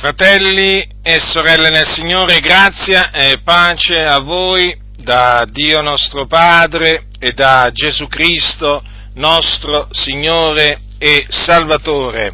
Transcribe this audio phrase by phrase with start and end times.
[0.00, 7.32] Fratelli e sorelle nel Signore, grazia e pace a voi da Dio nostro Padre e
[7.32, 8.82] da Gesù Cristo,
[9.16, 12.32] nostro Signore e Salvatore.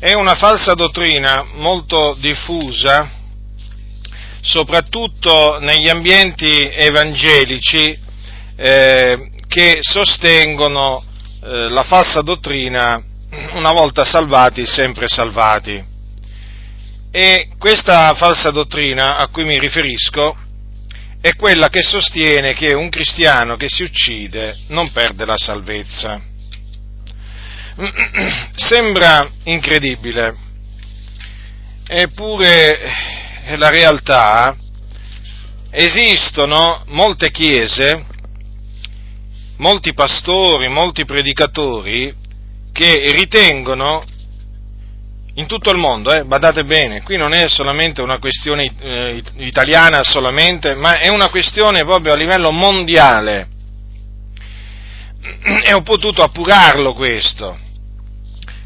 [0.00, 3.08] È una falsa dottrina molto diffusa,
[4.40, 7.96] soprattutto negli ambienti evangelici,
[8.56, 11.00] eh, che sostengono
[11.44, 13.00] eh, la falsa dottrina
[13.52, 15.89] una volta salvati, sempre salvati.
[17.12, 20.36] E questa falsa dottrina a cui mi riferisco
[21.20, 26.20] è quella che sostiene che un cristiano che si uccide non perde la salvezza.
[28.54, 30.36] Sembra incredibile,
[31.86, 32.78] eppure
[33.44, 34.56] è la realtà.
[35.72, 38.04] Esistono molte chiese,
[39.56, 42.14] molti pastori, molti predicatori
[42.72, 44.04] che ritengono
[45.40, 50.04] in tutto il mondo, eh, badate bene, qui non è solamente una questione eh, italiana
[50.04, 53.48] solamente, ma è una questione proprio a livello mondiale.
[55.62, 57.56] E ho potuto appurarlo questo.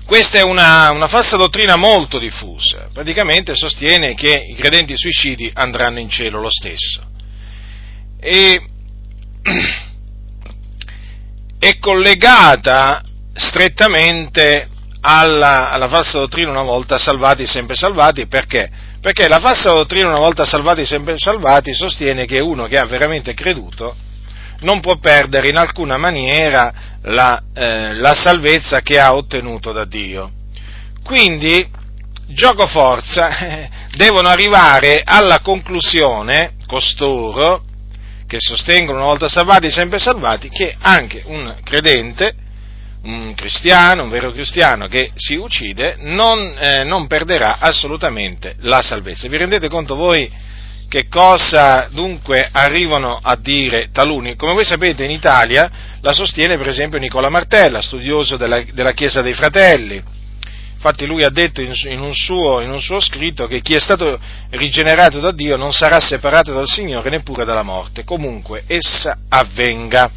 [0.05, 5.99] Questa è una, una falsa dottrina molto diffusa, praticamente sostiene che i credenti suicidi andranno
[5.99, 7.03] in cielo lo stesso.
[8.21, 8.61] E
[11.59, 13.01] è collegata
[13.35, 14.69] strettamente
[15.07, 18.71] alla, alla, falsa dottrina una volta salvati, sempre salvati, perché?
[19.03, 23.35] Perché la falsa dottrina una volta salvati, sempre salvati sostiene che uno che ha veramente
[23.35, 23.95] creduto
[24.61, 30.31] non può perdere in alcuna maniera la, eh, la salvezza che ha ottenuto da Dio.
[31.05, 31.69] Quindi,
[32.29, 33.29] gioco forza,
[33.95, 37.65] devono arrivare alla conclusione, costoro,
[38.27, 42.37] che sostengono una volta salvati, sempre salvati, che anche un credente
[43.05, 49.29] un cristiano, un vero cristiano che si uccide, non, eh, non perderà assolutamente la salvezza.
[49.29, 50.31] Vi rendete conto voi
[50.89, 54.37] che cosa dunque arrivano a dire taluni?
[54.37, 55.71] Come voi sapete in Italia
[56.01, 60.03] la sostiene per esempio Nicola Martella, studioso della, della Chiesa dei Fratelli.
[60.75, 64.21] Infatti lui ha detto in, un suo, in, un suo, scritto che chi è stato
[64.51, 70.11] rigenerato da Dio non sarà separato dal Signore neppure dalla morte, comunque essa avvenga.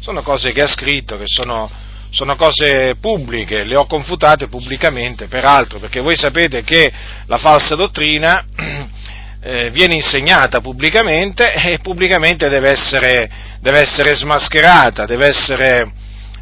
[0.00, 1.68] Sono cose che ha scritto, che sono
[2.16, 6.90] sono cose pubbliche, le ho confutate pubblicamente, peraltro, perché voi sapete che
[7.26, 8.42] la falsa dottrina
[9.42, 15.92] eh, viene insegnata pubblicamente e pubblicamente deve essere, deve essere smascherata, deve essere,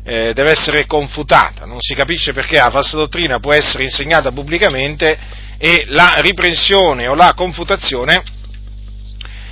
[0.04, 1.64] eh, deve essere confutata.
[1.64, 5.18] Non si capisce perché la falsa dottrina può essere insegnata pubblicamente
[5.58, 8.22] e la riprensione o la confutazione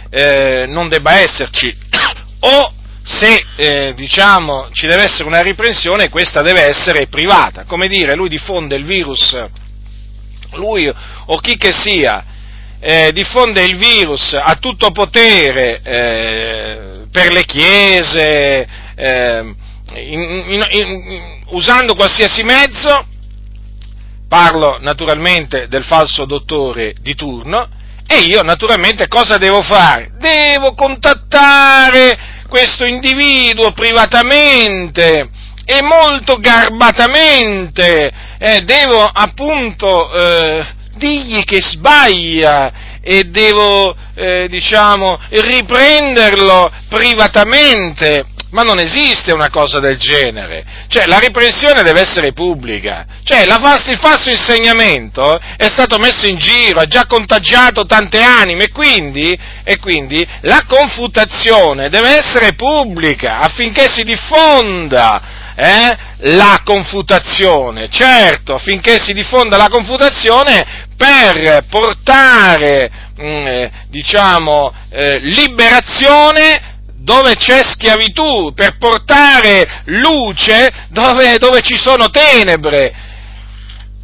[0.09, 1.77] eh, non debba esserci.
[2.39, 7.65] o se eh, diciamo, ci deve essere una riprensione, questa deve essere privata.
[7.65, 9.37] Come dire, lui diffonde il virus,
[10.53, 10.89] lui
[11.27, 12.25] o chi che sia,
[12.81, 19.55] eh, diffonde il virus a tutto potere eh, per le chiese, eh,
[19.95, 23.07] in, in, in, usando qualsiasi mezzo,
[24.29, 27.69] parlo naturalmente del falso dottore di turno,
[28.07, 30.13] e io naturalmente cosa devo fare?
[30.19, 35.27] Devo contattare questo individuo privatamente
[35.65, 46.71] e molto garbatamente, eh, devo appunto eh, dirgli che sbaglia e devo, eh, diciamo, riprenderlo
[46.91, 50.65] privatamente ma non esiste una cosa del genere.
[50.89, 53.07] Cioè, la riprensione deve essere pubblica.
[53.25, 58.65] Cioè, falso, il falso insegnamento è stato messo in giro, ha già contagiato tante anime,
[58.65, 65.97] e quindi, e quindi la confutazione deve essere pubblica affinché si diffonda eh,
[66.29, 67.89] la confutazione.
[67.89, 76.72] Certo, affinché si diffonda la confutazione per portare, mh, mm, eh, diciamo, eh, liberazione
[77.03, 83.11] dove c'è schiavitù, per portare luce dove, dove ci sono tenebre.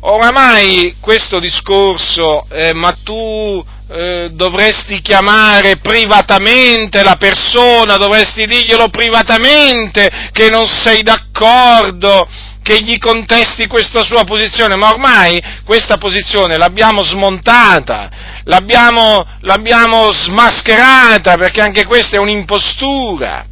[0.00, 10.31] Oramai questo discorso, eh, ma tu eh, dovresti chiamare privatamente la persona, dovresti dirglielo privatamente
[10.32, 12.28] che non sei d'accordo,
[12.62, 21.37] che gli contesti questa sua posizione, ma ormai questa posizione l'abbiamo smontata, l'abbiamo, l'abbiamo smascherata,
[21.37, 23.47] perché anche questa è un'impostura.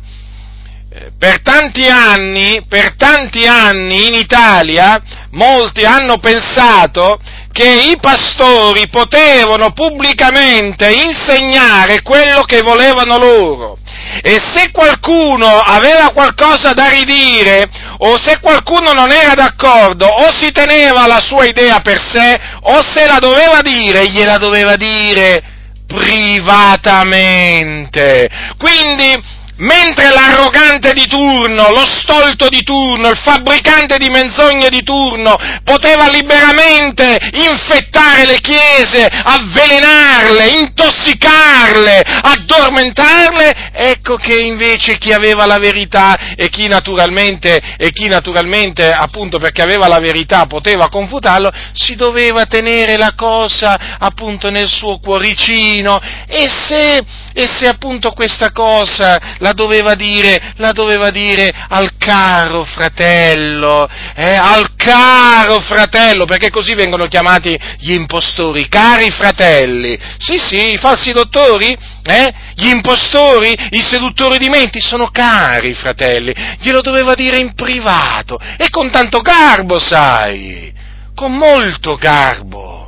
[0.90, 5.00] Eh, per tanti anni, per tanti anni in Italia
[5.30, 7.20] molti hanno pensato
[7.52, 13.78] che i pastori potevano pubblicamente insegnare quello che volevano loro.
[14.22, 17.68] E se qualcuno aveva qualcosa da ridire,
[17.98, 22.82] o se qualcuno non era d'accordo, o si teneva la sua idea per sé, o
[22.82, 25.42] se la doveva dire, gliela doveva dire
[25.86, 28.28] privatamente.
[28.58, 35.36] Quindi mentre l'arrogante di turno, lo stolto di turno, il fabbricante di menzogne di turno
[35.64, 46.34] poteva liberamente infettare le chiese, avvelenarle, intossicarle, addormentarle, ecco che invece chi aveva la verità
[46.36, 52.44] e chi naturalmente, e chi naturalmente appunto perché aveva la verità poteva confutarlo, si doveva
[52.46, 56.00] tenere la cosa appunto nel suo cuoricino.
[56.26, 57.02] E se,
[57.32, 64.34] e se appunto questa cosa la doveva dire, la doveva dire al caro fratello, eh,
[64.34, 69.96] al caro fratello, perché così vengono chiamati gli impostori, cari fratelli.
[70.18, 76.34] Sì, sì, i falsi dottori, eh, gli impostori, i seduttori di menti sono cari fratelli,
[76.58, 80.72] glielo doveva dire in privato e con tanto garbo, sai,
[81.14, 82.85] con molto garbo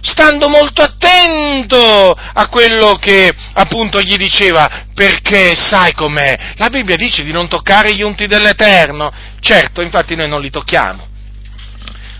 [0.00, 7.22] stando molto attento a quello che appunto gli diceva, perché sai com'è, la Bibbia dice
[7.24, 11.06] di non toccare gli unti dell'Eterno, certo, infatti noi non li tocchiamo,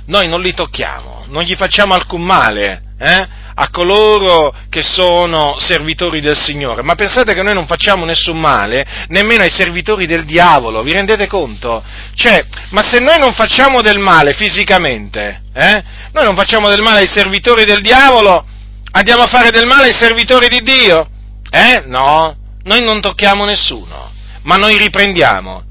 [0.06, 3.46] noi non li tocchiamo, non gli facciamo alcun male, eh?
[3.60, 8.86] A coloro che sono servitori del Signore, ma pensate che noi non facciamo nessun male
[9.08, 11.82] nemmeno ai servitori del diavolo, vi rendete conto?
[12.14, 15.82] Cioè, ma se noi non facciamo del male fisicamente, eh?
[16.12, 18.46] Noi non facciamo del male ai servitori del diavolo,
[18.92, 21.08] andiamo a fare del male ai servitori di Dio?
[21.50, 21.82] Eh?
[21.84, 24.12] No, noi non tocchiamo nessuno,
[24.42, 25.64] ma noi riprendiamo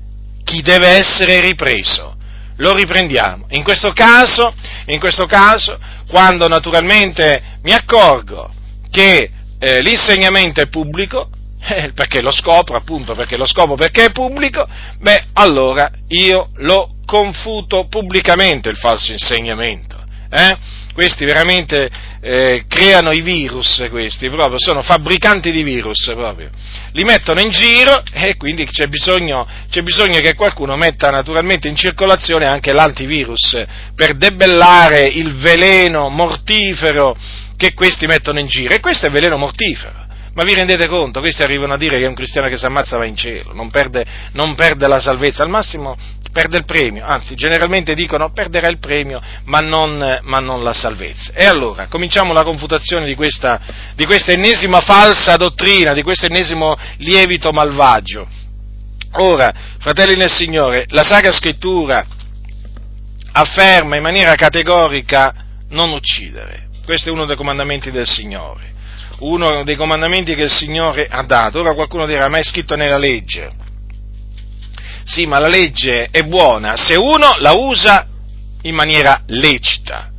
[0.43, 2.16] chi deve essere ripreso.
[2.57, 3.45] Lo riprendiamo.
[3.49, 4.53] In questo caso,
[4.87, 5.77] in questo caso
[6.09, 8.51] quando naturalmente mi accorgo
[8.89, 11.29] che eh, l'insegnamento è pubblico,
[11.67, 14.67] eh, perché lo scopro, appunto, perché lo scopro perché è pubblico,
[14.99, 19.95] beh, allora io lo confuto pubblicamente il falso insegnamento.
[20.29, 20.57] Eh?
[20.97, 21.91] Questi veramente
[22.21, 26.49] eh, creano i virus, questi proprio, sono fabbricanti di virus proprio.
[26.93, 31.75] Li mettono in giro e quindi c'è bisogno, c'è bisogno che qualcuno metta naturalmente in
[31.75, 33.63] circolazione anche l'antivirus
[33.93, 37.15] per debellare il veleno mortifero
[37.55, 38.73] che questi mettono in giro.
[38.73, 40.06] E questo è veleno mortifero.
[40.37, 41.19] Ma vi rendete conto?
[41.19, 44.05] Questi arrivano a dire che un cristiano che si ammazza va in cielo, non perde,
[44.33, 45.97] non perde la salvezza, al massimo
[46.31, 51.33] perde il premio, anzi generalmente dicono perderà il premio ma non, ma non la salvezza.
[51.33, 53.59] E allora cominciamo la confutazione di questa,
[53.95, 58.27] di questa ennesima falsa dottrina, di questo ennesimo lievito malvagio.
[59.13, 62.05] Ora, fratelli nel Signore, la Sacra Scrittura
[63.31, 65.33] afferma in maniera categorica
[65.69, 66.67] non uccidere.
[66.85, 68.75] Questo è uno dei comandamenti del Signore,
[69.19, 71.59] uno dei comandamenti che il Signore ha dato.
[71.59, 73.51] Ora qualcuno dirà, ma è scritto nella legge.
[75.05, 78.05] Sì, ma la legge è buona se uno la usa
[78.63, 80.09] in maniera lecita,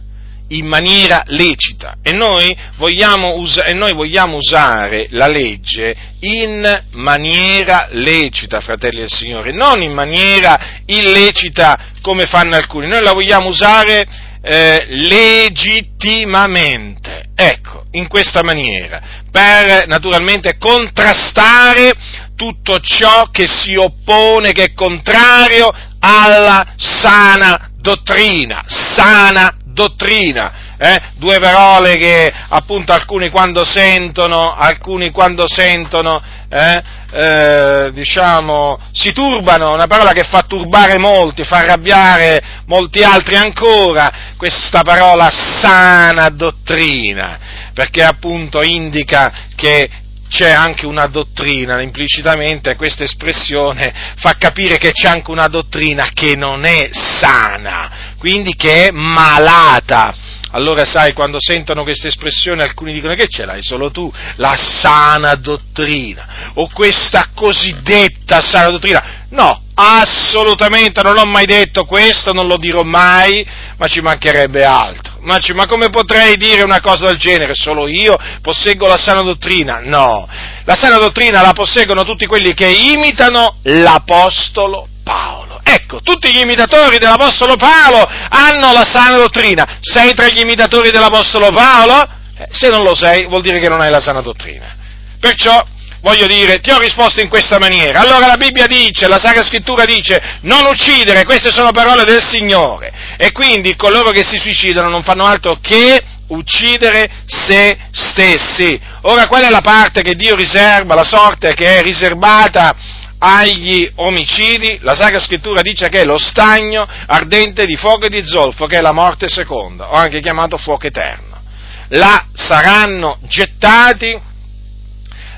[0.49, 1.97] in maniera lecita.
[2.03, 9.11] E noi vogliamo, us- e noi vogliamo usare la legge in maniera lecita, fratelli del
[9.11, 12.87] Signore, non in maniera illecita come fanno alcuni.
[12.87, 14.06] Noi la vogliamo usare
[14.50, 21.93] eh, legittimamente, ecco, in questa maniera, per naturalmente contrastare
[22.35, 30.67] tutto ciò che si oppone, che è contrario alla sana dottrina, sana dottrina.
[30.80, 31.00] Eh?
[31.14, 39.75] Due parole che appunto alcuni quando sentono, alcuni quando sentono, eh, eh, diciamo, si turbano,
[39.75, 47.38] una parola che fa turbare molti, fa arrabbiare molti altri ancora, questa parola sana dottrina,
[47.75, 49.90] perché appunto indica che
[50.28, 56.37] c'è anche una dottrina, implicitamente questa espressione fa capire che c'è anche una dottrina che
[56.37, 60.14] non è sana, quindi che è malata.
[60.52, 65.35] Allora sai, quando sentono questa espressione alcuni dicono che ce l'hai solo tu, la sana
[65.35, 69.26] dottrina, o questa cosiddetta sana dottrina.
[69.31, 75.19] No, assolutamente non l'ho mai detto questo, non lo dirò mai, ma ci mancherebbe altro.
[75.21, 77.55] Ma, ci, ma come potrei dire una cosa del genere?
[77.55, 79.81] Solo io posseggo la sana dottrina?
[79.83, 80.26] No,
[80.64, 85.48] la sana dottrina la posseggono tutti quelli che imitano l'Apostolo Paolo.
[85.70, 89.78] Ecco, tutti gli imitatori dell'Apostolo Paolo hanno la sana dottrina.
[89.82, 92.08] Sei tra gli imitatori dell'Apostolo Paolo?
[92.38, 94.75] Eh, se non lo sei, vuol dire che non hai la sana dottrina.
[95.20, 95.62] Perciò
[96.00, 98.00] voglio dire, ti ho risposto in questa maniera.
[98.00, 102.90] Allora la Bibbia dice, la Sacra Scrittura dice, non uccidere, queste sono parole del Signore.
[103.18, 108.80] E quindi coloro che si suicidano non fanno altro che uccidere se stessi.
[109.02, 112.75] Ora qual è la parte che Dio riserva, la sorte che è riservata
[113.18, 118.25] agli omicidi, la Sacra Scrittura dice che è lo stagno ardente di fuoco e di
[118.25, 121.40] zolfo, che è la morte seconda, o anche chiamato fuoco eterno.
[121.88, 124.18] Là saranno gettati,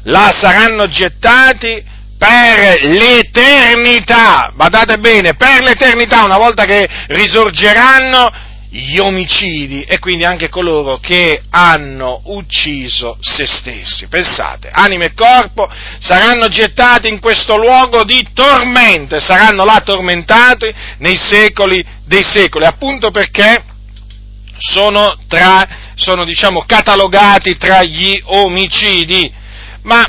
[0.04, 1.82] là saranno gettati
[2.18, 10.48] per l'eternità, badate bene, per l'eternità, una volta che risorgeranno gli omicidi e quindi anche
[10.48, 14.06] coloro che hanno ucciso se stessi.
[14.06, 21.16] Pensate, anima e corpo saranno gettati in questo luogo di tormento saranno là tormentati nei
[21.16, 23.64] secoli dei secoli, appunto perché
[24.58, 29.32] sono, tra, sono diciamo, catalogati tra gli omicidi.
[29.82, 30.06] Ma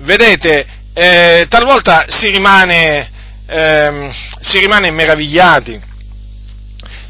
[0.00, 3.10] vedete, eh, talvolta si rimane,
[3.46, 4.10] eh,
[4.40, 5.88] si rimane meravigliati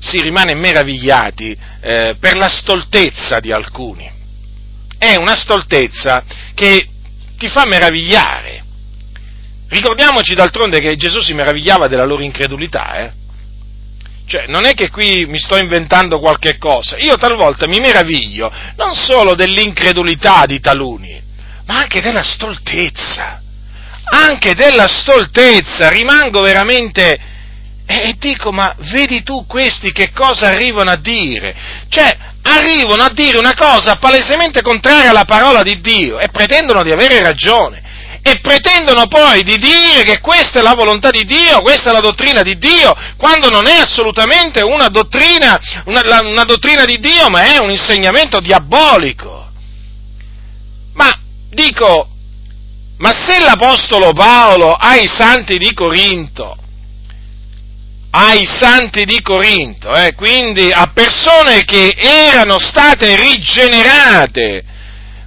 [0.01, 4.11] si rimane meravigliati eh, per la stoltezza di alcuni.
[4.99, 6.25] È una stoltezza
[6.55, 6.89] che
[7.39, 8.65] ti fa meravigliare.
[9.69, 13.13] Ricordiamoci d'altronde che Gesù si meravigliava della loro incredulità, eh?
[14.27, 18.95] Cioè, non è che qui mi sto inventando qualche cosa, io talvolta mi meraviglio non
[18.95, 21.19] solo dell'incredulità di taluni,
[21.65, 23.41] ma anche della stoltezza.
[24.11, 27.19] Anche della stoltezza, rimango veramente
[27.91, 31.57] e dico, ma vedi tu questi che cosa arrivano a dire?
[31.89, 36.93] Cioè, arrivano a dire una cosa palesemente contraria alla parola di Dio e pretendono di
[36.93, 37.87] avere ragione.
[38.21, 42.01] E pretendono poi di dire che questa è la volontà di Dio, questa è la
[42.01, 47.55] dottrina di Dio, quando non è assolutamente una dottrina, una, una dottrina di Dio, ma
[47.55, 49.51] è un insegnamento diabolico.
[50.93, 51.11] Ma
[51.49, 52.07] dico,
[52.99, 56.55] ma se l'Apostolo Paolo ai santi di Corinto
[58.11, 64.65] ai santi di Corinto, eh, quindi a persone che erano state rigenerate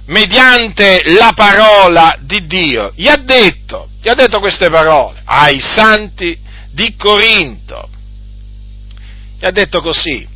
[0.06, 2.92] mediante la parola di Dio.
[2.96, 6.36] Gli ha detto, gli ha detto queste parole ai santi
[6.72, 7.88] di Corinto.
[9.38, 10.26] Gli ha detto così,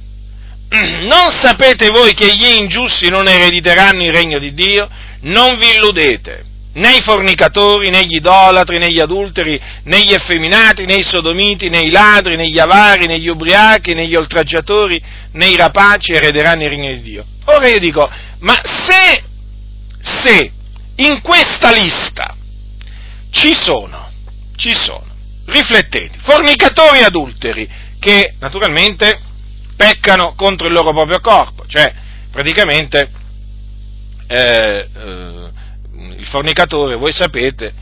[1.02, 4.88] non sapete voi che gli ingiusti non erediteranno il regno di Dio?
[5.20, 6.44] Non vi illudete
[6.76, 11.68] né i fornicatori, né gli idolatri, né gli adulteri, né gli effeminati, né i sodomiti,
[11.68, 15.02] né i ladri, né gli avari, né gli ubriachi, né gli oltraggiatori,
[15.32, 17.24] né i rapaci erederanno il regno di Dio.
[17.46, 18.08] Ora io dico,
[18.40, 19.22] ma se,
[20.02, 20.52] se
[20.96, 22.36] in questa lista
[23.30, 24.10] ci sono,
[24.56, 25.06] ci sono,
[25.46, 27.68] riflettete, fornicatori e adulteri,
[27.98, 29.18] che naturalmente
[29.76, 31.90] peccano contro il loro proprio corpo, cioè
[32.30, 33.10] praticamente
[34.26, 35.45] eh, eh,
[36.26, 37.72] il fornicatore, voi sapete,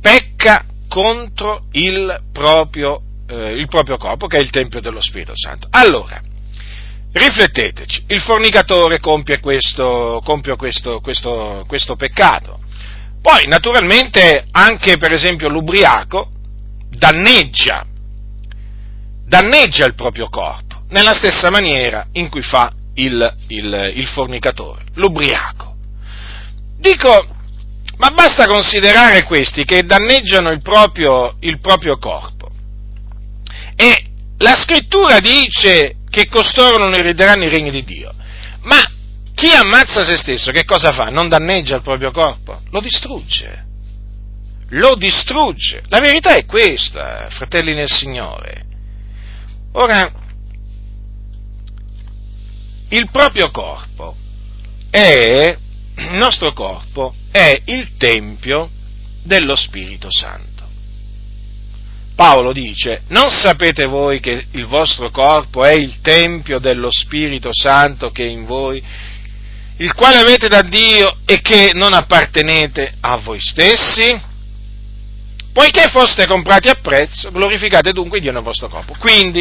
[0.00, 5.66] pecca contro il proprio, eh, il proprio corpo, che è il Tempio dello Spirito Santo.
[5.70, 6.20] Allora,
[7.12, 12.60] rifletteteci, il fornicatore compie questo, compie questo, questo, questo peccato.
[13.22, 16.30] Poi, naturalmente, anche per esempio l'ubriaco
[16.90, 17.86] danneggia,
[19.26, 25.76] danneggia il proprio corpo, nella stessa maniera in cui fa il, il, il fornicatore, l'ubriaco.
[26.78, 27.29] Dico,
[28.00, 32.50] ma basta considerare questi che danneggiano il proprio, il proprio corpo.
[33.76, 34.04] E
[34.38, 38.14] la scrittura dice che costoro non erederanno il regno di Dio.
[38.62, 38.80] Ma
[39.34, 41.10] chi ammazza se stesso che cosa fa?
[41.10, 42.62] Non danneggia il proprio corpo?
[42.70, 43.66] Lo distrugge.
[44.70, 45.82] Lo distrugge.
[45.88, 48.64] La verità è questa, fratelli nel Signore.
[49.72, 50.10] Ora,
[52.88, 54.16] il proprio corpo
[54.88, 55.54] è
[56.00, 58.70] il nostro corpo è il Tempio
[59.22, 60.48] dello Spirito Santo.
[62.14, 68.10] Paolo dice, non sapete voi che il vostro corpo è il Tempio dello Spirito Santo
[68.10, 68.82] che è in voi,
[69.76, 74.28] il quale avete da Dio e che non appartenete a voi stessi?
[75.52, 78.94] Poiché foste comprati a prezzo, glorificate dunque Dio nel vostro corpo.
[78.98, 79.40] Quindi,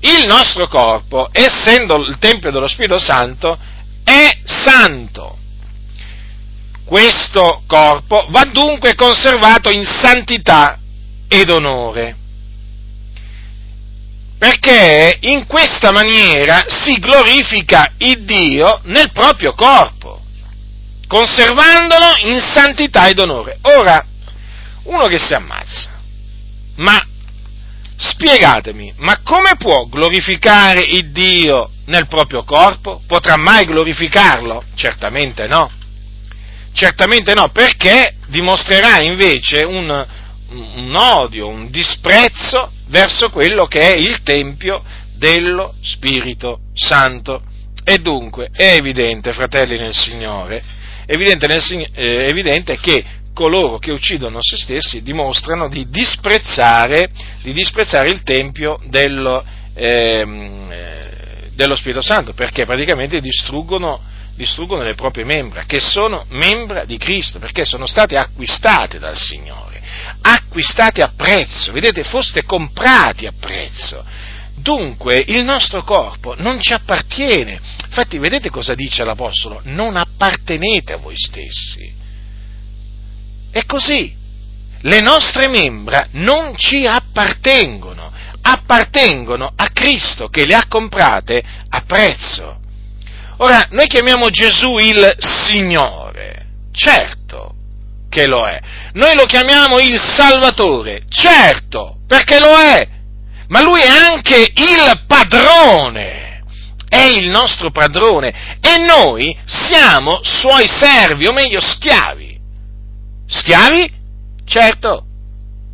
[0.00, 3.58] il nostro corpo, essendo il Tempio dello Spirito Santo,
[4.04, 5.39] è santo
[6.90, 10.76] questo corpo va dunque conservato in santità
[11.28, 12.16] ed onore,
[14.36, 20.20] perché in questa maniera si glorifica il Dio nel proprio corpo,
[21.06, 23.58] conservandolo in santità ed onore.
[23.62, 24.04] Ora,
[24.82, 25.90] uno che si ammazza,
[26.78, 27.00] ma
[27.94, 33.00] spiegatemi, ma come può glorificare il Dio nel proprio corpo?
[33.06, 34.64] Potrà mai glorificarlo?
[34.74, 35.78] Certamente no.
[36.72, 40.06] Certamente no, perché dimostrerà invece un,
[40.50, 44.82] un odio, un disprezzo verso quello che è il Tempio
[45.16, 47.42] dello Spirito Santo.
[47.84, 50.62] E dunque è evidente, fratelli nel Signore,
[51.06, 57.10] evidente, nel, è evidente che coloro che uccidono se stessi dimostrano di disprezzare,
[57.42, 59.42] di disprezzare il Tempio dello,
[59.74, 60.68] ehm,
[61.54, 64.00] dello, Spirito Santo, perché praticamente distruggono,
[64.40, 69.82] distruggono le proprie membra, che sono membra di Cristo, perché sono state acquistate dal Signore,
[70.22, 74.02] acquistate a prezzo, vedete, foste comprati a prezzo.
[74.54, 77.60] Dunque il nostro corpo non ci appartiene.
[77.86, 79.60] Infatti vedete cosa dice l'Apostolo?
[79.64, 81.92] Non appartenete a voi stessi.
[83.50, 84.16] È così.
[84.82, 92.59] Le nostre membra non ci appartengono, appartengono a Cristo che le ha comprate a prezzo.
[93.42, 97.54] Ora, noi chiamiamo Gesù il Signore, certo
[98.10, 98.60] che lo è.
[98.92, 102.86] Noi lo chiamiamo il Salvatore, certo, perché lo è.
[103.48, 106.42] Ma lui è anche il padrone,
[106.86, 112.38] è il nostro padrone e noi siamo suoi servi, o meglio schiavi.
[113.26, 113.90] Schiavi?
[114.44, 115.04] Certo,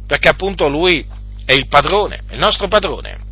[0.06, 1.04] perché appunto lui
[1.44, 3.25] è il padrone, è il nostro padrone.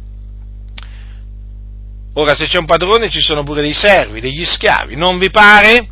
[2.14, 5.88] Ora, se c'è un padrone ci sono pure dei servi, degli schiavi, non vi pare?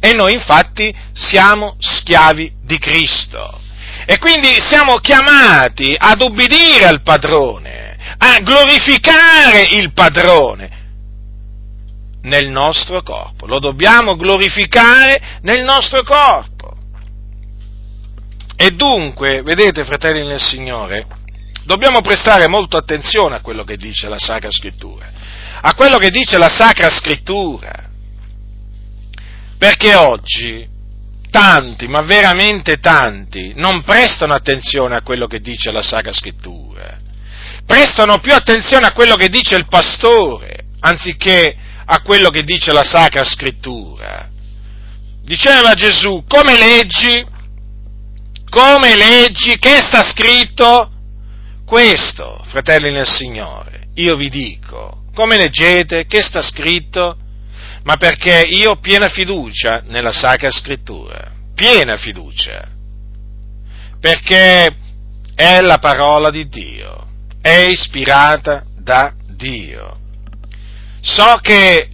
[0.00, 3.60] E noi infatti siamo schiavi di Cristo.
[4.06, 10.76] E quindi siamo chiamati ad ubbidire al padrone, a glorificare il padrone
[12.22, 13.46] nel nostro corpo.
[13.46, 16.76] Lo dobbiamo glorificare nel nostro corpo.
[18.56, 21.06] E dunque, vedete, fratelli nel Signore,
[21.64, 25.10] dobbiamo prestare molto attenzione a quello che dice la Sacra Scrittura,
[25.60, 27.88] a quello che dice la Sacra Scrittura,
[29.58, 30.66] perché oggi
[31.30, 36.96] tanti, ma veramente tanti, non prestano attenzione a quello che dice la Sacra Scrittura,
[37.66, 42.84] prestano più attenzione a quello che dice il pastore, anziché a quello che dice la
[42.84, 44.28] Sacra Scrittura.
[45.22, 47.36] Diceva Gesù, come leggi?
[48.48, 50.90] come leggi, che sta scritto?
[51.64, 57.16] Questo, fratelli nel Signore, io vi dico, come leggete, che sta scritto?
[57.82, 62.68] Ma perché io ho piena fiducia nella Sacra Scrittura, piena fiducia,
[63.98, 64.76] perché
[65.34, 67.08] è la parola di Dio,
[67.42, 69.98] è ispirata da Dio.
[71.00, 71.88] So che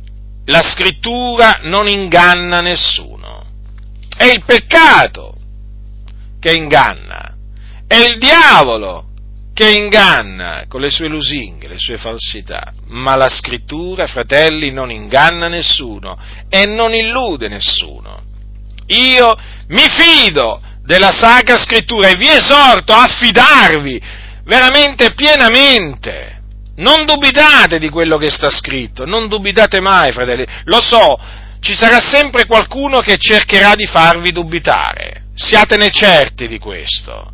[0.45, 3.47] la scrittura non inganna nessuno.
[4.15, 5.35] È il peccato
[6.39, 7.35] che inganna,
[7.87, 9.13] è il diavolo
[9.55, 15.49] che inganna con le sue lusinghe, le sue falsità, ma la scrittura, fratelli, non inganna
[15.49, 16.19] nessuno
[16.51, 18.21] e non illude nessuno.
[18.89, 19.35] Io
[19.69, 24.03] mi fido della Sacra Scrittura e vi esorto a fidarvi
[24.45, 26.33] veramente pienamente.
[26.77, 30.45] Non dubitate di quello che sta scritto, non dubitate mai, fratelli.
[30.65, 31.17] Lo so,
[31.61, 37.33] ci sarà sempre qualcuno che cercherà di farvi dubitare Siatene certi di questo.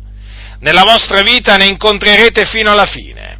[0.61, 3.39] Nella vostra vita ne incontrerete fino alla fine.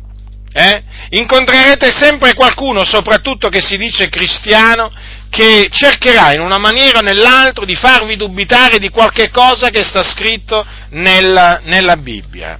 [0.53, 0.83] Eh?
[1.11, 4.91] Incontrerete sempre qualcuno, soprattutto che si dice cristiano,
[5.29, 10.03] che cercherà in una maniera o nell'altra di farvi dubitare di qualche cosa che sta
[10.03, 12.59] scritto nella, nella Bibbia.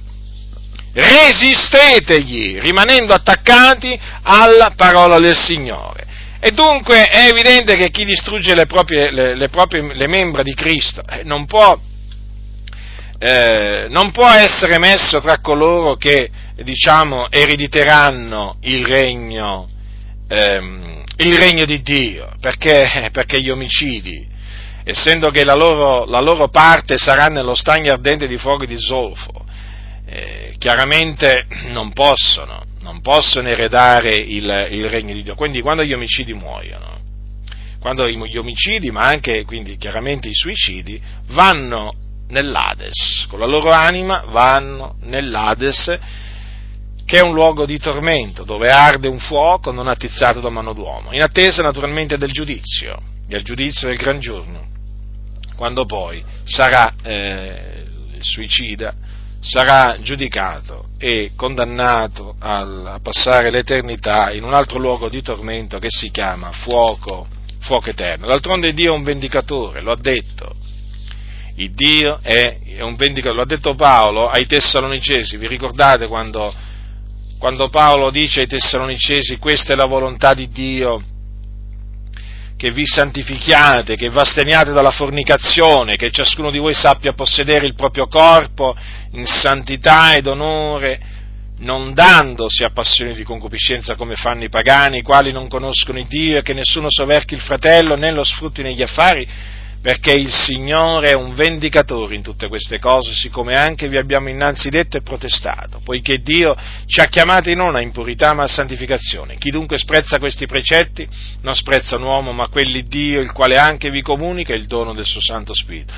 [0.94, 6.06] Resistetegli, rimanendo attaccati alla parola del Signore.
[6.40, 10.54] E dunque è evidente che chi distrugge le proprie, le, le proprie le membra di
[10.54, 11.78] Cristo eh, non può
[13.24, 19.68] eh, non può essere messo tra coloro che, diciamo, erediteranno il regno,
[20.26, 24.26] ehm, il regno di Dio, perché, perché, gli omicidi,
[24.82, 29.46] essendo che la loro, la loro, parte sarà nello stagno ardente di fuoco di zolfo,
[30.04, 35.36] eh, chiaramente non possono, non possono eredare il, il regno di Dio.
[35.36, 36.98] Quindi quando gli omicidi muoiono,
[37.78, 44.24] quando gli omicidi, ma anche quindi chiaramente i suicidi, vanno nell'Ades, con la loro anima
[44.28, 45.98] vanno nell'Ades,
[47.04, 51.12] che è un luogo di tormento, dove arde un fuoco non attizzato da mano d'uomo,
[51.12, 54.66] in attesa naturalmente del giudizio, del giudizio del gran giorno,
[55.56, 58.94] quando poi sarà eh, il suicida,
[59.40, 66.10] sarà giudicato e condannato a passare l'eternità in un altro luogo di tormento che si
[66.10, 67.26] chiama fuoco,
[67.60, 68.26] fuoco eterno.
[68.26, 70.54] D'altronde Dio è un vendicatore, lo ha detto,
[71.56, 76.52] il Dio è, un vendicatore, lo ha detto Paolo ai Tessalonicesi, vi ricordate quando,
[77.38, 81.02] quando Paolo dice ai Tessalonicesi questa è la volontà di Dio,
[82.56, 87.74] che vi santifichiate, che vi asteniate dalla fornicazione, che ciascuno di voi sappia possedere il
[87.74, 88.76] proprio corpo
[89.12, 91.00] in santità ed onore,
[91.58, 96.06] non dandosi a passioni di concupiscenza come fanno i pagani, i quali non conoscono il
[96.06, 99.26] Dio e che nessuno soverchi il fratello né lo sfrutti negli affari,
[99.82, 104.70] perché il Signore è un vendicatore in tutte queste cose, siccome anche vi abbiamo innanzi
[104.70, 106.54] detto e protestato, poiché Dio
[106.86, 109.38] ci ha chiamati non a impurità ma a santificazione.
[109.38, 111.06] Chi dunque sprezza questi precetti
[111.40, 115.04] non sprezza un uomo, ma quelli Dio, il quale anche vi comunica il dono del
[115.04, 115.92] suo Santo Spirito.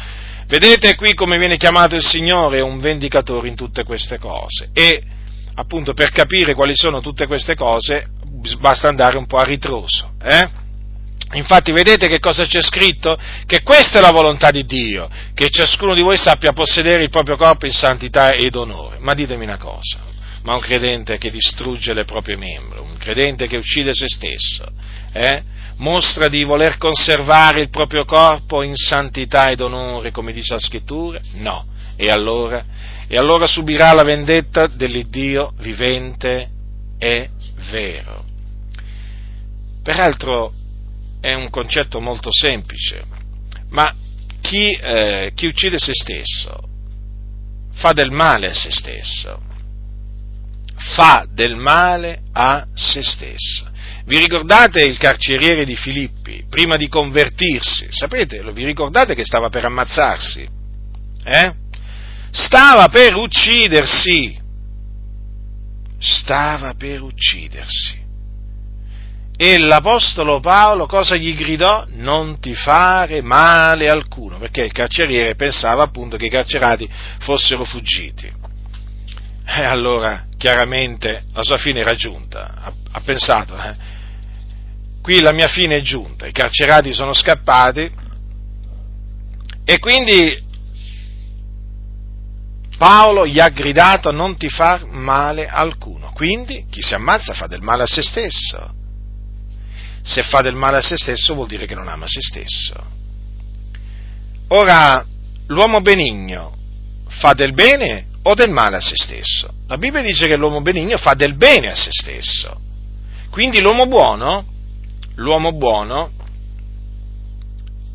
[0.46, 4.70] Vedete qui come viene chiamato il Signore, un vendicatore in tutte queste cose.
[4.72, 5.02] E
[5.56, 8.08] appunto per capire quali sono tutte queste cose
[8.58, 10.12] basta andare un po' a ritroso.
[10.22, 10.63] Eh?
[11.32, 13.18] Infatti vedete che cosa c'è scritto?
[13.46, 17.36] Che questa è la volontà di Dio, che ciascuno di voi sappia possedere il proprio
[17.36, 18.98] corpo in santità ed onore.
[19.00, 19.98] Ma ditemi una cosa,
[20.42, 24.64] ma un credente che distrugge le proprie membra, un credente che uccide se stesso,
[25.12, 25.42] eh?
[25.78, 31.20] mostra di voler conservare il proprio corpo in santità ed onore, come dice la scrittura?
[31.34, 31.66] No.
[31.96, 32.64] E allora?
[33.06, 36.48] E allora subirà la vendetta dell'Iddio vivente
[36.98, 37.30] e
[37.70, 38.24] vero.
[39.82, 40.52] Peraltro
[41.24, 43.02] è un concetto molto semplice,
[43.70, 43.90] ma
[44.42, 46.68] chi, eh, chi uccide se stesso
[47.72, 49.40] fa del male a se stesso,
[50.76, 53.70] fa del male a se stesso.
[54.04, 57.86] Vi ricordate il carceriere di Filippi, prima di convertirsi?
[57.88, 60.46] Sapete, vi ricordate che stava per ammazzarsi?
[61.24, 61.54] Eh?
[62.32, 64.38] Stava per uccidersi.
[65.98, 68.03] Stava per uccidersi.
[69.36, 71.84] E l'Apostolo Paolo cosa gli gridò?
[71.88, 78.32] Non ti fare male alcuno, perché il carceriere pensava appunto che i carcerati fossero fuggiti.
[79.46, 83.74] E allora chiaramente la sua fine era giunta, ha, ha pensato, eh,
[85.02, 87.90] qui la mia fine è giunta, i carcerati sono scappati
[89.64, 90.42] e quindi
[92.78, 97.62] Paolo gli ha gridato non ti far male alcuno, quindi chi si ammazza fa del
[97.62, 98.82] male a se stesso
[100.04, 102.74] se fa del male a se stesso vuol dire che non ama se stesso.
[104.48, 105.04] Ora,
[105.46, 106.54] l'uomo benigno
[107.08, 109.48] fa del bene o del male a se stesso?
[109.66, 112.60] La Bibbia dice che l'uomo benigno fa del bene a se stesso.
[113.30, 114.44] Quindi l'uomo buono,
[115.14, 116.10] l'uomo buono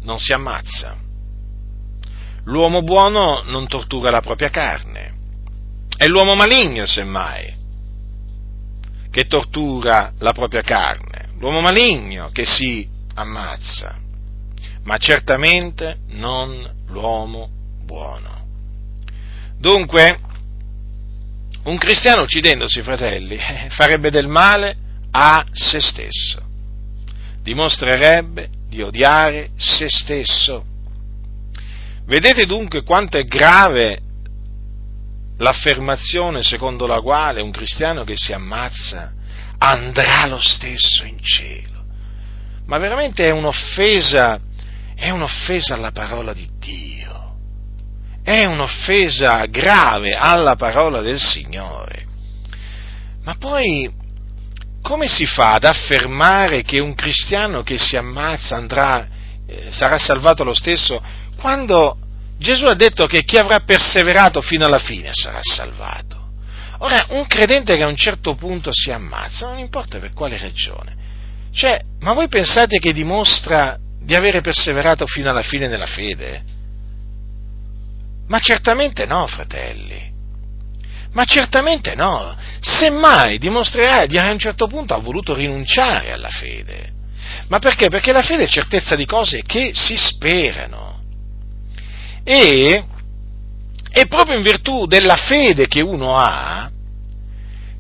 [0.02, 0.98] non si ammazza.
[2.46, 5.14] L'uomo buono non tortura la propria carne.
[5.96, 7.56] È l'uomo maligno, semmai,
[9.12, 13.98] che tortura la propria carne l'uomo maligno che si ammazza,
[14.84, 17.50] ma certamente non l'uomo
[17.84, 18.46] buono.
[19.58, 20.20] Dunque,
[21.64, 23.38] un cristiano uccidendosi, fratelli,
[23.70, 24.78] farebbe del male
[25.12, 26.42] a se stesso,
[27.42, 30.66] dimostrerebbe di odiare se stesso.
[32.06, 34.00] Vedete dunque quanto è grave
[35.38, 39.14] l'affermazione secondo la quale un cristiano che si ammazza
[39.60, 41.84] andrà lo stesso in cielo.
[42.66, 44.40] Ma veramente è un'offesa,
[44.96, 47.36] è un'offesa alla parola di Dio,
[48.24, 52.06] è un'offesa grave alla parola del Signore.
[53.24, 53.92] Ma poi
[54.82, 59.08] come si fa ad affermare che un cristiano che si ammazza andrà,
[59.46, 61.02] eh, sarà salvato lo stesso,
[61.38, 61.98] quando
[62.38, 66.19] Gesù ha detto che chi avrà perseverato fino alla fine sarà salvato?
[66.80, 70.96] Ora, un credente che a un certo punto si ammazza, non importa per quale ragione,
[71.52, 76.44] cioè, ma voi pensate che dimostra di avere perseverato fino alla fine nella fede?
[78.28, 80.08] Ma certamente no, fratelli.
[81.12, 82.38] Ma certamente no.
[82.60, 86.92] Semmai dimostrerà di a un certo punto ha voluto rinunciare alla fede.
[87.48, 87.90] Ma perché?
[87.90, 91.02] Perché la fede è certezza di cose che si sperano.
[92.24, 92.84] E
[93.90, 96.70] è proprio in virtù della fede che uno ha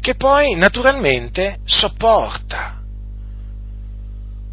[0.02, 2.78] che poi naturalmente sopporta.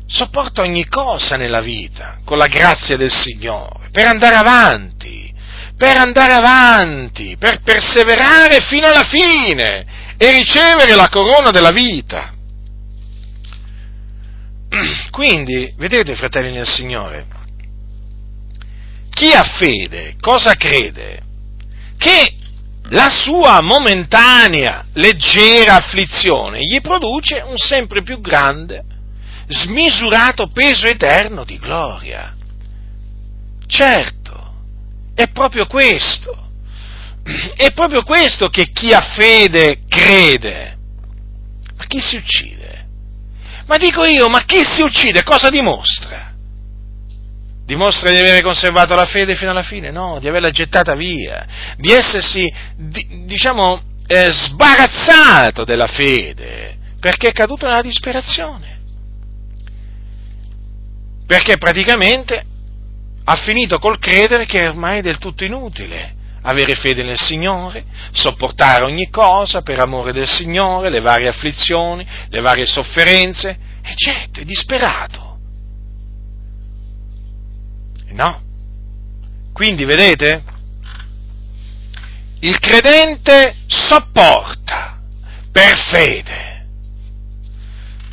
[0.09, 5.33] Sopporta ogni cosa nella vita con la grazia del Signore per andare avanti,
[5.77, 12.33] per andare avanti, per perseverare fino alla fine e ricevere la corona della vita.
[15.11, 17.27] Quindi, vedete, fratelli nel Signore,
[19.11, 21.26] chi ha fede, cosa crede?
[21.97, 22.35] Che
[22.91, 28.85] la sua momentanea, leggera afflizione gli produce un sempre più grande,
[29.49, 32.35] smisurato peso eterno di gloria.
[33.67, 34.55] Certo,
[35.15, 36.45] è proprio questo.
[37.57, 40.77] È proprio questo che chi ha fede crede.
[41.77, 42.87] Ma chi si uccide?
[43.67, 46.36] Ma dico io, ma chi si uccide cosa dimostra?
[47.67, 49.91] Dimostra di avere conservato la fede fino alla fine?
[49.91, 51.45] No, di averla gettata via,
[51.77, 58.79] di essersi, di, diciamo, eh, sbarazzato della fede, perché è caduto nella disperazione.
[61.27, 62.45] Perché praticamente
[63.25, 68.85] ha finito col credere che ormai è del tutto inutile avere fede nel Signore, sopportare
[68.85, 74.45] ogni cosa per amore del Signore, le varie afflizioni, le varie sofferenze, e certo, è
[74.45, 75.36] disperato.
[78.17, 78.41] No?
[79.53, 80.43] Quindi, vedete?
[82.41, 84.99] Il credente sopporta
[85.53, 86.67] per fede,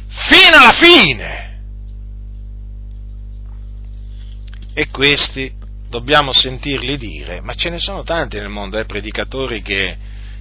[0.07, 1.41] fino alla fine.
[4.73, 5.51] E questi
[5.87, 9.95] dobbiamo sentirli dire, ma ce ne sono tanti nel mondo, eh, predicatori che,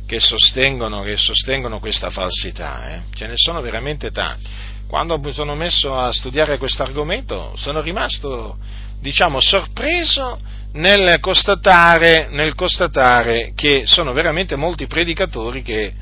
[0.07, 3.03] che, sostengono, che, sostengono, questa falsità, eh?
[3.15, 4.49] ce ne sono veramente tanti.
[4.89, 8.59] Quando mi sono messo a studiare questo argomento sono rimasto,
[9.03, 10.41] diciamo, sorpreso
[10.75, 15.93] nel constatare, nel constatare che sono veramente molti predicatori che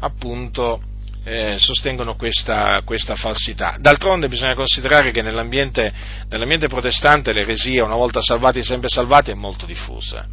[0.00, 0.82] appunto
[1.24, 3.76] eh, sostengono questa, questa, falsità.
[3.78, 5.92] D'altronde bisogna considerare che nell'ambiente,
[6.28, 10.26] nell'ambiente protestante l'eresia, una volta salvati sempre salvati, è molto diffusa.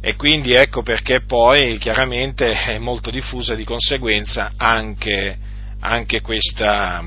[0.00, 5.38] E quindi ecco perché poi chiaramente è molto diffusa di conseguenza anche,
[5.80, 7.02] anche, questa,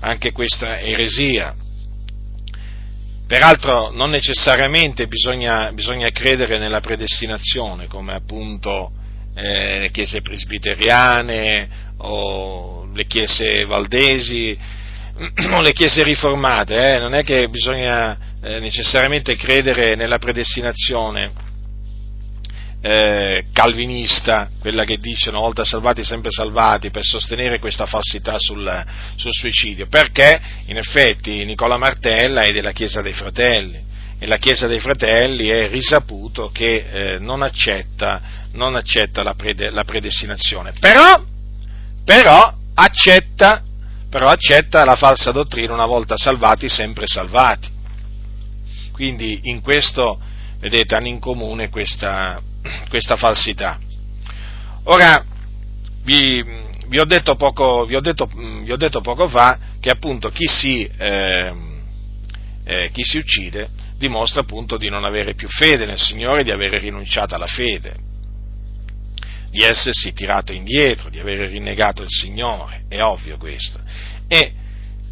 [0.00, 1.54] anche questa eresia.
[3.26, 8.92] Peraltro non necessariamente bisogna, bisogna, credere nella predestinazione, come appunto
[9.34, 14.56] eh, le chiese presbiteriane o le chiese valdesi
[15.50, 16.98] o le chiese riformate, eh?
[17.00, 21.45] non è che bisogna eh, necessariamente credere nella predestinazione
[22.88, 28.84] eh, calvinista, quella che dice una volta salvati sempre salvati, per sostenere questa falsità sul,
[29.16, 33.84] sul suicidio, perché in effetti Nicola Martella è della Chiesa dei Fratelli.
[34.18, 39.68] E la Chiesa dei Fratelli è risaputo che eh, non accetta non accetta la, prede,
[39.70, 41.22] la predestinazione, però,
[42.04, 43.62] però, accetta,
[44.08, 47.68] però accetta la falsa dottrina una volta salvati, sempre salvati.
[48.92, 50.18] Quindi in questo,
[50.58, 52.40] vedete, hanno in comune questa,
[52.88, 53.78] questa falsità.
[54.84, 55.24] Ora,
[56.04, 56.42] vi,
[56.86, 60.88] vi, ho poco, vi, ho detto, vi, ho detto poco, fa che appunto chi si,
[60.98, 61.52] eh,
[62.64, 66.78] eh, chi si uccide dimostra appunto di non avere più fede nel Signore, di avere
[66.78, 68.04] rinunciato alla fede
[69.56, 73.80] di essersi tirato indietro, di aver rinnegato il Signore, è ovvio questo.
[74.28, 74.52] E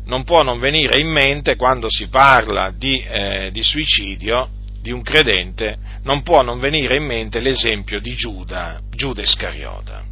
[0.04, 4.50] non può non venire in mente quando si parla di, eh, di suicidio
[4.84, 10.04] di un credente, non può non venire in mente l'esempio di Giuda, Giuda Iscariota.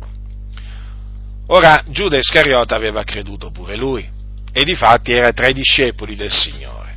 [1.48, 4.08] Ora, Giuda Iscariota aveva creduto pure lui,
[4.50, 6.96] e difatti era tra i discepoli del Signore.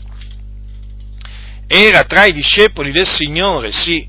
[1.68, 4.08] Era tra i discepoli del Signore, sì.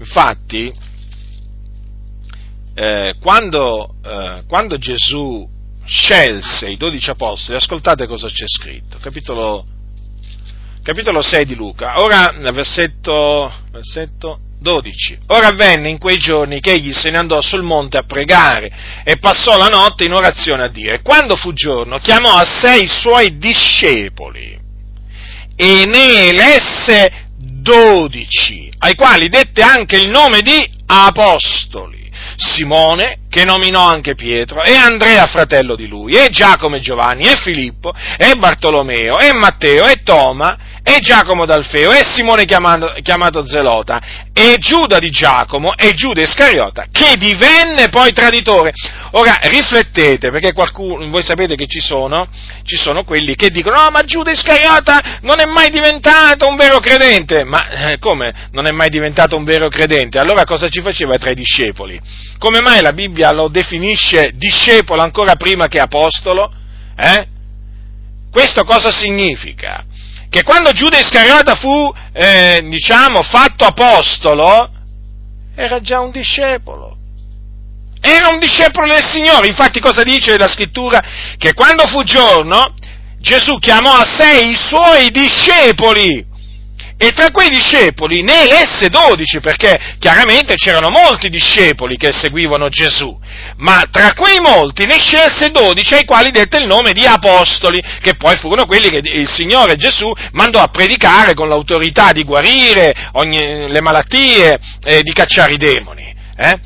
[0.00, 0.74] Infatti,
[2.74, 5.48] eh, quando, eh, quando, Gesù
[5.84, 9.64] scelse i dodici apostoli, ascoltate cosa c'è scritto, capitolo,
[10.86, 15.18] capitolo 6 di Luca, ora versetto, versetto 12.
[15.26, 18.70] Ora avvenne in quei giorni che egli se ne andò sul monte a pregare
[19.02, 20.92] e passò la notte in orazione a Dio.
[20.92, 24.56] E quando fu giorno, chiamò a sé i suoi discepoli
[25.56, 32.04] e ne elesse dodici, ai quali dette anche il nome di apostoli.
[32.36, 37.36] Simone, che nominò anche Pietro, e Andrea, fratello di lui, e Giacomo e Giovanni, e
[37.36, 40.56] Filippo, e Bartolomeo, e Matteo, e Toma,
[40.88, 44.00] e Giacomo d'Alfeo, e Simone chiamato, chiamato Zelota,
[44.32, 48.72] e Giuda di Giacomo, e Giuda Iscariota, che divenne poi traditore.
[49.10, 52.28] Ora riflettete, perché qualcuno, voi sapete che ci sono,
[52.62, 56.78] ci sono quelli che dicono, no, ma Giuda Iscariota non è mai diventato un vero
[56.78, 57.42] credente.
[57.42, 60.20] Ma eh, come non è mai diventato un vero credente?
[60.20, 62.00] Allora cosa ci faceva tra i discepoli?
[62.38, 66.52] Come mai la Bibbia lo definisce discepolo ancora prima che apostolo?
[66.96, 67.26] Eh?
[68.30, 69.84] Questo cosa significa?
[70.36, 74.68] Che quando Giuda Iscariota fu, eh, diciamo, fatto apostolo,
[75.54, 76.94] era già un discepolo.
[78.02, 79.46] Era un discepolo del Signore.
[79.46, 81.02] Infatti cosa dice la scrittura?
[81.38, 82.74] Che quando fu giorno,
[83.18, 86.22] Gesù chiamò a sé i suoi discepoli
[86.98, 93.18] e tra quei discepoli ne elesse dodici, perché chiaramente c'erano molti discepoli che seguivano Gesù,
[93.58, 98.16] ma tra quei molti ne scelse dodici ai quali dette il nome di apostoli, che
[98.16, 103.68] poi furono quelli che il Signore Gesù mandò a predicare con l'autorità di guarire ogni,
[103.68, 106.14] le malattie e di cacciare i demoni.
[106.34, 106.60] Eh?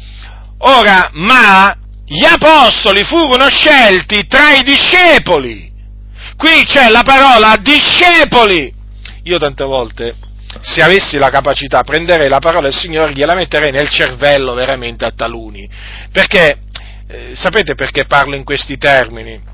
[0.58, 5.68] Ora, ma gli apostoli furono scelti tra i discepoli.
[6.36, 8.78] Qui c'è la parola discepoli
[9.24, 10.14] io tante volte,
[10.60, 15.04] se avessi la capacità, prenderei la parola del Signore e gliela metterei nel cervello veramente
[15.04, 15.68] a taluni.
[16.10, 16.58] Perché,
[17.08, 19.50] eh, sapete perché parlo in questi termini?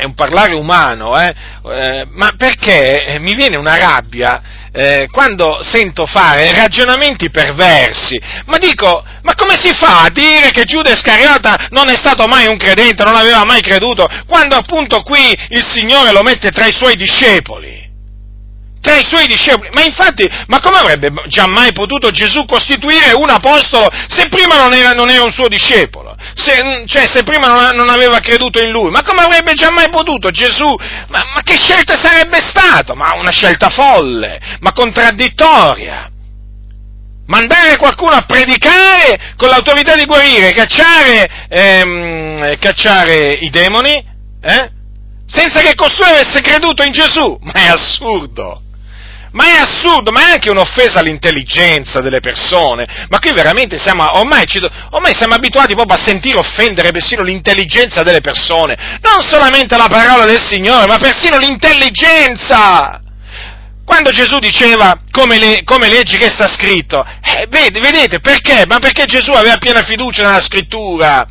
[0.00, 1.34] è un parlare umano, eh?
[1.64, 4.40] Eh, ma perché mi viene una rabbia
[4.72, 10.64] eh, quando sento fare ragionamenti perversi, ma dico, ma come si fa a dire che
[10.64, 15.36] Giuda Iscariota non è stato mai un credente, non aveva mai creduto, quando appunto qui
[15.48, 17.89] il Signore lo mette tra i suoi discepoli?
[18.80, 19.68] Tra i suoi discepoli.
[19.72, 24.72] Ma infatti, ma come avrebbe già mai potuto Gesù costituire un apostolo se prima non
[24.72, 26.16] era, non era un suo discepolo?
[26.34, 28.90] Se, cioè, se prima non, non, aveva creduto in lui?
[28.90, 30.74] Ma come avrebbe già mai potuto Gesù?
[31.08, 32.94] Ma, ma che scelta sarebbe stata?
[32.94, 36.10] Ma una scelta folle, ma contraddittoria.
[37.26, 44.04] Mandare qualcuno a predicare con l'autorità di guarire, cacciare, ehm, cacciare i demoni,
[44.42, 44.70] eh?
[45.26, 47.38] senza che costui avesse creduto in Gesù.
[47.42, 48.62] Ma è assurdo!
[49.32, 53.06] Ma è assurdo, ma è anche un'offesa all'intelligenza delle persone.
[53.08, 54.44] Ma qui veramente siamo, ormai,
[54.90, 58.98] ormai siamo abituati proprio a sentire offendere persino l'intelligenza delle persone.
[59.00, 63.02] Non solamente la parola del Signore, ma persino l'intelligenza.
[63.84, 68.64] Quando Gesù diceva come, le, come leggi che sta scritto, eh, vedete, vedete perché?
[68.66, 71.26] Ma perché Gesù aveva piena fiducia nella scrittura,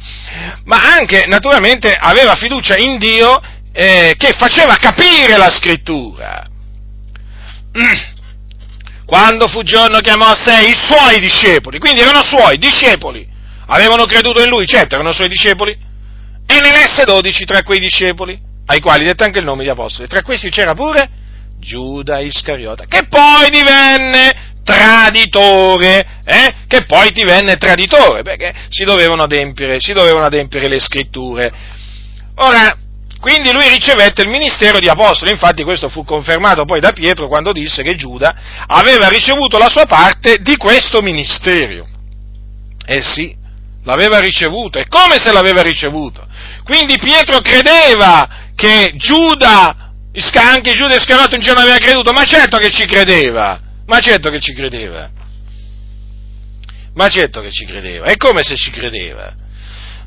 [0.65, 6.47] ma anche naturalmente aveva fiducia in Dio eh, che faceva capire la scrittura.
[9.05, 13.27] Quando fu giorno chiamò a sé i suoi discepoli, quindi erano suoi discepoli,
[13.67, 18.39] avevano creduto in lui, certo erano suoi discepoli, e ne messe dodici tra quei discepoli,
[18.67, 20.07] ai quali dette anche il nome di apostoli.
[20.07, 21.09] Tra questi c'era pure
[21.59, 26.53] Giuda Iscariota, che poi divenne traditore, eh?
[26.67, 31.51] che poi divenne traditore, perché si dovevano adempiere, si dovevano adempiere le scritture.
[32.35, 32.77] Ora,
[33.19, 37.51] quindi lui ricevette il ministero di apostolo, infatti questo fu confermato poi da Pietro quando
[37.51, 38.33] disse che Giuda
[38.65, 41.85] aveva ricevuto la sua parte di questo ministero.
[42.85, 43.35] Eh sì,
[43.83, 46.25] l'aveva ricevuto, e come se l'aveva ricevuto?
[46.63, 49.91] Quindi Pietro credeva che Giuda,
[50.35, 54.39] anche Giuda Iscariote un giorno aveva creduto, ma certo che ci credeva, ma certo che
[54.39, 55.09] ci credeva,
[56.93, 59.35] ma certo che ci credeva, è come se ci credeva.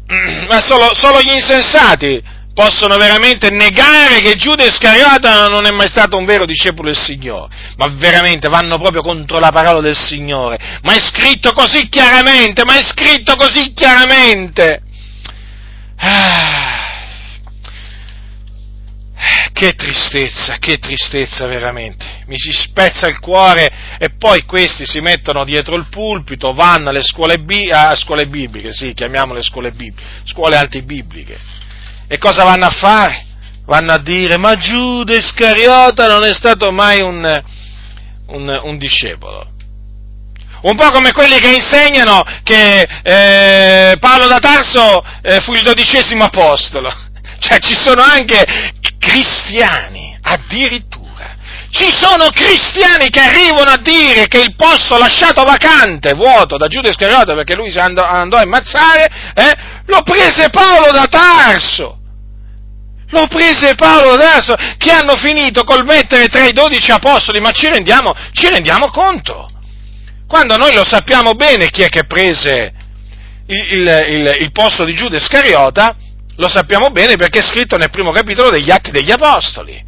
[0.49, 2.23] Ma solo, solo gli insensati
[2.55, 7.55] possono veramente negare che Giuda Iscariota non è mai stato un vero discepolo del Signore,
[7.77, 12.79] ma veramente vanno proprio contro la parola del Signore, ma è scritto così chiaramente, ma
[12.79, 14.83] è scritto così chiaramente.
[15.97, 16.83] Ah,
[19.53, 25.45] che tristezza, che tristezza veramente, mi si spezza il cuore e poi questi si mettono
[25.45, 30.57] dietro il pulpito, vanno alle scuole, bi- a scuole bibliche, sì, chiamiamole scuole bibliche, scuole
[30.57, 31.61] antibibliche
[32.13, 33.25] e cosa vanno a fare?
[33.65, 37.43] Vanno a dire, ma Giuda Iscariota non è stato mai un,
[38.27, 39.49] un, un discepolo.
[40.61, 46.25] Un po' come quelli che insegnano che eh, Paolo da Tarso eh, fu il dodicesimo
[46.25, 46.93] apostolo.
[47.41, 48.45] Cioè ci sono anche
[48.99, 51.35] cristiani, addirittura.
[51.71, 56.91] Ci sono cristiani che arrivano a dire che il posto lasciato vacante, vuoto da Giuda
[56.91, 62.01] Iscariota perché lui andò, andò a ammazzare, eh, lo prese Paolo da Tarso.
[63.13, 67.69] Lo prese Paolo adesso, che hanno finito col mettere tra i dodici apostoli, ma ci
[67.69, 69.49] rendiamo, ci rendiamo conto?
[70.27, 72.73] Quando noi lo sappiamo bene chi è che prese
[73.47, 75.95] il, il, il, il posto di Giuda Iscariota,
[76.37, 79.85] lo sappiamo bene perché è scritto nel primo capitolo degli Atti degli Apostoli.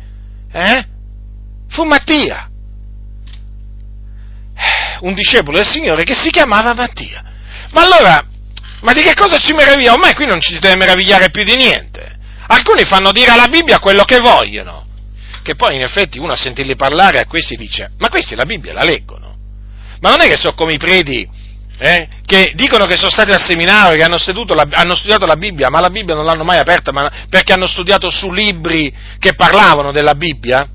[0.52, 0.86] Eh?
[1.70, 2.50] Fu Mattia,
[5.00, 7.24] un discepolo del Signore che si chiamava Mattia.
[7.72, 8.22] Ma allora,
[8.82, 9.96] ma di che cosa ci meravigliamo?
[9.96, 12.13] Ormai qui non ci si deve meravigliare più di niente.
[12.46, 14.86] Alcuni fanno dire alla Bibbia quello che vogliono,
[15.42, 18.72] che poi in effetti uno a sentirli parlare a questi dice, ma questi la Bibbia
[18.72, 19.36] la leggono.
[20.00, 21.28] Ma non è che sono come i preti
[21.78, 24.18] eh, che dicono che sono stati al seminario, che hanno,
[24.54, 27.66] la, hanno, studiato la Bibbia, ma la Bibbia non l'hanno mai aperta ma, perché hanno
[27.66, 30.66] studiato su libri che parlavano della Bibbia.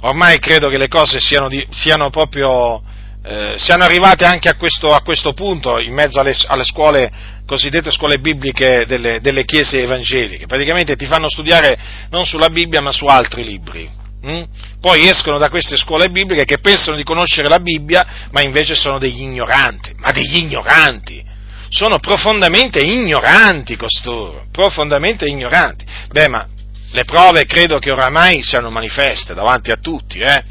[0.00, 2.82] Ormai credo che le cose siano, di, siano proprio
[3.26, 7.10] eh, siano arrivate anche a questo, a questo, punto in mezzo alle, alle scuole
[7.46, 11.78] cosiddette scuole bibliche delle, delle, chiese evangeliche, praticamente ti fanno studiare
[12.10, 13.88] non sulla Bibbia ma su altri libri.
[14.22, 14.42] Hm?
[14.80, 18.98] Poi escono da queste scuole bibliche che pensano di conoscere la Bibbia, ma invece sono
[18.98, 21.24] degli ignoranti, ma degli ignoranti.
[21.70, 25.84] Sono profondamente ignoranti costoro, profondamente ignoranti.
[26.10, 26.46] Beh, ma
[26.92, 30.42] le prove credo che oramai siano manifeste davanti a tutti, eh?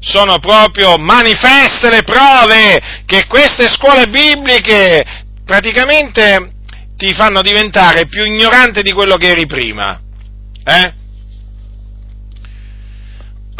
[0.00, 5.04] Sono proprio manifeste le prove che queste scuole bibliche
[5.44, 6.52] praticamente
[6.96, 10.00] ti fanno diventare più ignorante di quello che eri prima.
[10.64, 10.92] Eh?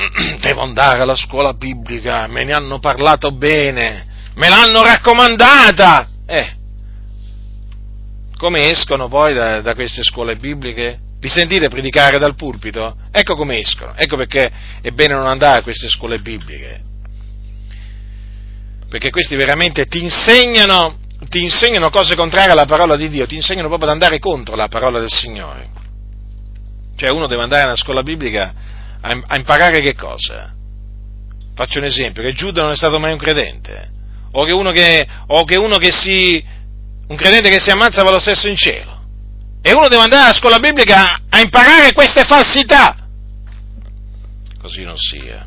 [0.40, 6.08] Devo andare alla scuola biblica, me ne hanno parlato bene, me l'hanno raccomandata.
[6.26, 6.56] Eh,
[8.36, 10.98] come escono poi da, da queste scuole bibliche?
[11.20, 12.96] Li sentite predicare dal pulpito?
[13.10, 14.50] Ecco come escono, ecco perché
[14.80, 16.80] è bene non andare a queste scuole bibliche.
[18.88, 20.98] Perché questi veramente ti insegnano,
[21.28, 24.68] ti insegnano cose contrarie alla parola di Dio, ti insegnano proprio ad andare contro la
[24.68, 25.68] parola del Signore.
[26.96, 28.54] Cioè uno deve andare a una scuola biblica
[29.00, 30.52] a, imparare che cosa?
[31.54, 33.90] Faccio un esempio, che Giuda non è stato mai un credente,
[34.32, 36.42] o che uno che, o che, uno che si,
[37.08, 38.89] un credente che si ammazza va lo stesso in cielo.
[39.62, 42.96] E uno deve andare alla scuola biblica a imparare queste falsità.
[44.60, 45.46] Così non sia.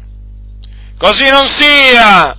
[0.97, 2.37] Così non sia!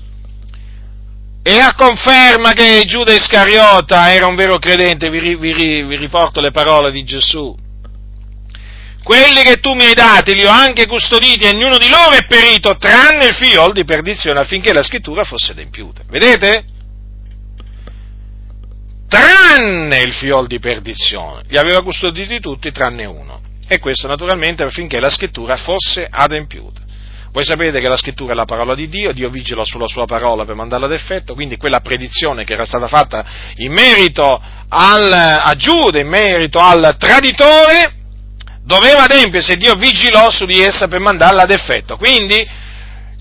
[1.43, 6.51] E a conferma che Giuda Iscariota era un vero credente, vi, vi, vi riporto le
[6.51, 7.55] parole di Gesù.
[9.03, 12.25] Quelli che tu mi hai dati li ho anche custoditi e ognuno di loro è
[12.25, 16.01] perito, tranne il figlio di perdizione, affinché la scrittura fosse adempiuta.
[16.09, 16.65] Vedete?
[19.15, 21.43] Tranne il fiol di perdizione.
[21.49, 23.41] Li aveva custoditi tutti tranne uno.
[23.69, 26.83] E questo naturalmente affinché la scrittura fosse adempiuta.
[27.33, 30.45] Voi sapete che la scrittura è la parola di Dio, Dio vigila sulla sua parola
[30.45, 33.25] per mandarla ad effetto, quindi quella predizione che era stata fatta
[33.57, 37.93] in merito al, a Giuda, in merito al traditore,
[38.63, 41.97] doveva adempiersi Dio vigilò su di essa per mandarla ad effetto.
[41.97, 42.47] Quindi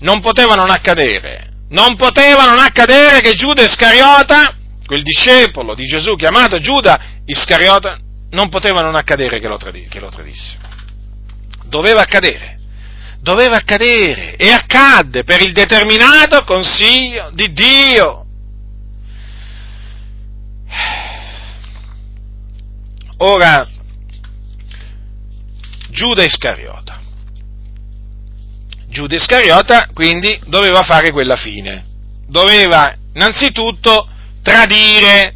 [0.00, 4.54] non poteva non accadere, non poteva non accadere che Giuda Iscariota
[4.86, 7.98] quel discepolo di Gesù chiamato Giuda Iscariota,
[8.30, 10.58] non poteva non accadere che lo, tradi- che lo tradisse.
[11.66, 12.58] Doveva accadere,
[13.20, 18.26] doveva accadere e accadde per il determinato consiglio di Dio.
[23.18, 23.66] Ora,
[25.90, 27.00] Giuda Iscariota.
[28.88, 31.84] Giuda Iscariota quindi doveva fare quella fine.
[32.26, 34.08] Doveva innanzitutto
[34.44, 35.34] tradire,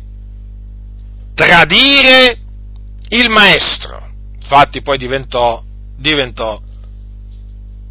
[1.35, 2.39] tradire
[3.09, 4.07] il maestro.
[4.35, 5.65] Infatti poi diventò,
[5.97, 6.61] diventò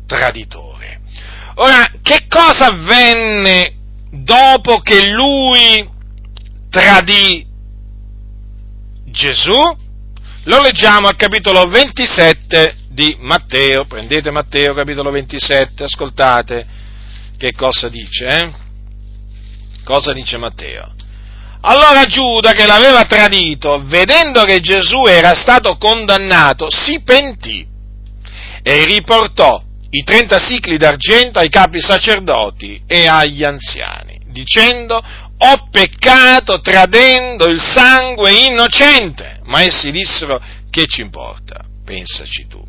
[0.06, 1.02] traditore.
[1.56, 3.74] Ora, che cosa avvenne
[4.12, 5.90] dopo che lui
[6.70, 7.46] tradì
[9.06, 9.76] Gesù?
[10.44, 13.86] Lo leggiamo al capitolo 27 di Matteo.
[13.86, 16.68] Prendete Matteo, capitolo 27, ascoltate
[17.38, 18.28] che cosa dice.
[18.28, 18.52] Eh?
[19.84, 20.94] Cosa dice Matteo?
[21.62, 27.66] Allora Giuda, che l'aveva tradito, vedendo che Gesù era stato condannato, si pentì
[28.62, 35.02] e riportò i trenta sicli d'argento ai capi sacerdoti e agli anziani, dicendo,
[35.40, 39.40] ho peccato tradendo il sangue innocente.
[39.46, 41.64] Ma essi dissero, che ci importa?
[41.86, 42.62] Pensaci tu.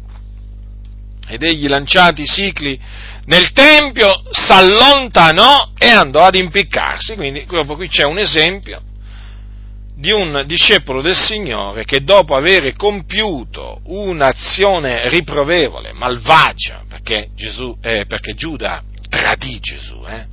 [1.29, 2.79] Ed egli lanciati i sicli
[3.29, 7.15] nel Tempio s'allontanò e andò ad impiccarsi.
[7.15, 8.83] Quindi proprio qui c'è un esempio
[9.95, 18.07] di un discepolo del Signore che dopo aver compiuto un'azione riprovevole, malvagia, perché, Gesù, eh,
[18.07, 20.27] perché Giuda tradì Gesù, eh,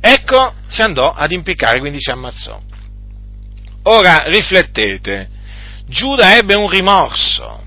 [0.00, 2.60] ecco, si andò ad impiccare, quindi si ammazzò.
[3.86, 5.28] Ora riflettete,
[5.86, 7.62] Giuda ebbe un rimorso,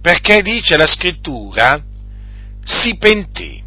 [0.00, 1.82] perché dice la scrittura,
[2.64, 3.62] si pentì,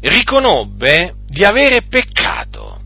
[0.00, 2.80] riconobbe di avere peccato.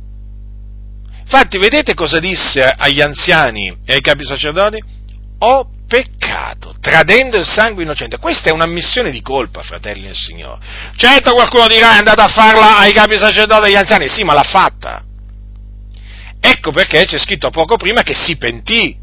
[1.20, 4.82] Infatti, vedete cosa disse agli anziani e ai capi sacerdoti?
[5.40, 8.18] Ho peccato, tradendo il sangue innocente.
[8.18, 10.60] Questa è un'ammissione di colpa, fratelli del Signore.
[10.96, 14.34] Certo qualcuno dirà è andato a farla ai capi sacerdoti e agli anziani, sì, ma
[14.34, 15.02] l'ha fatta.
[16.40, 18.96] Ecco perché c'è scritto poco prima che si pentì.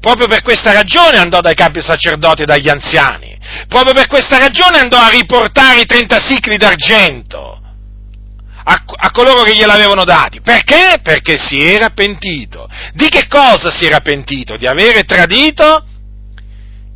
[0.00, 3.27] Proprio per questa ragione andò dai capi sacerdoti e dagli anziani.
[3.68, 7.58] Proprio per questa ragione andò a riportare i 30 sicli d'argento
[8.70, 10.40] a, a coloro che gliel'avevano dati.
[10.42, 11.00] Perché?
[11.02, 12.68] Perché si era pentito.
[12.92, 14.56] Di che cosa si era pentito?
[14.56, 15.84] Di avere tradito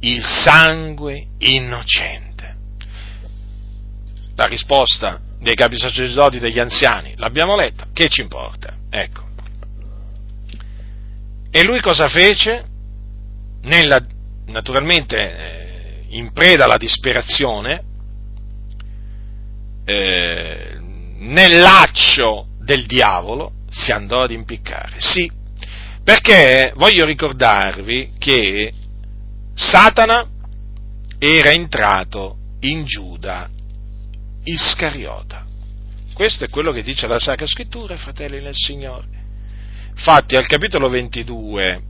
[0.00, 2.56] il sangue innocente.
[4.36, 8.74] La risposta dei capi sacerdoti degli anziani l'abbiamo letta, che ci importa?
[8.90, 9.30] Ecco.
[11.50, 12.64] E lui cosa fece?
[13.62, 14.00] Nella,
[14.46, 15.61] naturalmente eh,
[16.12, 17.82] in preda alla disperazione,
[19.84, 20.78] eh,
[21.18, 24.96] nel laccio del diavolo si andò ad impiccare.
[24.98, 25.30] Sì,
[26.02, 28.72] perché voglio ricordarvi che
[29.54, 30.26] Satana
[31.18, 33.48] era entrato in Giuda
[34.44, 35.46] Iscariota.
[36.14, 39.20] Questo è quello che dice la Sacra Scrittura, fratelli del Signore.
[39.90, 41.82] Infatti al capitolo 22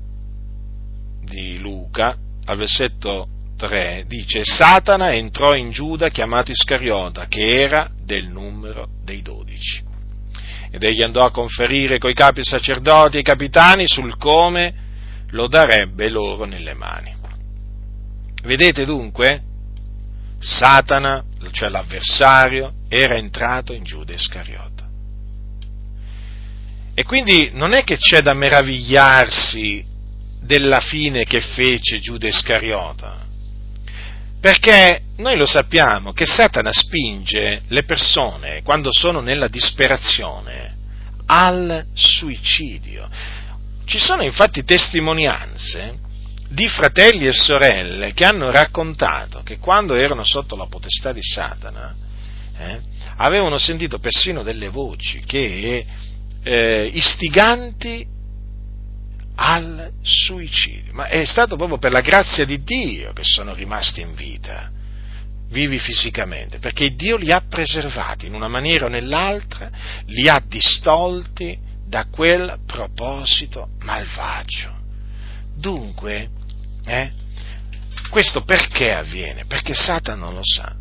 [1.25, 3.29] di Luca, al versetto
[3.63, 9.85] 3 dice Satana entrò in Giuda chiamato Iscariota, che era del numero dei dodici.
[10.75, 14.75] ed egli andò a conferire coi capi sacerdoti e i capitani sul come
[15.29, 17.15] lo darebbe loro nelle mani.
[18.43, 19.43] Vedete dunque?
[20.41, 24.89] Satana, cioè l'avversario, era entrato in Giuda Iscariota.
[26.95, 29.85] E quindi non è che c'è da meravigliarsi
[30.41, 33.22] della fine che fece Giuda Iscariota,
[34.43, 40.75] perché noi lo sappiamo che Satana spinge le persone, quando sono nella disperazione,
[41.27, 43.09] al suicidio.
[43.85, 45.97] Ci sono infatti testimonianze
[46.49, 51.95] di fratelli e sorelle che hanno raccontato che quando erano sotto la potestà di Satana
[52.59, 52.81] eh,
[53.19, 55.87] avevano sentito persino delle voci che
[56.43, 58.05] eh, istiganti
[59.35, 64.15] al suicidio, ma è stato proprio per la grazia di Dio che sono rimasti in
[64.15, 64.71] vita,
[65.49, 69.71] vivi fisicamente, perché Dio li ha preservati in una maniera o nell'altra,
[70.07, 74.81] li ha distolti da quel proposito malvagio.
[75.55, 76.31] Dunque,
[76.87, 77.11] eh,
[78.11, 79.45] questo perché avviene?
[79.47, 80.75] Perché Satana lo sa,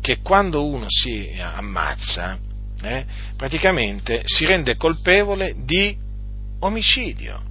[0.00, 2.38] che quando uno si ammazza,
[2.82, 3.06] eh,
[3.36, 5.96] praticamente si rende colpevole di
[6.60, 7.47] omicidio.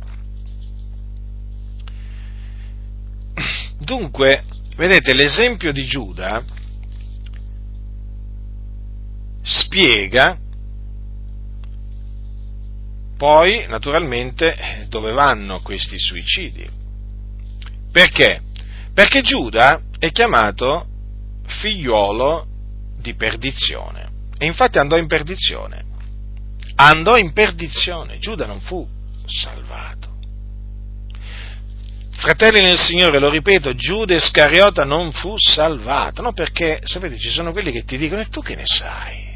[3.79, 4.43] Dunque,
[4.75, 6.43] vedete, l'esempio di Giuda
[9.41, 10.37] spiega
[13.17, 16.69] poi, naturalmente, dove vanno questi suicidi.
[17.91, 18.41] Perché?
[18.93, 20.85] Perché Giuda è chiamato
[21.47, 22.45] figliuolo
[22.99, 24.09] di perdizione.
[24.37, 25.83] E infatti andò in perdizione.
[26.75, 28.19] Andò in perdizione.
[28.19, 28.87] Giuda non fu
[29.25, 30.06] salvato.
[32.17, 37.51] Fratelli nel Signore, lo ripeto, Giuda Iscariota non fu salvato, no perché, sapete, ci sono
[37.51, 39.35] quelli che ti dicono, e tu che ne sai?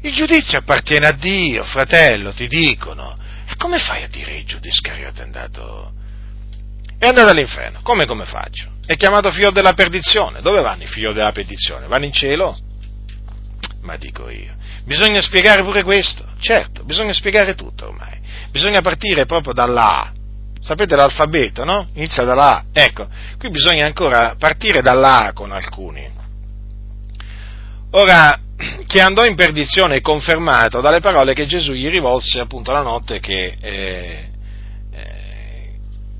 [0.00, 3.14] Il giudizio appartiene a Dio, fratello, ti dicono.
[3.46, 5.92] E come fai a dire che Giuda Iscariota è andato,
[6.98, 7.80] è andato all'inferno?
[7.82, 8.70] Come, come faccio?
[8.86, 10.40] È chiamato figlio della perdizione.
[10.40, 11.86] Dove vanno i figli della perdizione?
[11.86, 12.56] Vanno in cielo?
[13.82, 14.54] Ma dico io.
[14.84, 16.24] Bisogna spiegare pure questo.
[16.38, 18.18] Certo, bisogna spiegare tutto ormai.
[18.50, 20.12] Bisogna partire proprio dalla A.
[20.60, 21.88] Sapete l'alfabeto, no?
[21.94, 22.64] Inizia dalla A.
[22.72, 23.08] Ecco,
[23.38, 26.08] qui bisogna ancora partire dalla A con alcuni.
[27.92, 28.38] Ora,
[28.86, 33.20] che andò in perdizione è confermato dalle parole che Gesù gli rivolse appunto la notte
[33.20, 34.29] che eh,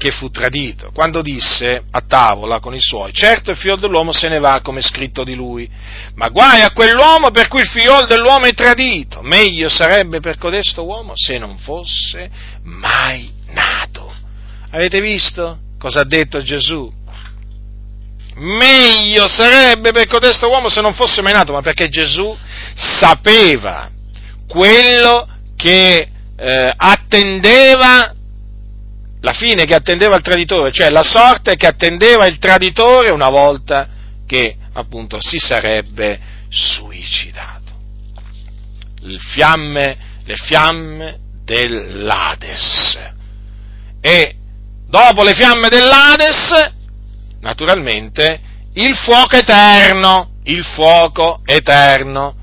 [0.00, 4.30] che fu tradito, quando disse a tavola con i suoi, certo il figlio dell'uomo se
[4.30, 5.68] ne va come scritto di lui,
[6.14, 10.86] ma guai a quell'uomo per cui il figlio dell'uomo è tradito, meglio sarebbe per codesto
[10.86, 12.30] uomo se non fosse
[12.62, 14.10] mai nato.
[14.70, 16.90] Avete visto cosa ha detto Gesù?
[18.36, 22.34] Meglio sarebbe per codesto uomo se non fosse mai nato, ma perché Gesù
[22.74, 23.90] sapeva
[24.48, 28.14] quello che eh, attendeva
[29.20, 33.88] la fine che attendeva il traditore, cioè la sorte che attendeva il traditore una volta
[34.26, 36.18] che appunto si sarebbe
[36.48, 37.58] suicidato.
[39.00, 42.98] Le fiamme, le fiamme dell'Ades.
[44.00, 44.34] E
[44.86, 46.70] dopo le fiamme dell'Ades,
[47.40, 48.40] naturalmente,
[48.74, 52.36] il fuoco eterno, il fuoco eterno,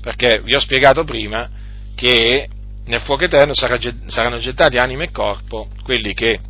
[0.00, 1.48] perché vi ho spiegato prima
[1.94, 2.48] che
[2.84, 6.40] nel fuoco eterno saranno gettati anima e corpo quelli che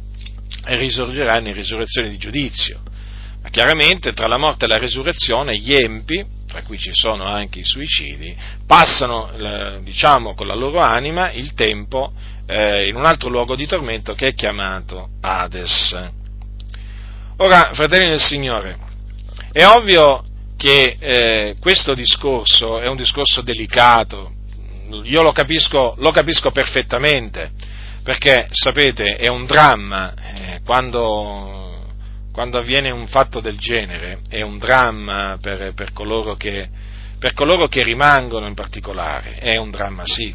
[0.65, 2.81] risorgeranno in risurrezione di giudizio.
[3.43, 7.61] Ma chiaramente tra la morte e la risurrezione gli empi, tra cui ci sono anche
[7.61, 12.13] i suicidi, passano, diciamo, con la loro anima il tempo
[12.47, 15.99] eh, in un altro luogo di tormento che è chiamato Hades.
[17.39, 18.79] Ora, fratelli del Signore,
[19.51, 20.23] è ovvio
[20.57, 24.35] che eh, questo discorso è un discorso delicato,
[25.05, 27.51] io lo capisco, lo capisco perfettamente,
[28.03, 31.87] perché sapete, è un dramma eh, quando,
[32.33, 36.69] quando, avviene un fatto del genere, è un dramma per, per, coloro che,
[37.19, 40.35] per coloro che rimangono in particolare, è un dramma sì,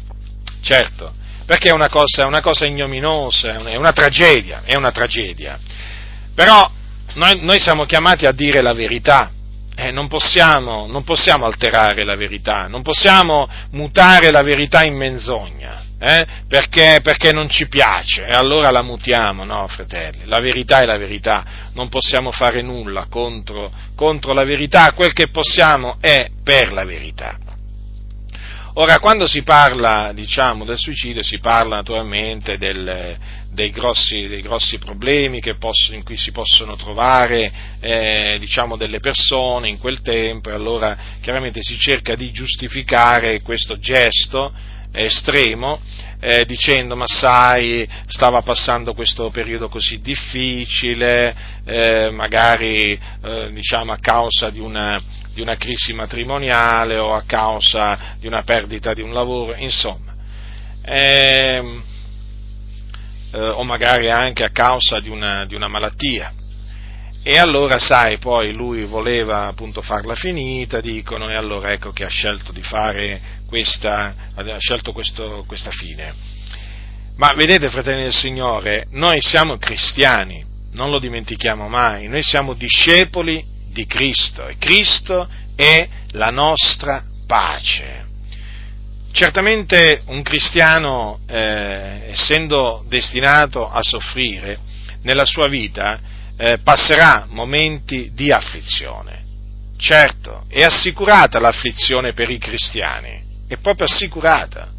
[0.62, 1.12] certo,
[1.44, 5.58] perché è una cosa, una cosa ignominosa, è una tragedia, è una tragedia.
[6.34, 6.70] Però
[7.14, 9.30] noi, noi siamo chiamati a dire la verità,
[9.78, 15.84] eh, non, possiamo, non, possiamo, alterare la verità, non possiamo mutare la verità in menzogna,
[16.00, 20.84] eh, perché, perché, non ci piace e allora la mutiamo, no fratelli, la verità è
[20.84, 26.72] la verità, non possiamo fare nulla contro, contro la verità, quel che possiamo è per
[26.72, 27.38] la verità.
[28.74, 33.16] Ora, quando si parla, diciamo, del suicidio, si parla naturalmente del,
[33.58, 37.50] dei, grossi, dei, grossi, problemi possono, in cui si possono trovare,
[37.80, 43.76] eh, diciamo, delle persone in quel tempo, e allora chiaramente si cerca di giustificare questo
[43.76, 44.52] gesto
[44.92, 45.80] estremo,
[46.20, 51.34] eh, dicendo ma sai, stava passando questo periodo così difficile,
[51.64, 55.00] eh, magari eh, diciamo a causa di una,
[55.34, 60.14] di una crisi matrimoniale o a causa di una perdita di un lavoro, insomma,
[63.32, 66.32] eh, o magari anche a causa di una, di una malattia.
[67.22, 72.08] E allora, sai, poi lui voleva appunto farla finita, dicono, e allora ecco che ha
[72.08, 76.14] scelto di fare questa, ha scelto questo, questa fine.
[77.16, 83.44] Ma vedete, fratelli del Signore, noi siamo cristiani, non lo dimentichiamo mai, noi siamo discepoli
[83.72, 88.07] di Cristo e Cristo è la nostra pace.
[89.10, 94.58] Certamente un cristiano, eh, essendo destinato a soffrire,
[95.02, 95.98] nella sua vita
[96.36, 99.24] eh, passerà momenti di afflizione.
[99.76, 104.72] Certo, è assicurata l'afflizione per i cristiani, è proprio assicurata.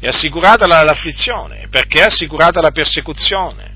[0.00, 3.72] È assicurata l'afflizione, perché è assicurata la persecuzione.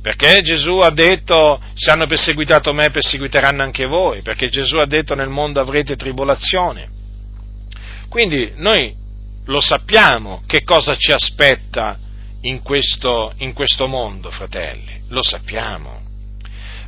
[0.00, 5.14] Perché Gesù ha detto, se hanno perseguitato me, perseguiteranno anche voi, perché Gesù ha detto
[5.14, 6.88] nel mondo avrete tribolazione.
[8.08, 8.94] Quindi noi
[9.44, 11.98] lo sappiamo che cosa ci aspetta
[12.42, 16.00] in questo, in questo mondo, fratelli, lo sappiamo.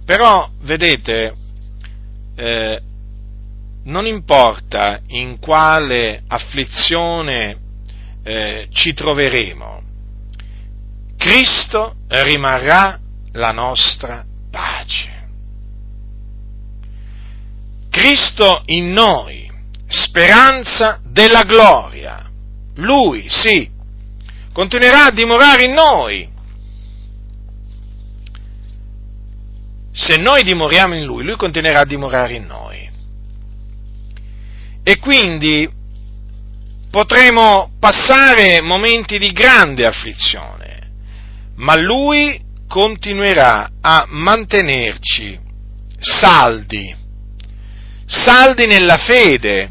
[0.04, 1.34] Però, vedete,
[2.36, 2.80] eh,
[3.84, 7.58] non importa in quale afflizione
[8.22, 9.82] eh, ci troveremo,
[11.16, 12.98] Cristo rimarrà
[13.32, 15.28] la nostra pace.
[17.90, 19.49] Cristo in noi,
[19.90, 22.26] speranza della gloria.
[22.76, 23.68] Lui, sì,
[24.52, 26.28] continuerà a dimorare in noi.
[29.92, 32.90] Se noi dimoriamo in Lui, Lui continuerà a dimorare in noi.
[34.82, 35.68] E quindi
[36.90, 40.70] potremo passare momenti di grande afflizione
[41.60, 45.38] ma lui continuerà a mantenerci
[45.98, 46.94] saldi,
[48.06, 49.70] saldi nella fede,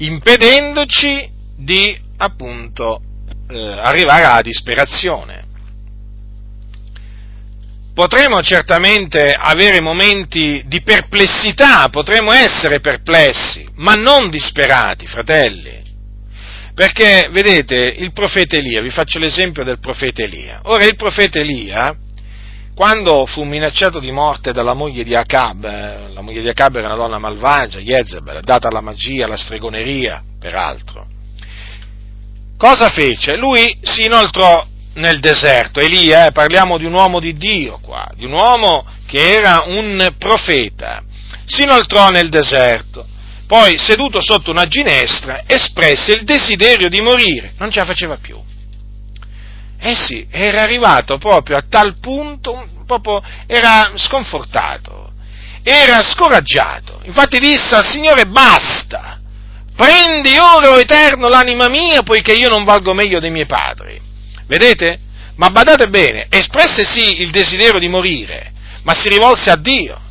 [0.00, 3.00] impedendoci di appunto
[3.48, 5.48] eh, arrivare alla disperazione.
[7.92, 15.78] Potremo certamente avere momenti di perplessità, potremo essere perplessi, ma non disperati, fratelli.
[16.72, 20.60] Perché, vedete, il profeta Elia, vi faccio l'esempio del profeta Elia.
[20.64, 21.94] Ora, il profeta Elia,
[22.74, 26.86] quando fu minacciato di morte dalla moglie di Acab, eh, la moglie di Acab era
[26.86, 31.06] una donna malvagia, Jezebel, data alla magia, alla stregoneria, peraltro,
[32.56, 33.36] cosa fece?
[33.36, 38.24] Lui si inoltrò nel deserto, Elia, eh, parliamo di un uomo di Dio qua, di
[38.24, 41.02] un uomo che era un profeta,
[41.44, 43.06] si inoltrò nel deserto
[43.50, 48.40] poi, seduto sotto una ginestra, espresse il desiderio di morire, non ce la faceva più.
[49.80, 55.12] Eh sì, era arrivato proprio a tal punto, proprio era sconfortato,
[55.62, 57.00] era scoraggiato.
[57.04, 59.18] Infatti disse al Signore basta,
[59.74, 64.00] prendi ora, o Eterno, l'anima mia, poiché io non valgo meglio dei miei padri.
[64.46, 64.98] Vedete?
[65.36, 68.52] Ma badate bene, espresse sì il desiderio di morire,
[68.82, 70.08] ma si rivolse a Dio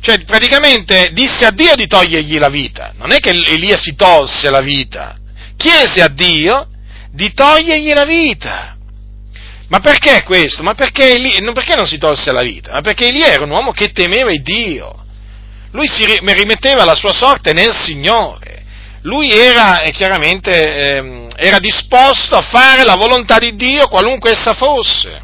[0.00, 2.92] cioè, praticamente disse a Dio di togliergli la vita.
[2.96, 5.18] Non è che Elia si tolse la vita.
[5.56, 6.68] Chiese a Dio
[7.12, 8.76] di togliergli la vita.
[9.70, 10.64] Ma perché questo?
[10.64, 12.72] Ma perché, Elia, non perché non si tolse la vita?
[12.72, 15.04] Ma perché Elia era un uomo che temeva il Dio.
[15.70, 18.64] Lui si rimetteva la sua sorte nel Signore.
[19.02, 24.54] Lui era eh, chiaramente eh, era disposto a fare la volontà di Dio qualunque essa
[24.54, 25.22] fosse.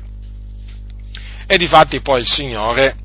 [1.49, 2.97] E difatti poi il Signore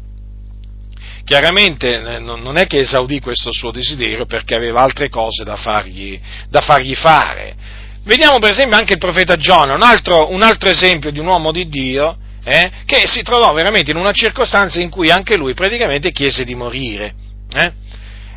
[1.23, 6.19] chiaramente eh, non è che esaudì questo suo desiderio perché aveva altre cose da fargli,
[6.49, 7.55] da fargli fare.
[8.03, 11.51] Vediamo per esempio anche il profeta Giona, un altro, un altro esempio di un uomo
[11.51, 16.11] di Dio eh, che si trovò veramente in una circostanza in cui anche lui praticamente
[16.11, 17.13] chiese di morire.
[17.53, 17.71] Eh?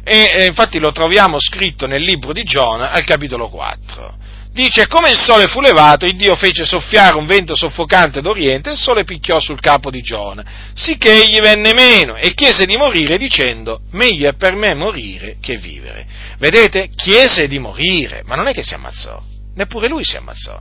[0.05, 5.11] E eh, infatti lo troviamo scritto nel libro di Giona al capitolo 4 dice come
[5.11, 9.03] il sole fu levato, il Dio fece soffiare un vento soffocante d'Oriente e il sole
[9.03, 10.45] picchiò sul capo di Giona,
[10.75, 15.57] sicché egli venne meno e chiese di morire dicendo meglio è per me morire che
[15.57, 16.07] vivere.
[16.39, 16.89] Vedete?
[16.95, 19.21] Chiese di morire, ma non è che si ammazzò,
[19.55, 20.61] neppure lui si ammazzò.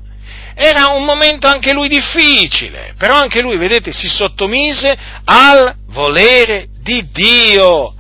[0.56, 7.08] Era un momento anche lui difficile, però anche lui, vedete, si sottomise al volere di
[7.12, 7.94] Dio,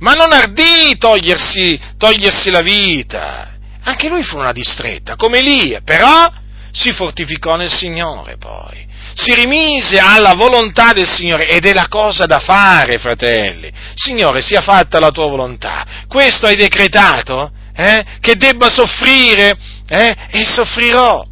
[0.00, 3.48] ma non ardì togliersi, togliersi la vita
[3.88, 6.30] anche lui fu una distretta, come Elia, però
[6.72, 12.26] si fortificò nel Signore poi, si rimise alla volontà del Signore ed è la cosa
[12.26, 13.72] da fare, fratelli.
[13.94, 16.04] Signore, sia fatta la tua volontà.
[16.06, 17.50] Questo hai decretato?
[17.74, 18.04] Eh?
[18.20, 19.56] Che debba soffrire?
[19.88, 20.16] Eh?
[20.30, 21.24] E soffrirò.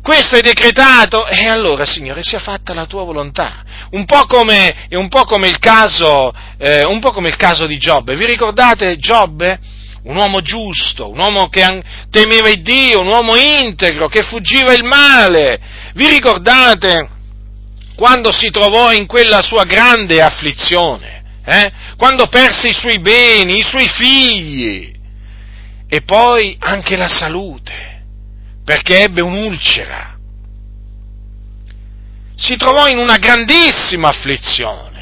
[0.00, 1.26] Questo hai decretato?
[1.26, 3.64] E allora, Signore, sia fatta la tua volontà.
[3.90, 7.76] Un po' come, un po come, il, caso, eh, un po come il caso di
[7.76, 8.14] Giobbe.
[8.14, 9.58] Vi ricordate Giobbe?
[10.06, 14.84] un uomo giusto, un uomo che temeva il Dio, un uomo integro, che fuggiva il
[14.84, 15.58] male.
[15.94, 17.08] Vi ricordate
[17.96, 21.24] quando si trovò in quella sua grande afflizione?
[21.44, 21.72] Eh?
[21.96, 24.92] Quando perse i suoi beni, i suoi figli
[25.88, 27.95] e poi anche la salute,
[28.66, 30.18] perché ebbe un'ulcera.
[32.34, 34.96] Si trovò in una grandissima afflizione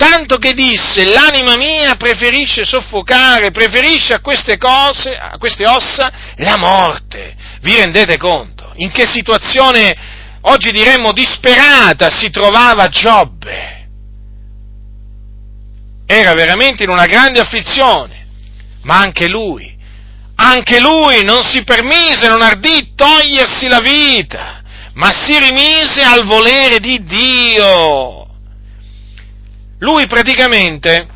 [0.00, 6.56] tanto che disse l'anima mia preferisce soffocare, preferisce a queste cose, a queste ossa, la
[6.56, 7.36] morte.
[7.60, 8.72] Vi rendete conto?
[8.76, 9.94] In che situazione,
[10.40, 13.88] oggi diremmo disperata, si trovava Giobbe?
[16.06, 18.26] Era veramente in una grande afflizione,
[18.84, 19.76] ma anche lui,
[20.42, 24.62] anche lui non si permise, non ardì togliersi la vita,
[24.94, 28.26] ma si rimise al volere di Dio.
[29.80, 31.06] Lui praticamente,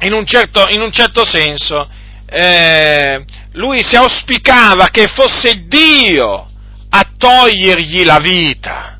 [0.00, 1.88] in un certo, in un certo senso,
[2.26, 6.46] eh, lui si auspicava che fosse Dio
[6.90, 8.93] a togliergli la vita,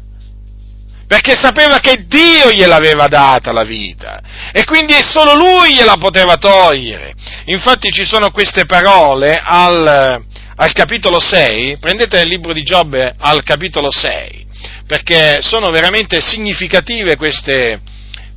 [1.06, 4.20] perché sapeva che Dio gliel'aveva data la vita
[4.52, 7.12] e quindi solo lui gliela poteva togliere.
[7.46, 10.24] Infatti ci sono queste parole al,
[10.56, 14.46] al capitolo 6, prendete il libro di Giobbe al capitolo 6,
[14.86, 17.80] perché sono veramente significative queste,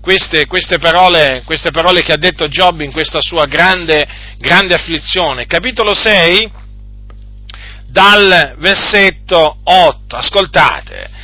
[0.01, 4.05] queste, queste, parole, queste parole che ha detto Giobbe in questa sua grande,
[4.39, 5.45] grande afflizione.
[5.45, 6.51] Capitolo 6,
[7.87, 11.15] dal versetto 8, ascoltate.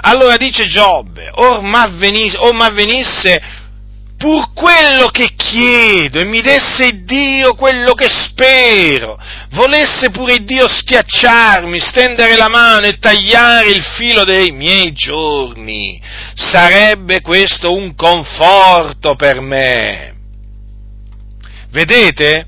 [0.00, 3.40] Allora dice Giobbe, or m'avvenisse
[4.18, 9.16] pur quello che chiedo e mi desse Dio quello che spero,
[9.50, 16.02] volesse pure Dio schiacciarmi, stendere la mano e tagliare il filo dei miei giorni,
[16.34, 20.14] sarebbe questo un conforto per me.
[21.70, 22.46] Vedete?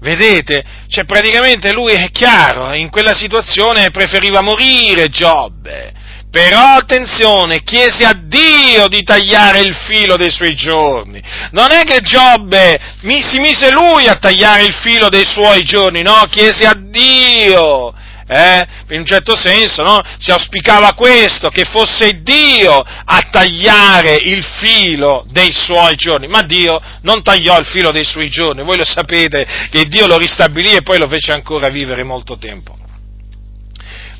[0.00, 0.64] Vedete?
[0.88, 6.00] Cioè praticamente lui è chiaro, in quella situazione preferiva morire Giobbe
[6.32, 11.22] però attenzione, chiese a Dio di tagliare il filo dei suoi giorni.
[11.50, 16.00] Non è che Giobbe mi, si mise lui a tagliare il filo dei suoi giorni,
[16.00, 17.92] no, chiese a Dio.
[18.26, 18.66] Eh?
[18.94, 20.00] In un certo senso, no?
[20.16, 26.28] Si auspicava questo, che fosse Dio a tagliare il filo dei suoi giorni.
[26.28, 28.62] Ma Dio non tagliò il filo dei suoi giorni.
[28.62, 32.78] Voi lo sapete che Dio lo ristabilì e poi lo fece ancora vivere molto tempo.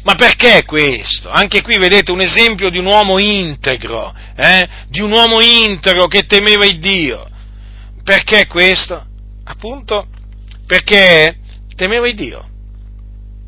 [0.02, 1.30] Ma perché questo?
[1.30, 4.68] Anche qui vedete un esempio di un uomo integro, eh?
[4.88, 7.28] di un uomo integro che temeva il Dio.
[8.02, 9.06] Perché questo?
[9.44, 10.08] Appunto
[10.66, 11.38] perché
[11.76, 12.48] temeva il Dio.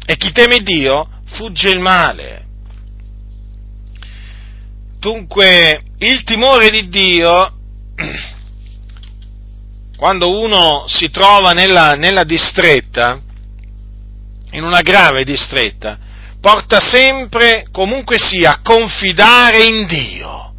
[0.07, 2.43] E chi teme Dio fugge il male.
[4.99, 7.53] Dunque, il timore di Dio,
[9.97, 13.21] quando uno si trova nella, nella distretta,
[14.51, 15.99] in una grave distretta,
[16.45, 20.53] porta sempre, comunque sia, a confidare in Dio,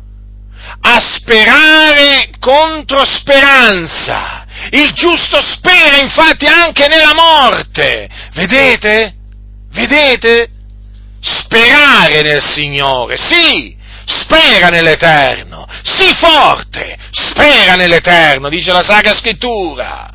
[0.82, 4.48] a sperare contro speranza.
[4.72, 8.10] Il giusto spera infatti anche nella morte.
[8.34, 9.14] Vedete?
[9.74, 10.50] Vedete?
[11.22, 20.10] Sperare nel Signore, sì, spera nell'Eterno, sii forte, spera nell'Eterno, dice la Sacra Scrittura.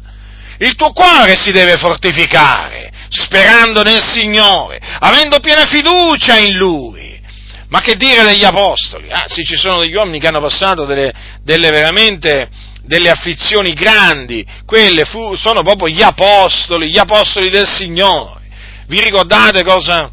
[0.58, 7.20] Il tuo cuore si deve fortificare sperando nel Signore, avendo piena fiducia in Lui.
[7.68, 9.11] Ma che dire degli apostoli?
[9.11, 12.48] Ah, sì, ci sono degli uomini che hanno passato delle, delle veramente
[12.82, 18.40] delle afflizioni grandi, quelle fu, sono proprio gli apostoli, gli apostoli del Signore.
[18.88, 20.11] Vi ricordate cosa,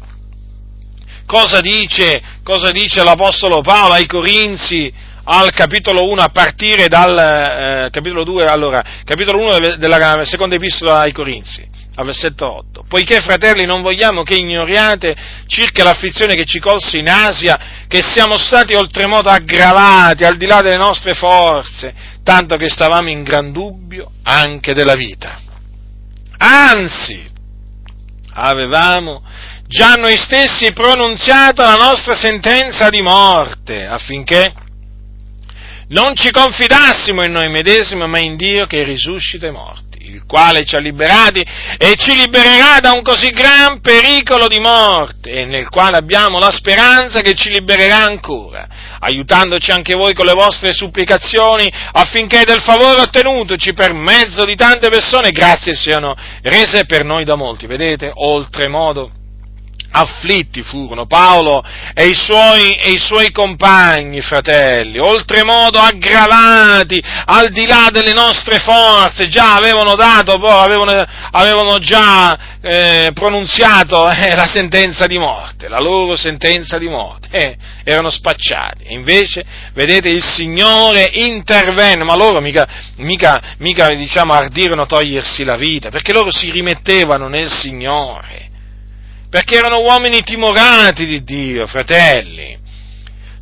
[1.26, 4.92] cosa, dice, cosa dice l'Apostolo Paolo ai Corinzi
[5.30, 7.16] al capitolo 1 a partire dal
[7.86, 11.76] eh, capitolo 2, allora, capitolo 1 della seconda epistola ai Corinzi?
[11.98, 12.84] al versetto 8.
[12.88, 15.16] Poiché, fratelli, non vogliamo che ignoriate
[15.48, 17.58] circa l'afflizione che ci colse in Asia,
[17.88, 23.24] che siamo stati oltremodo aggravati al di là delle nostre forze, tanto che stavamo in
[23.24, 25.40] gran dubbio anche della vita.
[26.36, 27.26] Anzi,
[28.34, 29.24] avevamo
[29.66, 34.52] già noi stessi pronunziato la nostra sentenza di morte, affinché
[35.88, 40.64] non ci confidassimo in noi medesimi, ma in Dio che risuscita i morti il quale
[40.64, 45.68] ci ha liberati e ci libererà da un così gran pericolo di morte, e nel
[45.68, 48.66] quale abbiamo la speranza che ci libererà ancora,
[49.00, 54.88] aiutandoci anche voi con le vostre supplicazioni affinché del favore ottenutoci per mezzo di tante
[54.88, 57.66] persone grazie siano rese per noi da molti.
[57.66, 59.12] Vedete, oltremodo
[59.90, 61.64] afflitti furono Paolo
[61.94, 68.58] e i, suoi, e i suoi, compagni, fratelli, oltremodo aggravati, al di là delle nostre
[68.58, 75.68] forze, già avevano dato, poi avevano, avevano già eh, pronunziato eh, la sentenza di morte,
[75.68, 78.92] la loro sentenza di morte, eh, erano spacciati.
[78.92, 82.66] Invece, vedete, il Signore intervenne, ma loro mica,
[82.96, 88.47] mica, mica diciamo, ardirono togliersi la vita, perché loro si rimettevano nel Signore
[89.30, 92.58] perché erano uomini timorati di Dio, fratelli.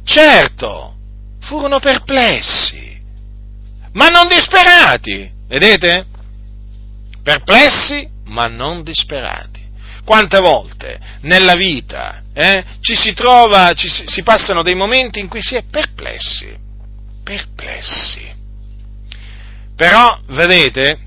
[0.05, 0.95] Certo,
[1.41, 2.99] furono perplessi,
[3.93, 6.07] ma non disperati, vedete?
[7.22, 9.64] Perplessi, ma non disperati.
[10.05, 15.26] Quante volte nella vita eh, ci si trova, ci si, si passano dei momenti in
[15.26, 16.55] cui si è perplessi,
[17.24, 18.24] perplessi.
[19.74, 20.99] Però, vedete,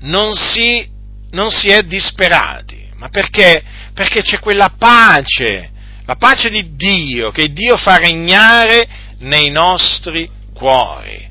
[0.00, 0.88] non si,
[1.30, 3.62] non si è disperati, ma perché
[3.98, 5.70] perché c'è quella pace,
[6.04, 8.86] la pace di Dio, che Dio fa regnare
[9.18, 11.27] nei nostri cuori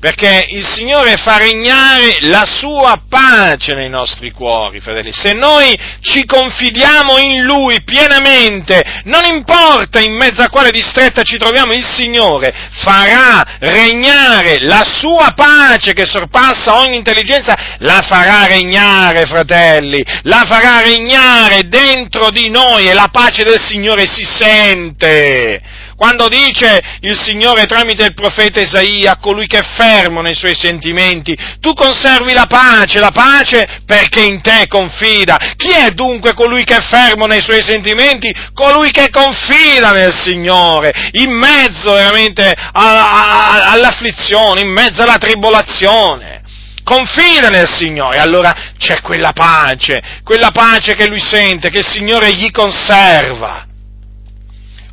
[0.00, 5.12] perché il Signore fa regnare la sua pace nei nostri cuori, fratelli.
[5.12, 11.36] Se noi ci confidiamo in Lui pienamente, non importa in mezzo a quale distretta ci
[11.36, 19.26] troviamo, il Signore farà regnare la sua pace che sorpassa ogni intelligenza, la farà regnare,
[19.26, 26.28] fratelli, la farà regnare dentro di noi e la pace del Signore si sente quando
[26.28, 31.74] dice il Signore tramite il profeta Isaia colui che è fermo nei suoi sentimenti, tu
[31.74, 35.36] conservi la pace, la pace perché in te confida.
[35.56, 38.32] Chi è dunque colui che è fermo nei suoi sentimenti?
[38.54, 46.36] Colui che confida nel Signore, in mezzo veramente all'afflizione, in mezzo alla tribolazione
[46.84, 52.32] confida nel Signore, allora c'è quella pace, quella pace che lui sente, che il Signore
[52.32, 53.67] gli conserva.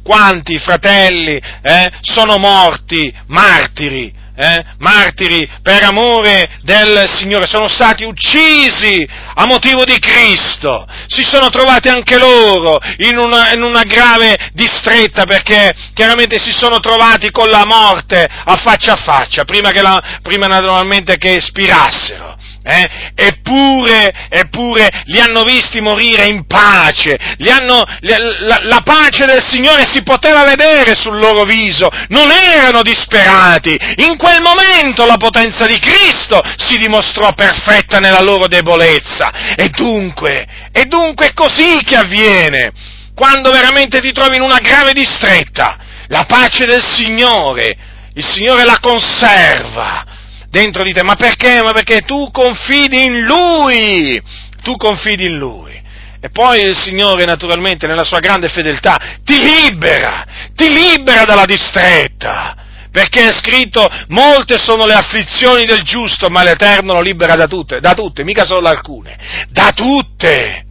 [0.06, 9.04] Quanti fratelli eh, sono morti martiri, eh, martiri per amore del Signore, sono stati uccisi
[9.34, 15.26] a motivo di Cristo, si sono trovati anche loro in una, in una grave distretta
[15.26, 20.20] perché chiaramente si sono trovati con la morte a faccia a faccia, prima, che la,
[20.22, 22.36] prima naturalmente che spirassero
[22.66, 22.90] eh?
[23.14, 27.16] eppure, eppure li hanno visti morire in pace,
[27.48, 33.78] hanno, la, la, pace del Signore si poteva vedere sul loro viso, non erano disperati,
[33.98, 39.56] in quel momento la potenza di Cristo si dimostrò perfetta nella loro debolezza.
[39.56, 42.72] E dunque, e dunque è così che avviene,
[43.14, 47.76] quando veramente ti trovi in una grave distretta, la pace del Signore,
[48.16, 50.15] il Signore la conserva,
[50.56, 51.04] dentro di te.
[51.04, 51.62] Ma perché?
[51.62, 54.22] Ma perché tu confidi in Lui,
[54.64, 55.84] tu confidi in Lui.
[56.22, 60.26] E poi il Signore, naturalmente, nella sua grande fedeltà, ti libera,
[60.56, 62.56] ti libera dalla distretta.
[62.90, 67.82] Perché è scritto, molte sono le afflizioni del giusto, ma l'Eterno lo libera da tutte,
[67.82, 69.18] da tutte, mica solo alcune,
[69.50, 70.64] da tutte.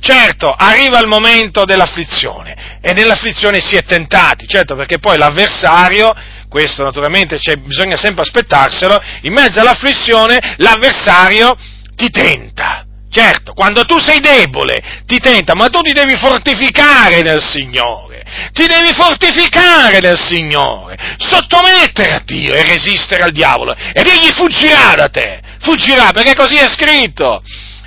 [0.00, 6.14] Certo, arriva il momento dell'afflizione e nell'afflizione si è tentati, certo, perché poi l'avversario
[6.50, 11.56] questo naturalmente bisogna sempre aspettarselo, in mezzo all'afflizione l'avversario
[11.94, 12.84] ti tenta.
[13.12, 18.66] Certo, quando tu sei debole ti tenta, ma tu ti devi fortificare nel Signore, ti
[18.66, 23.74] devi fortificare nel Signore, sottomettere a Dio e resistere al diavolo.
[23.74, 27.42] Ed egli fuggirà da te, fuggirà perché così è scritto.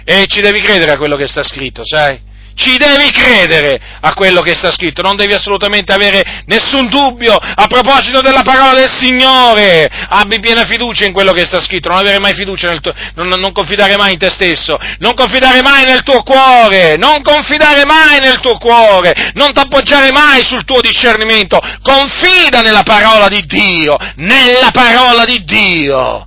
[0.05, 2.19] E ci devi credere a quello che sta scritto, sai?
[2.55, 7.65] Ci devi credere a quello che sta scritto, non devi assolutamente avere nessun dubbio a
[7.67, 9.89] proposito della parola del Signore.
[10.09, 13.27] Abbi piena fiducia in quello che sta scritto, non avere mai fiducia nel tuo, non,
[13.27, 18.19] non confidare mai in te stesso, non confidare mai nel tuo cuore, non confidare mai
[18.19, 24.69] nel tuo cuore, non t'appoggiare mai sul tuo discernimento, confida nella parola di Dio, nella
[24.71, 26.25] parola di Dio.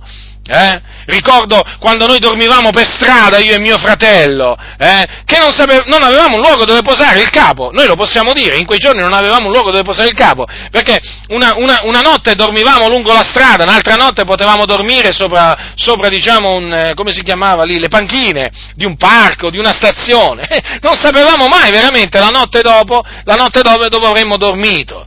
[0.49, 0.86] Eh?
[1.07, 6.03] Ricordo quando noi dormivamo per strada, io e mio fratello, eh, che non, sape- non,
[6.03, 9.13] avevamo un luogo dove posare il capo, noi lo possiamo dire, in quei giorni non
[9.13, 10.99] avevamo un luogo dove posare il capo, perché
[11.29, 16.51] una, una, una notte dormivamo lungo la strada, un'altra notte potevamo dormire sopra, sopra diciamo,
[16.51, 20.45] un, eh, come si chiamava lì, le panchine di un parco, di una stazione,
[20.83, 25.05] non sapevamo mai veramente la notte dopo, la notte dopo dove avremmo dormito.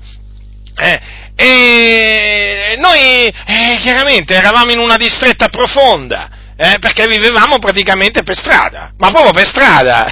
[0.79, 0.99] Eh,
[1.43, 8.93] e noi eh, chiaramente eravamo in una distretta profonda, eh, perché vivevamo praticamente per strada,
[8.99, 10.05] ma proprio per strada,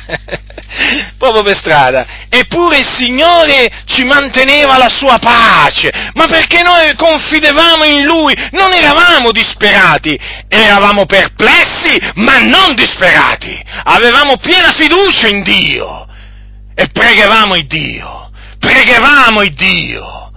[1.19, 2.07] proprio per strada.
[2.31, 8.73] Eppure il Signore ci manteneva la sua pace, ma perché noi confidevamo in Lui, non
[8.73, 10.19] eravamo disperati,
[10.49, 13.55] eravamo perplessi, ma non disperati,
[13.85, 16.07] avevamo piena fiducia in Dio
[16.75, 20.28] e preghevamo il Dio, preghevamo il Dio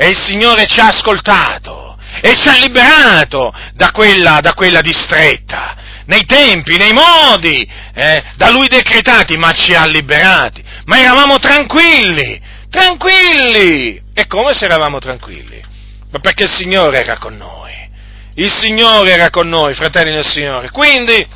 [0.00, 5.76] e il Signore ci ha ascoltato e ci ha liberato da quella, da quella distretta,
[6.06, 10.64] nei tempi, nei modi, eh, da lui decretati, ma ci ha liberati.
[10.86, 12.40] Ma eravamo tranquilli,
[12.70, 14.00] tranquilli.
[14.14, 15.62] E come se eravamo tranquilli?
[16.10, 17.70] Ma perché il Signore era con noi.
[18.36, 20.70] Il Signore era con noi, fratelli del Signore.
[20.70, 21.26] Quindi,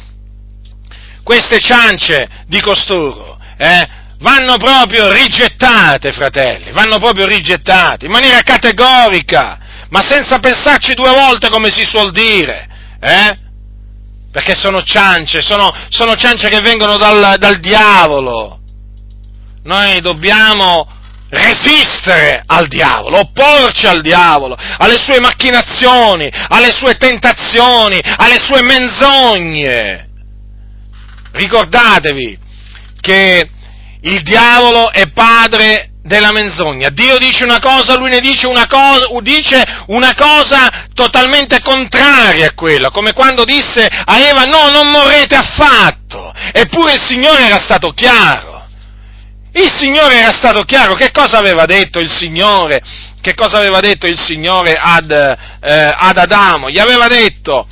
[1.23, 3.89] queste ciance di costoro, eh,
[4.19, 9.59] vanno proprio rigettate, fratelli, vanno proprio rigettate in maniera categorica
[9.95, 12.69] ma senza pensarci due volte come si suol dire,
[13.01, 13.39] eh?
[14.33, 18.59] Perché sono ciance, sono, sono ciance che vengono dal, dal diavolo.
[19.63, 20.89] Noi dobbiamo
[21.29, 30.09] resistere al diavolo, opporci al diavolo, alle sue macchinazioni, alle sue tentazioni, alle sue menzogne.
[31.31, 32.39] Ricordatevi
[33.01, 33.49] che
[34.05, 36.91] il diavolo è padre della menzogna.
[36.91, 42.55] Dio dice una cosa, lui ne dice una cosa, dice una cosa totalmente contraria a
[42.55, 46.33] quella, come quando disse a Eva no, non morrete affatto.
[46.53, 48.67] Eppure il Signore era stato chiaro.
[49.53, 50.95] Il Signore era stato chiaro.
[50.95, 52.83] Che cosa aveva detto il Signore?
[53.21, 56.69] Che cosa aveva detto il Signore ad, eh, ad Adamo?
[56.69, 57.67] Gli aveva detto,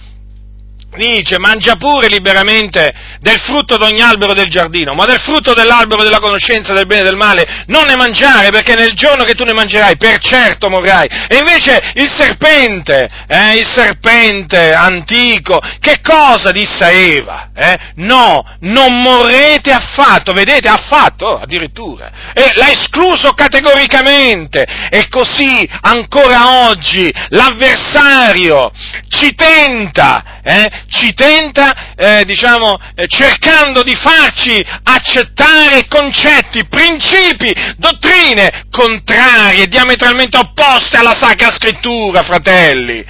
[0.97, 6.18] dice mangia pure liberamente del frutto d'ogni albero del giardino, ma del frutto dell'albero della
[6.18, 9.53] conoscenza del bene e del male non ne mangiare, perché nel giorno che tu ne
[9.53, 11.07] mangerai, per certo morrai.
[11.28, 17.51] E invece il serpente, eh, il serpente antico, che cosa disse a Eva?
[17.55, 17.78] Eh?
[17.97, 22.11] No, non morrete affatto, vedete, affatto, addirittura.
[22.34, 24.66] E l'ha escluso categoricamente.
[24.90, 28.70] E così ancora oggi l'avversario
[29.09, 38.66] ci tenta, eh, ci tenta, eh, diciamo, eh, cercando di farci accettare concetti, principi, dottrine
[38.70, 43.05] contrarie, diametralmente opposte alla Sacra Scrittura, fratelli.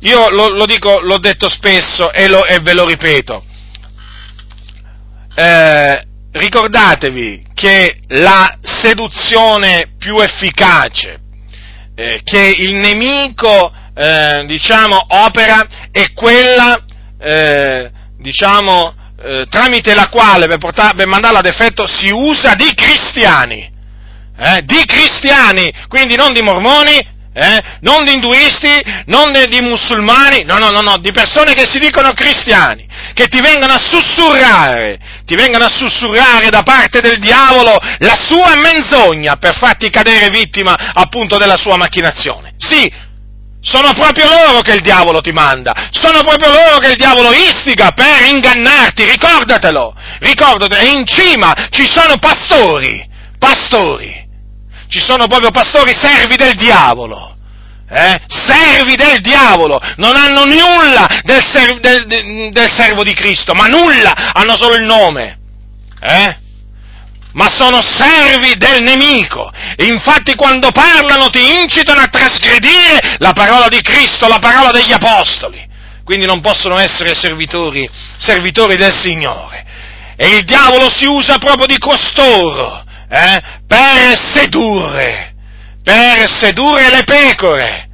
[0.00, 3.44] Io lo, lo dico, l'ho detto spesso e, lo, e ve lo ripeto.
[5.34, 11.20] Eh, ricordatevi che la seduzione più efficace
[11.98, 16.84] eh, che il nemico eh, diciamo, opera è quella,
[17.20, 22.72] eh, diciamo, eh, tramite la quale per, portare, per mandarla ad effetto si usa di
[22.74, 23.68] cristiani,
[24.38, 26.96] eh, di cristiani, quindi non di mormoni,
[27.34, 28.70] eh, non di induisti,
[29.06, 33.40] non di, musulmani, no, no, no, no, di persone che si dicono cristiani, che ti
[33.40, 39.56] vengono a sussurrare, ti vengono a sussurrare da parte del diavolo la sua menzogna per
[39.56, 42.54] farti cadere vittima appunto della sua macchinazione.
[42.58, 43.06] Sì,
[43.68, 47.90] sono proprio loro che il diavolo ti manda, sono proprio loro che il diavolo istiga
[47.92, 53.06] per ingannarti, ricordatelo, ricordatelo, e in cima ci sono pastori,
[53.38, 54.26] pastori,
[54.88, 57.36] ci sono proprio pastori servi del diavolo,
[57.90, 58.20] eh?
[58.26, 64.32] servi del diavolo, non hanno nulla del, serv- del, del, servo di Cristo, ma nulla,
[64.32, 65.38] hanno solo il nome,
[66.00, 66.46] eh?
[67.32, 69.50] Ma sono servi del nemico.
[69.76, 75.66] Infatti quando parlano ti incitano a trasgredire la parola di Cristo, la parola degli Apostoli.
[76.04, 79.66] Quindi non possono essere servitori, servitori del Signore.
[80.16, 85.34] E il diavolo si usa proprio di costoro eh, per sedurre,
[85.82, 87.88] per sedurre le pecore.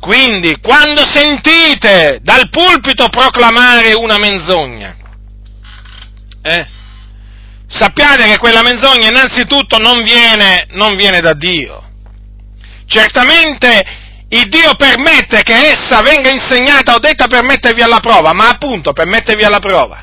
[0.00, 4.94] Quindi, quando sentite dal pulpito proclamare una menzogna,
[6.42, 6.66] eh,
[7.68, 11.84] sappiate che quella menzogna innanzitutto non viene, non viene da Dio.
[12.86, 13.84] Certamente
[14.30, 18.92] il Dio permette che essa venga insegnata o detta per mettervi alla prova, ma appunto
[18.92, 20.02] per mettervi alla prova.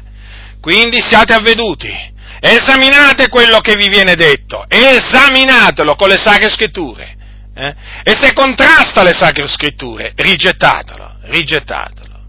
[0.61, 1.91] Quindi siate avveduti,
[2.39, 7.13] esaminate quello che vi viene detto, esaminatelo con le sacre scritture.
[7.55, 7.75] Eh?
[8.03, 12.19] E se contrasta le sacre scritture, rigettatelo, rigettatelo.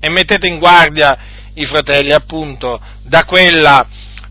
[0.00, 1.18] E mettete in guardia
[1.54, 3.86] i fratelli appunto da quella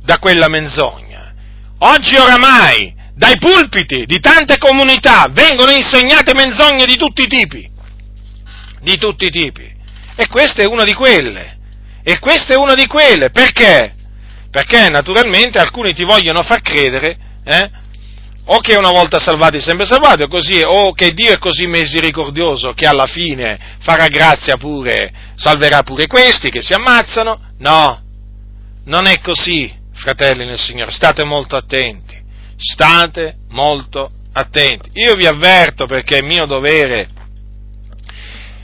[0.06, 1.34] da quella menzogna.
[1.80, 7.70] Oggi oramai dai pulpiti di tante comunità vengono insegnate menzogne di tutti i tipi,
[8.82, 9.74] di tutti i tipi.
[10.16, 11.58] E questa è una di quelle.
[12.04, 13.32] E questa è una di quelle.
[13.32, 13.94] Perché?
[14.52, 17.70] Perché naturalmente alcuni ti vogliono far credere eh,
[18.46, 22.74] o che una volta salvati sempre salvati, o, così, o che Dio è così misericordioso
[22.74, 27.40] che alla fine farà grazia pure, salverà pure questi che si ammazzano.
[27.58, 28.02] No,
[28.86, 32.16] non è così, fratelli nel Signore, state molto attenti,
[32.58, 34.92] state molto attenti.
[34.94, 37.08] Io vi avverto perché è mio dovere,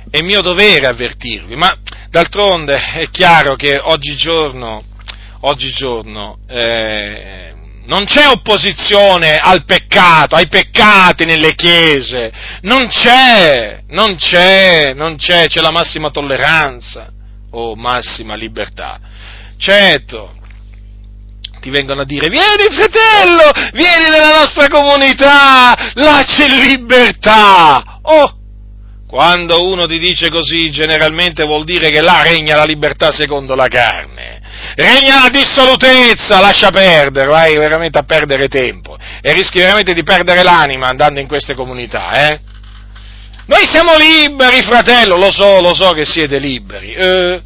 [0.10, 1.76] è mio dovere avvertirvi, ma
[2.10, 4.84] d'altronde è chiaro che oggigiorno,
[5.42, 7.54] oggigiorno eh,
[7.86, 15.48] non c'è opposizione al peccato, ai peccati nelle chiese, non c'è, non c'è, non c'è,
[15.48, 17.12] c'è la massima tolleranza
[17.52, 19.00] o massima libertà.
[19.58, 20.41] Certo,
[21.62, 28.00] ti vengono a dire vieni fratello, vieni nella nostra comunità, là c'è libertà.
[28.02, 28.36] Oh,
[29.08, 33.68] quando uno ti dice così generalmente vuol dire che là regna la libertà secondo la
[33.68, 34.40] carne
[34.76, 40.44] regna la dissolutezza, lascia perdere, vai veramente a perdere tempo e rischi veramente di perdere
[40.44, 42.40] l'anima andando in queste comunità, eh?
[43.48, 47.42] Noi siamo liberi, fratello, lo so, lo so che siete liberi, eh,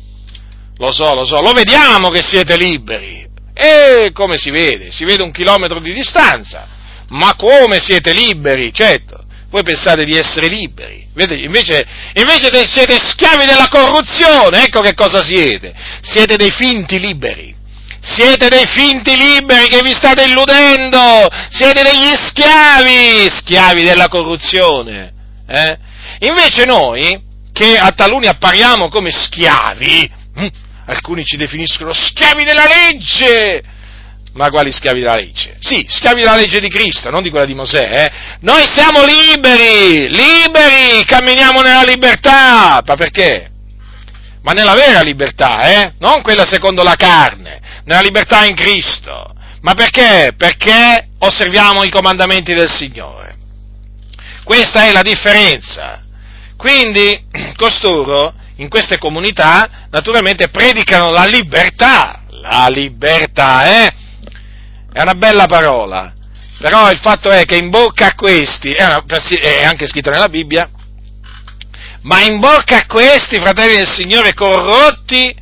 [0.77, 3.24] lo so, lo so, lo vediamo che siete liberi,
[3.57, 4.91] e come si vede?
[4.91, 6.67] Si vede un chilometro di distanza,
[7.09, 13.69] ma come siete liberi, certo, voi pensate di essere liberi, invece, invece siete schiavi della
[13.69, 17.53] corruzione, ecco che cosa siete, siete dei finti liberi.
[18.01, 25.11] Siete dei finti liberi che vi state illudendo, siete degli schiavi, schiavi della corruzione.
[25.47, 25.77] Eh?
[26.19, 27.19] Invece noi,
[27.51, 30.47] che a taluni appariamo come schiavi, hm,
[30.85, 33.63] alcuni ci definiscono schiavi della legge,
[34.33, 35.55] ma quali schiavi della legge?
[35.59, 37.89] Sì, schiavi della legge di Cristo, non di quella di Mosè.
[37.89, 38.11] Eh?
[38.41, 42.81] Noi siamo liberi, liberi, camminiamo nella libertà.
[42.85, 43.49] Ma perché?
[44.43, 45.93] Ma nella vera libertà, eh?
[45.99, 49.33] Non quella secondo la carne, nella libertà in Cristo.
[49.61, 50.33] Ma perché?
[50.37, 53.35] Perché osserviamo i comandamenti del Signore.
[54.43, 56.03] Questa è la differenza.
[56.55, 57.25] Quindi,
[57.57, 62.21] costoro, in queste comunità, naturalmente predicano la libertà.
[62.41, 63.93] La libertà, eh?
[64.95, 66.13] è una bella parola,
[66.57, 69.03] però il fatto è che in bocca a questi, è, una,
[69.41, 70.69] è anche scritto nella Bibbia,
[72.03, 75.35] ma in bocca a questi fratelli del Signore corrotti,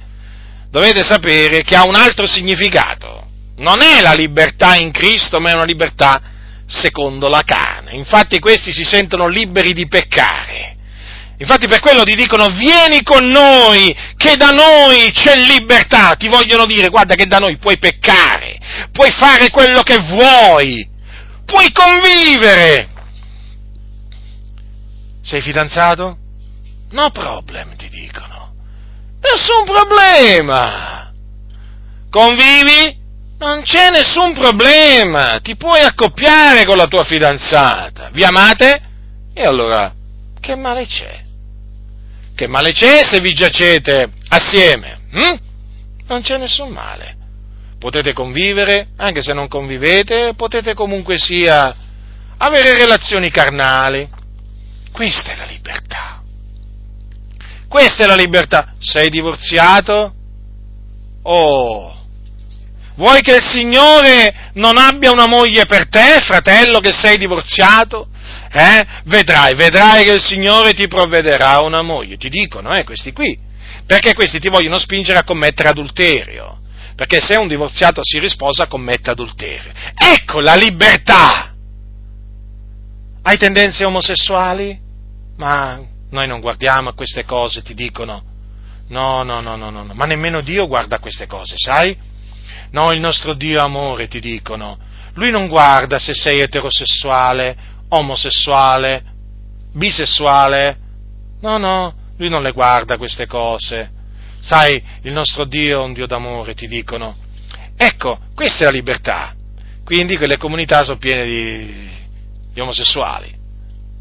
[0.72, 3.28] dovete sapere che ha un altro significato.
[3.58, 6.20] Non è la libertà in Cristo, ma è una libertà
[6.66, 7.92] secondo la carne.
[7.92, 10.73] Infatti questi si sentono liberi di peccare.
[11.38, 16.16] Infatti per quello ti dicono vieni con noi, che da noi c'è libertà.
[16.16, 18.58] Ti vogliono dire guarda che da noi puoi peccare,
[18.92, 20.88] puoi fare quello che vuoi,
[21.46, 22.90] puoi convivere.
[25.24, 26.18] Sei fidanzato?
[26.92, 28.54] No problem, ti dicono.
[29.20, 31.12] Nessun problema.
[32.10, 33.02] Convivi?
[33.40, 35.40] Non c'è nessun problema.
[35.42, 38.10] Ti puoi accoppiare con la tua fidanzata.
[38.12, 38.82] Vi amate?
[39.34, 39.92] E allora,
[40.40, 41.23] che male c'è?
[42.44, 45.00] Che male c'è se vi giacete assieme?
[45.12, 45.38] Hm?
[46.08, 47.16] Non c'è nessun male.
[47.80, 51.74] Potete convivere, anche se non convivete, potete comunque sia
[52.36, 54.10] avere relazioni carnali.
[54.92, 56.22] Questa è la libertà.
[57.70, 58.74] Questa è la libertà.
[58.78, 60.14] Sei divorziato?
[61.22, 61.96] Oh,
[62.96, 68.10] vuoi che il Signore non abbia una moglie per te, fratello, che sei divorziato?
[68.52, 68.86] Eh?
[69.06, 72.18] vedrai, vedrai che il Signore ti provvederà una moglie.
[72.18, 73.38] Ti dicono, eh, questi qui,
[73.86, 76.60] perché questi ti vogliono spingere a commettere adulterio.
[76.96, 79.72] Perché se un divorziato si risposa, commette adulterio.
[79.96, 81.52] Ecco la libertà!
[83.24, 84.80] Hai tendenze omosessuali?
[85.38, 85.82] Ma
[86.12, 88.24] noi non guardiamo a queste cose, ti dicono.
[88.90, 91.98] No, no, no, no, no, ma nemmeno Dio guarda queste cose, sai?
[92.72, 94.78] No, il nostro Dio amore, ti dicono.
[95.16, 97.56] Lui non guarda se sei eterosessuale
[97.96, 99.04] omosessuale,
[99.74, 100.78] bisessuale.
[101.42, 103.92] No, no, lui non le guarda queste cose.
[104.42, 107.16] Sai, il nostro Dio è un Dio d'amore, ti dicono.
[107.78, 109.36] Ecco, questa è la libertà.
[109.84, 111.90] Quindi quelle comunità sono piene di,
[112.54, 113.34] di omosessuali,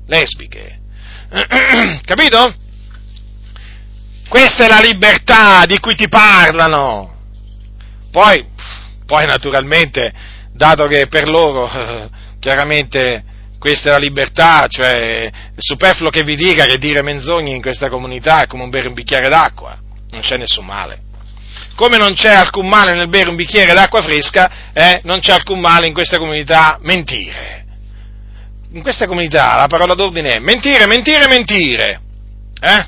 [0.06, 0.80] lesbiche.
[2.04, 2.54] Capito?
[4.28, 7.14] Questa è la libertà di cui ti parlano.
[8.10, 8.46] Poi,
[9.04, 10.12] poi naturalmente,
[10.52, 11.68] dato che per loro
[12.38, 13.24] chiaramente
[13.62, 17.88] questa è la libertà, cioè è superfluo che vi dica che dire menzogne in questa
[17.88, 19.78] comunità è come bere un bicchiere d'acqua,
[20.10, 21.02] non c'è nessun male.
[21.76, 25.60] Come non c'è alcun male nel bere un bicchiere d'acqua fresca, eh, non c'è alcun
[25.60, 27.64] male in questa comunità mentire.
[28.72, 32.00] In questa comunità la parola d'ordine è mentire, mentire, mentire.
[32.60, 32.86] Eh?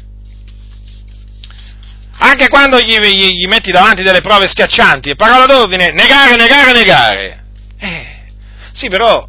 [2.18, 7.44] Anche quando gli, gli, gli, metti davanti delle prove schiaccianti, parola d'ordine, negare, negare, negare.
[7.78, 8.06] Eh,
[8.72, 9.24] sì, però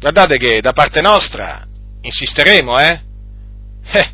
[0.00, 1.62] guardate che da parte nostra
[2.00, 3.00] insisteremo, eh?
[3.92, 4.10] eh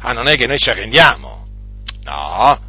[0.00, 1.46] ah, non è che noi ci arrendiamo.
[2.02, 2.60] No,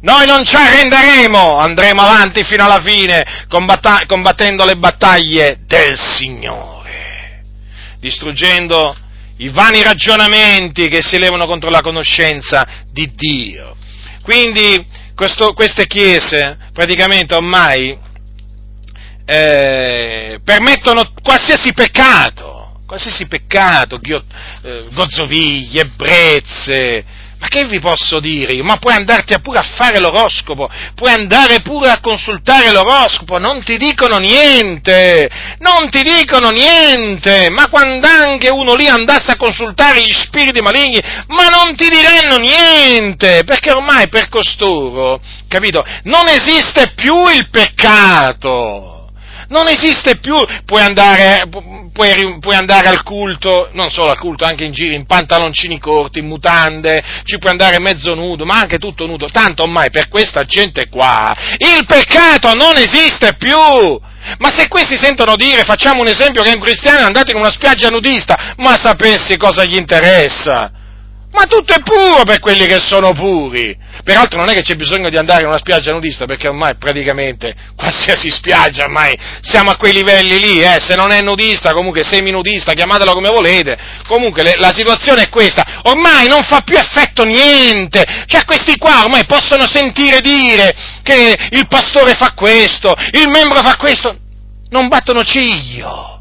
[0.00, 7.44] noi non ci arrenderemo, andremo avanti fino alla fine combatta- combattendo le battaglie del Signore,
[8.00, 8.96] distruggendo
[9.36, 13.76] i vani ragionamenti che si levano contro la conoscenza di Dio.
[14.22, 17.96] Quindi questo, queste chiese praticamente ormai
[19.30, 24.24] eh, permettono qualsiasi peccato, qualsiasi peccato, ghio,
[24.62, 27.04] eh, gozzoviglie, ebbrezze,
[27.38, 28.60] ma che vi posso dire?
[28.62, 33.76] Ma puoi andarti pure a fare l'oroscopo, puoi andare pure a consultare l'oroscopo, non ti
[33.76, 35.28] dicono niente,
[35.58, 41.02] non ti dicono niente, ma quando anche uno lì andasse a consultare gli spiriti maligni,
[41.26, 48.97] ma non ti diranno niente, perché ormai per costoro, capito, non esiste più il peccato
[49.48, 50.34] non esiste più,
[50.64, 51.44] puoi andare,
[51.92, 56.18] puoi, puoi andare, al culto, non solo al culto, anche in giro, in pantaloncini corti,
[56.18, 60.44] in mutande, ci puoi andare mezzo nudo, ma anche tutto nudo, tanto ormai per questa
[60.44, 63.56] gente qua il peccato non esiste più!
[64.38, 67.50] Ma se questi sentono dire, facciamo un esempio, che un cristiano è andato in una
[67.50, 70.77] spiaggia nudista, ma sapessi cosa gli interessa?
[71.30, 73.76] Ma tutto è puro per quelli che sono puri.
[74.02, 77.54] Peraltro non è che c'è bisogno di andare in una spiaggia nudista, perché ormai praticamente
[77.76, 80.78] qualsiasi spiaggia, ormai siamo a quei livelli lì, eh?
[80.80, 83.76] se non è nudista, comunque semi-nudista, chiamatela come volete.
[84.06, 88.24] Comunque le, la situazione è questa, ormai non fa più effetto niente.
[88.26, 93.76] Cioè questi qua ormai possono sentire dire che il pastore fa questo, il membro fa
[93.76, 94.16] questo,
[94.70, 96.17] non battono ciglio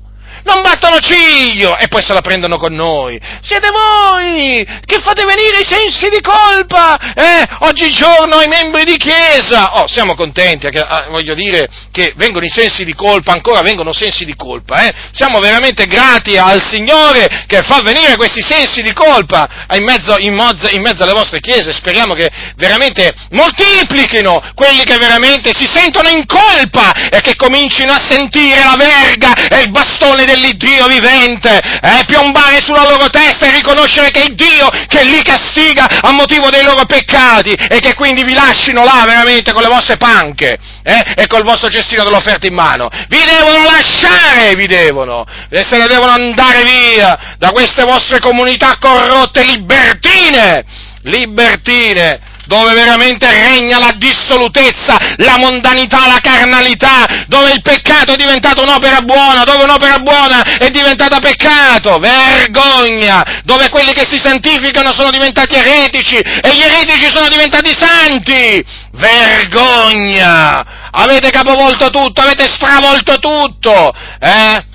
[0.47, 3.19] non battono ciglio e poi se la prendono con noi.
[3.41, 7.45] Siete voi che fate venire i sensi di colpa, eh?
[7.59, 9.81] Oggigiorno ai membri di chiesa.
[9.81, 13.91] Oh, siamo contenti, che, ah, voglio dire che vengono i sensi di colpa, ancora vengono
[13.91, 14.93] sensi di colpa, eh?
[15.11, 20.33] Siamo veramente grati al Signore che fa venire questi sensi di colpa in mezzo, in
[20.33, 21.73] mozza, in mezzo alle vostre chiese.
[21.73, 28.01] Speriamo che veramente moltiplichino quelli che veramente si sentono in colpa e che comincino a
[28.07, 33.51] sentire la verga e il bastone del dell'Iddio vivente, eh, piombare sulla loro testa e
[33.51, 38.23] riconoscere che è Dio che li castiga a motivo dei loro peccati e che quindi
[38.23, 42.53] vi lasciano là veramente con le vostre panche eh, e col vostro cestino dell'offerta in
[42.53, 42.89] mano.
[43.07, 48.77] Vi devono lasciare, vi devono, e se ne devono andare via da queste vostre comunità
[48.79, 50.63] corrotte libertine,
[51.01, 58.63] libertine, dove veramente regna la dissolutezza, la mondanità, la carnalità, dove il peccato è diventato
[58.63, 65.11] un'opera buona, dove un'opera buona è diventata peccato, vergogna, dove quelli che si santificano sono
[65.11, 70.75] diventati eretici e gli eretici sono diventati santi, vergogna!
[70.91, 74.65] Avete capovolto tutto, avete stravolto tutto, eh?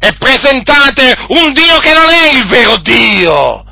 [0.00, 3.67] E presentate un Dio che non è il vero Dio!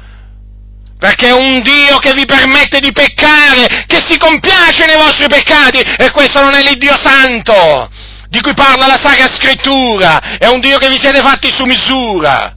[0.98, 5.78] Perché è un Dio che vi permette di peccare, che si compiace nei vostri peccati,
[5.78, 7.90] e questo non è l'Iddio Santo,
[8.28, 12.56] di cui parla la Sacra Scrittura, è un Dio che vi siete fatti su misura.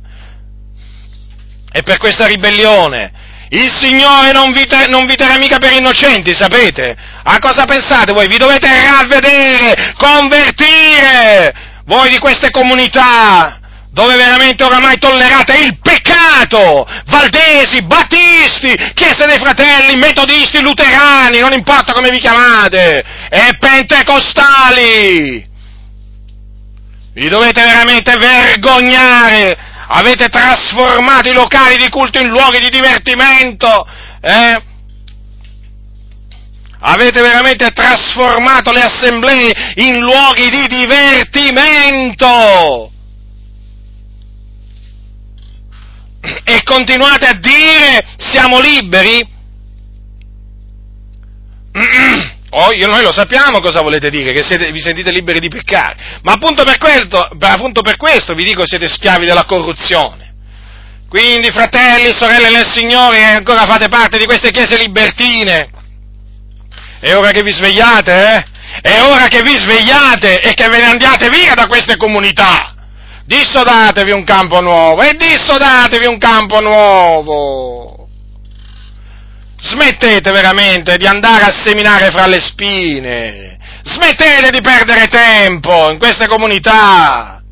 [1.72, 3.12] E per questa ribellione
[3.52, 6.96] il Signore non vi, te, non vi terrà mica per innocenti, sapete?
[7.24, 8.28] A cosa pensate voi?
[8.28, 11.54] Vi dovete ravvedere, convertire,
[11.86, 13.59] voi di queste comunità,
[13.92, 21.94] dove veramente oramai tollerate il peccato, valdesi, battisti, chiese dei fratelli, metodisti, luterani, non importa
[21.94, 25.48] come vi chiamate, e pentecostali.
[27.14, 29.58] Vi dovete veramente vergognare,
[29.88, 33.88] avete trasformato i locali di culto in luoghi di divertimento,
[34.22, 34.62] eh?
[36.82, 42.28] Avete veramente trasformato le assemblee in luoghi di divertimento!
[46.44, 49.38] E continuate a dire siamo liberi?
[52.52, 56.32] Oh, noi lo sappiamo cosa volete dire, che siete, vi sentite liberi di peccare, ma
[56.32, 60.34] appunto per, questo, appunto per questo vi dico siete schiavi della corruzione.
[61.08, 65.70] Quindi, fratelli, sorelle nel Signore, che ancora fate parte di queste chiese libertine,
[67.00, 68.46] è ora che vi svegliate, eh?
[68.82, 72.69] È ora che vi svegliate e che ve ne andiate via da queste comunità
[73.30, 78.08] dissodatevi un campo nuovo e dissodatevi un campo nuovo.
[79.62, 83.60] Smettete veramente di andare a seminare fra le spine.
[83.84, 87.44] Smettete di perdere tempo in queste comunità.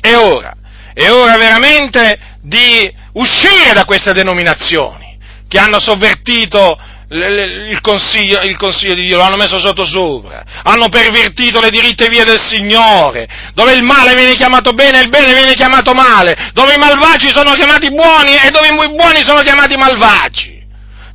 [0.00, 0.52] È ora,
[0.92, 5.16] è ora veramente di uscire da queste denominazioni
[5.46, 6.76] che hanno sovvertito
[7.16, 12.24] il consiglio, il consiglio, di Dio, l'hanno messo sotto sopra, hanno pervertito le diritte vie
[12.24, 16.74] del Signore, dove il male viene chiamato bene e il bene viene chiamato male, dove
[16.74, 20.62] i malvagi sono chiamati buoni e dove i buoni sono chiamati malvagi.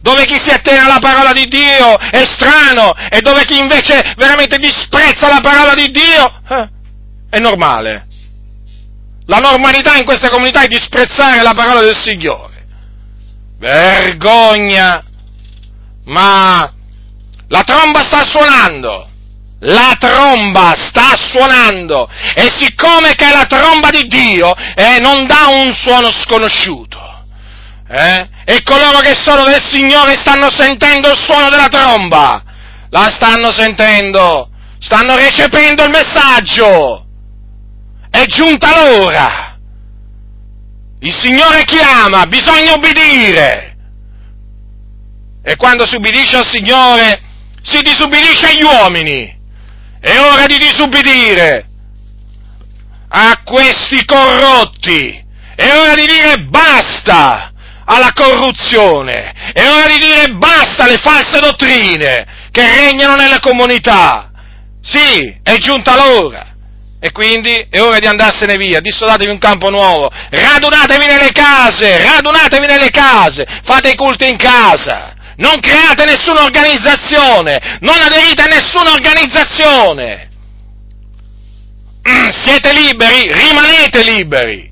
[0.02, 4.58] Dove chi si attiene alla parola di Dio è strano e dove chi invece veramente
[4.58, 6.70] disprezza la parola di Dio eh,
[7.30, 8.08] è normale.
[9.26, 12.66] La normalità in questa comunità è disprezzare la parola del Signore.
[13.60, 15.04] Vergogna!
[16.10, 16.72] Ma
[17.48, 19.08] la tromba sta suonando.
[19.62, 22.10] La tromba sta suonando.
[22.36, 26.98] E siccome che è la tromba di Dio eh, non dà un suono sconosciuto.
[27.92, 32.44] Eh, e coloro che sono del Signore stanno sentendo il suono della tromba,
[32.92, 37.06] la stanno sentendo, stanno recependo il messaggio,
[38.12, 39.58] è giunta l'ora,
[41.00, 43.69] il Signore chiama, bisogna obbedire.
[45.42, 47.22] E quando si ubbidisce al Signore,
[47.62, 49.38] si disubbidisce agli uomini.
[50.00, 51.66] È ora di disubbidire
[53.10, 55.26] a questi corrotti.
[55.56, 57.52] È ora di dire basta
[57.86, 59.52] alla corruzione.
[59.54, 64.32] È ora di dire basta alle false dottrine che regnano nella comunità.
[64.82, 66.48] Sì, è giunta l'ora.
[67.02, 72.68] E quindi è ora di andarsene via, dissodatevi un campo nuovo, radunatevi nelle case, radunatevi
[72.68, 78.92] nelle case, fate i culti in casa, non create nessuna organizzazione, non aderite a nessuna
[78.92, 80.28] organizzazione.
[82.44, 84.68] Siete liberi, rimanete liberi.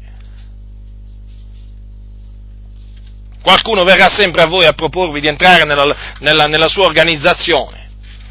[3.42, 7.90] Qualcuno verrà sempre a voi a proporvi di entrare nella, nella, nella sua organizzazione.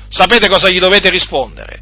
[0.09, 1.81] Sapete cosa gli dovete rispondere?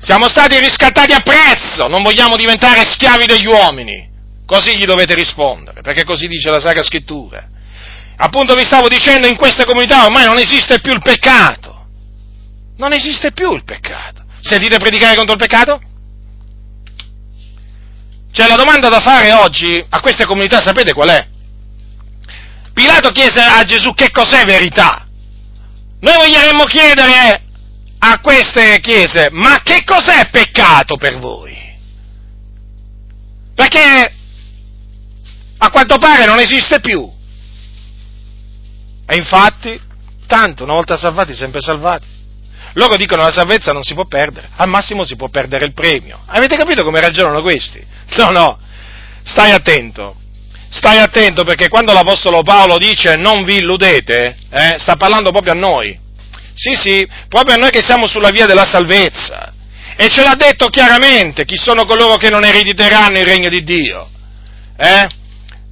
[0.00, 4.06] Siamo stati riscattati a prezzo, non vogliamo diventare schiavi degli uomini.
[4.46, 7.56] Così gli dovete rispondere, perché così dice la Sacra Scrittura
[8.18, 11.86] appunto vi stavo dicendo, in queste comunità ormai non esiste più il peccato.
[12.76, 14.24] Non esiste più il peccato.
[14.40, 15.80] Sentite predicare contro il peccato?
[18.30, 21.26] Cioè la domanda da fare oggi a queste comunità sapete qual è?
[22.72, 25.06] Pilato chiese a Gesù che cos'è verità.
[26.00, 27.42] Noi voglieremmo chiedere
[27.98, 31.56] a queste chiese, ma che cos'è peccato per voi?
[33.54, 34.12] Perché
[35.58, 37.10] a quanto pare non esiste più.
[39.10, 39.80] E infatti,
[40.26, 42.06] tanto, una volta salvati, sempre salvati.
[42.74, 46.20] Loro dicono la salvezza non si può perdere, al massimo si può perdere il premio.
[46.26, 47.82] Avete capito come ragionano questi?
[48.18, 48.58] No, no,
[49.24, 50.14] stai attento,
[50.68, 55.56] stai attento perché quando l'Apostolo Paolo dice non vi illudete, eh, sta parlando proprio a
[55.56, 55.98] noi.
[56.54, 59.54] Sì, sì, proprio a noi che siamo sulla via della salvezza.
[59.96, 64.08] E ce l'ha detto chiaramente chi sono coloro che non erediteranno il regno di Dio.
[64.76, 65.08] Eh?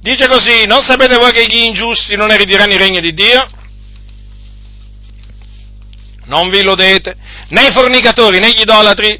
[0.07, 3.45] Dice così, non sapete voi che gli ingiusti non erediteranno il regno di Dio?
[6.27, 7.13] Non vi illudete,
[7.49, 9.19] né i fornicatori, né gli idolatri,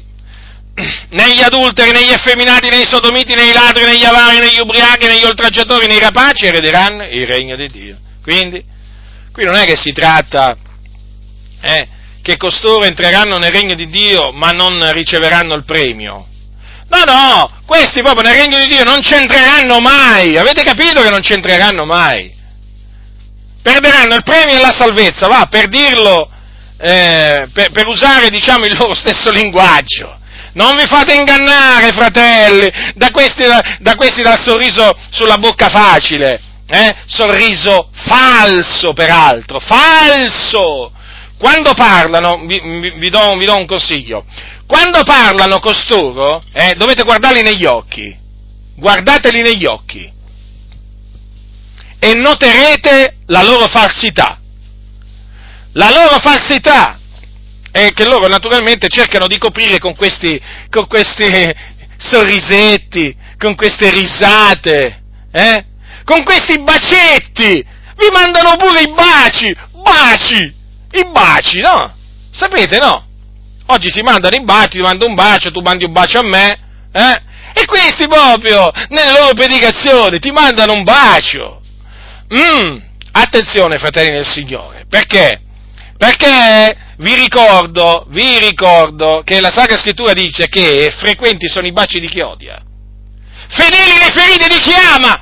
[1.10, 4.38] né gli adulteri, né gli effeminati, né i sodomiti, né i ladri, né gli avari,
[4.38, 7.98] né gli ubriachi, né gli oltraggiatori, né i rapaci erederanno il regno di Dio.
[8.22, 8.64] Quindi,
[9.30, 10.56] qui non è che si tratta
[11.60, 11.86] eh,
[12.22, 16.26] che costoro entreranno nel regno di Dio ma non riceveranno il premio.
[16.88, 21.20] No, no, questi proprio nel regno di Dio non c'entreranno mai, avete capito che non
[21.20, 22.34] c'entreranno mai?
[23.62, 26.30] Perderanno il premio e la salvezza, va, per dirlo,
[26.78, 30.16] eh, per, per usare, diciamo, il loro stesso linguaggio.
[30.54, 33.44] Non vi fate ingannare, fratelli, da questi,
[33.80, 36.94] da questi dal sorriso sulla bocca facile, eh?
[37.04, 40.92] sorriso falso peraltro, falso!
[41.38, 42.60] Quando parlano, vi,
[42.96, 44.24] vi, do, vi do un consiglio,
[44.68, 48.14] quando parlano costoro, eh, dovete guardarli negli occhi,
[48.74, 50.12] guardateli negli occhi
[51.98, 54.38] e noterete la loro falsità.
[55.72, 56.98] La loro falsità
[57.70, 60.38] è che loro naturalmente cercano di coprire con questi,
[60.68, 61.24] con questi
[61.96, 65.64] sorrisetti, con queste risate, eh?
[66.04, 67.66] con questi bacetti.
[67.96, 70.54] Vi mandano pure i baci, baci,
[70.92, 71.96] i baci, no?
[72.30, 73.07] Sapete, no?
[73.70, 76.58] Oggi si mandano i baci, ti mando un bacio, tu mandi un bacio a me,
[76.90, 77.20] eh?
[77.52, 81.60] E questi proprio, nelle loro predicazioni, ti mandano un bacio.
[82.34, 82.78] Mm,
[83.12, 85.42] attenzione, fratelli del Signore, perché?
[85.98, 92.00] Perché vi ricordo, vi ricordo che la Sacra Scrittura dice che frequenti sono i baci
[92.00, 92.62] di chi odia.
[93.48, 95.20] Fedeli le ferite di chi ama.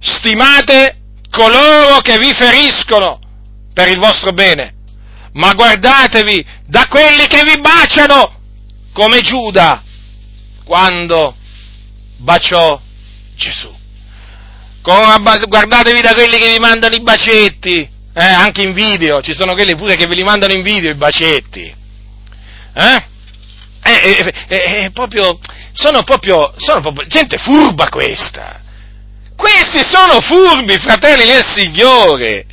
[0.00, 0.96] Stimate
[1.30, 3.18] coloro che vi feriscono
[3.74, 4.80] per il vostro bene
[5.32, 8.40] ma guardatevi da quelli che vi baciano,
[8.92, 9.82] come Giuda,
[10.64, 11.34] quando
[12.18, 12.80] baciò
[13.36, 13.74] Gesù.
[14.82, 19.74] Guardatevi da quelli che vi mandano i bacetti, Eh, anche in video, ci sono quelli
[19.74, 21.74] pure che ve li mandano in video i bacetti.
[22.74, 23.06] Eh?
[23.80, 23.90] È,
[24.48, 25.38] è, è, proprio,
[25.72, 28.60] sono proprio, sono proprio gente furba questa.
[29.34, 32.44] Questi sono furbi, fratelli del Signore.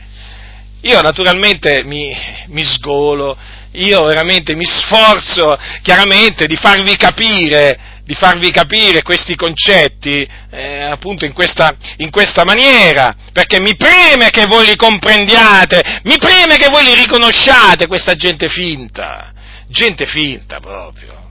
[0.81, 2.15] Io naturalmente mi,
[2.47, 3.37] mi sgolo,
[3.73, 11.25] io veramente mi sforzo chiaramente di farvi capire di farvi capire questi concetti eh, appunto
[11.25, 16.69] in questa, in questa, maniera, perché mi preme che voi li comprendiate, mi preme che
[16.69, 19.31] voi li riconosciate, questa gente finta,
[19.67, 21.29] gente finta proprio.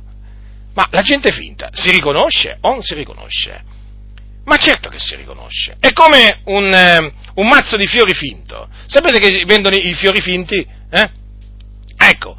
[0.75, 3.61] Ma la gente finta si riconosce o non si riconosce?
[4.49, 5.77] Ma certo che si riconosce.
[5.79, 8.67] È come un, eh, un mazzo di fiori finto.
[8.87, 10.67] Sapete che vendono i fiori finti?
[10.91, 11.11] Eh?
[11.99, 12.35] Ecco,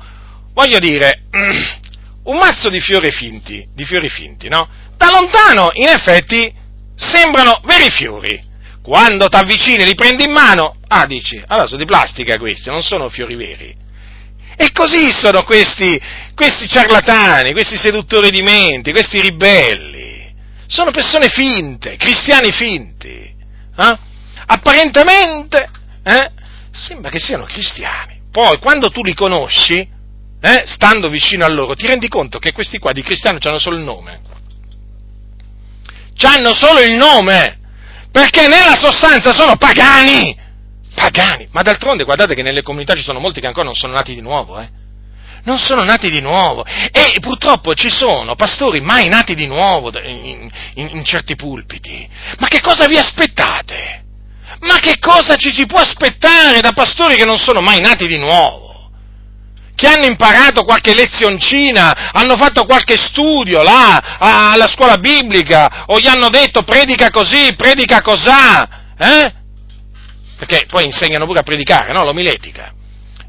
[0.53, 1.25] voglio dire,
[2.25, 4.67] un mazzo di fiori finti, di fiori finti, no?
[4.97, 6.51] Da lontano, in effetti,
[6.95, 8.41] sembrano veri fiori.
[8.81, 12.71] Quando ti avvicini e li prendi in mano, ah, dici, allora sono di plastica questi,
[12.71, 13.75] non sono fiori veri.
[14.55, 16.01] E così sono questi,
[16.33, 20.08] questi ciarlatani, questi seduttori di menti, questi ribelli.
[20.69, 23.09] Sono persone finte, cristiani finti.
[23.09, 23.97] Eh?
[24.45, 25.67] Apparentemente,
[26.03, 26.31] eh,
[26.71, 28.21] sembra che siano cristiani.
[28.31, 29.79] Poi, quando tu li conosci,
[30.39, 33.77] eh, stando vicino a loro, ti rendi conto che questi qua di cristiano hanno solo
[33.77, 34.21] il nome.
[36.21, 37.57] Hanno solo il nome,
[38.11, 40.37] perché nella sostanza sono pagani.
[40.93, 41.47] Pagani.
[41.51, 44.21] Ma d'altronde guardate che nelle comunità ci sono molti che ancora non sono nati di
[44.21, 44.69] nuovo, eh.
[45.43, 46.65] Non sono nati di nuovo.
[46.65, 52.07] E purtroppo ci sono pastori mai nati di nuovo in, in, in certi pulpiti.
[52.37, 54.03] Ma che cosa vi aspettate?
[54.61, 58.17] Ma che cosa ci si può aspettare da pastori che non sono mai nati di
[58.17, 58.67] nuovo?
[59.79, 66.07] che hanno imparato qualche lezioncina, hanno fatto qualche studio là alla scuola biblica, o gli
[66.07, 68.67] hanno detto predica così, predica cosà,
[68.97, 69.33] eh?
[70.35, 72.03] Perché poi insegnano pure a predicare, no?
[72.03, 72.73] L'omiletica,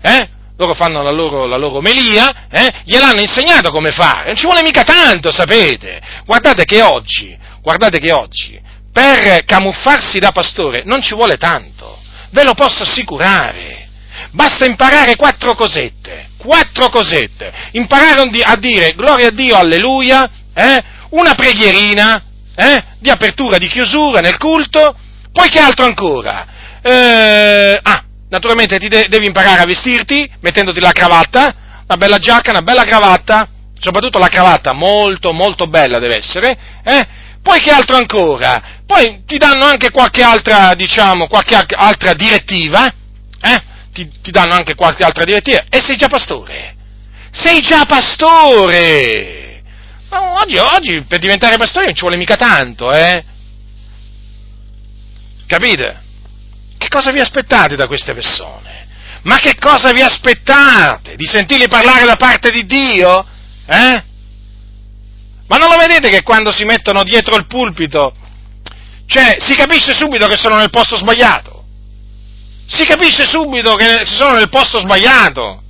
[0.02, 0.28] eh?
[0.60, 2.70] Loro fanno la loro, la loro omelia, eh?
[2.84, 5.98] Gliel'hanno insegnato come fare, non ci vuole mica tanto, sapete?
[6.26, 8.60] Guardate che oggi, guardate che oggi,
[8.92, 11.98] per camuffarsi da pastore non ci vuole tanto,
[12.32, 13.88] ve lo posso assicurare.
[14.32, 17.50] Basta imparare quattro cosette, quattro cosette.
[17.70, 20.82] Imparare a dire gloria a Dio, alleluia, eh?
[21.12, 22.22] una preghierina
[22.54, 22.84] eh?
[22.98, 24.94] di apertura, di chiusura nel culto,
[25.32, 26.46] poi che altro ancora?
[26.82, 31.54] Eh, ah, naturalmente ti de- devi imparare a vestirti mettendoti la cravatta,
[31.86, 33.48] una bella giacca, una bella cravatta,
[33.78, 37.06] soprattutto la cravatta molto molto bella deve essere, eh?
[37.42, 38.80] Poi che altro ancora?
[38.86, 42.86] Poi ti danno anche qualche altra, diciamo, qualche altra direttiva,
[43.42, 43.62] eh?
[43.92, 46.76] ti, ti danno anche qualche altra direttiva e sei già pastore.
[47.30, 49.62] Sei già pastore!
[50.10, 53.24] Ma oggi, oggi per diventare pastore non ci vuole mica tanto, eh?
[55.46, 56.08] Capite?
[56.90, 58.88] Cosa vi aspettate da queste persone?
[59.22, 61.16] Ma che cosa vi aspettate?
[61.16, 63.24] Di sentirli parlare da parte di Dio?
[63.66, 64.04] Eh?
[65.46, 68.14] Ma non lo vedete che quando si mettono dietro il pulpito,
[69.06, 71.60] cioè si capisce subito che sono nel posto sbagliato?
[72.70, 75.60] si capisce subito che sono nel posto sbagliato.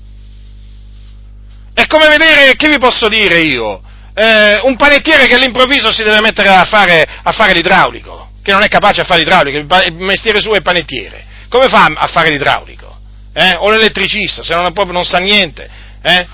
[1.72, 3.80] È come vedere, che vi posso dire io,
[4.14, 8.62] eh, un panettiere che all'improvviso si deve mettere a fare, a fare l'idraulico, che non
[8.62, 11.24] è capace a fare l'idraulico, il mestiere suo è panettiere.
[11.48, 12.98] Come fa a fare l'idraulico?
[13.32, 13.56] Eh?
[13.58, 15.68] O l'elettricista, se non, proprio non sa niente.
[16.02, 16.26] Eh?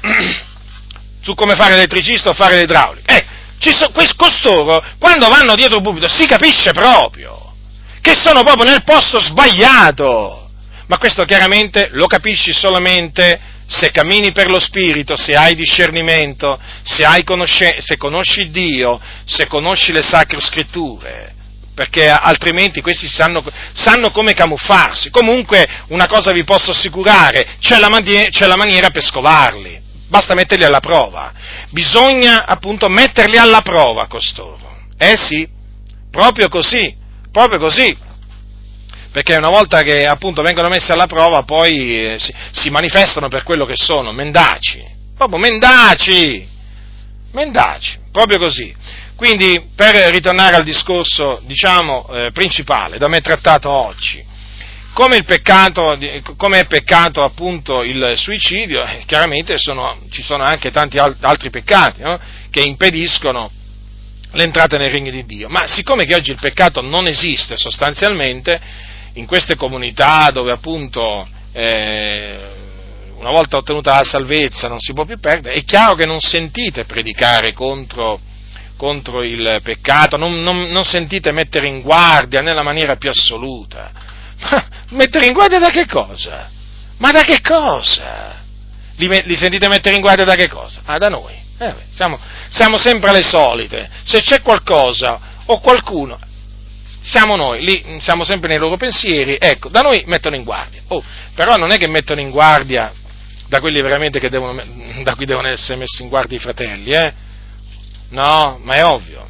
[1.22, 3.10] Su come fare l'elettricista o fare l'idraulico.
[3.10, 3.24] Eh,
[3.72, 7.44] so, costoro, quando vanno dietro pubblico, si capisce proprio
[8.04, 10.50] che sono proprio nel posto sbagliato.
[10.88, 17.04] Ma questo chiaramente lo capisci solamente se cammini per lo Spirito, se hai discernimento, se,
[17.04, 21.32] hai conosce- se conosci Dio, se conosci le sacre scritture
[21.74, 23.42] perché altrimenti questi sanno,
[23.72, 25.10] sanno, come camuffarsi.
[25.10, 30.36] Comunque, una cosa vi posso assicurare, c'è la, manie- c'è la, maniera per scovarli, basta
[30.36, 31.32] metterli alla prova.
[31.70, 34.82] Bisogna appunto metterli alla prova costoro.
[34.96, 35.48] Eh sì,
[36.12, 37.02] proprio così
[37.34, 37.96] proprio così,
[39.14, 43.44] perché una volta che appunto vengono messi alla prova poi eh, si, si, manifestano per
[43.44, 44.84] quello che sono, mendaci,
[45.16, 46.44] proprio mendaci,
[47.30, 48.74] mendaci, proprio così.
[49.14, 54.20] Quindi per ritornare al discorso, diciamo, eh, principale da me trattato oggi,
[54.92, 55.96] come, peccato,
[56.36, 62.02] come, è peccato appunto il suicidio, eh, chiaramente sono, ci sono anche tanti altri peccati
[62.02, 62.18] no?
[62.50, 63.48] che impediscono
[64.32, 65.46] l'entrata nel regno di Dio.
[65.50, 72.38] Ma siccome che oggi il peccato non esiste sostanzialmente, in queste comunità dove appunto eh,
[73.16, 76.84] una volta ottenuta la salvezza non si può più perdere, è chiaro che non sentite
[76.84, 78.20] predicare contro,
[78.76, 83.90] contro il peccato, non, non, non, sentite mettere in guardia nella maniera più assoluta.
[84.90, 86.50] Mettere in guardia da che cosa?
[86.98, 88.42] Ma da che cosa?
[88.96, 90.82] Li, li sentite mettere in guardia da che cosa?
[90.84, 91.34] Ah, da noi.
[91.58, 92.18] Eh, siamo,
[92.48, 93.88] siamo sempre le solite.
[94.04, 96.18] Se c'è qualcosa o qualcuno,
[97.04, 100.82] siamo noi, lì siamo sempre nei loro pensieri, ecco, da noi mettono in guardia.
[100.88, 101.04] Oh,
[101.34, 102.92] però non è che mettono in guardia
[103.46, 104.54] da quelli veramente che devono,
[105.04, 107.12] da cui devono essere messi in guardia i fratelli, eh?
[108.08, 109.26] No, ma è ovvio,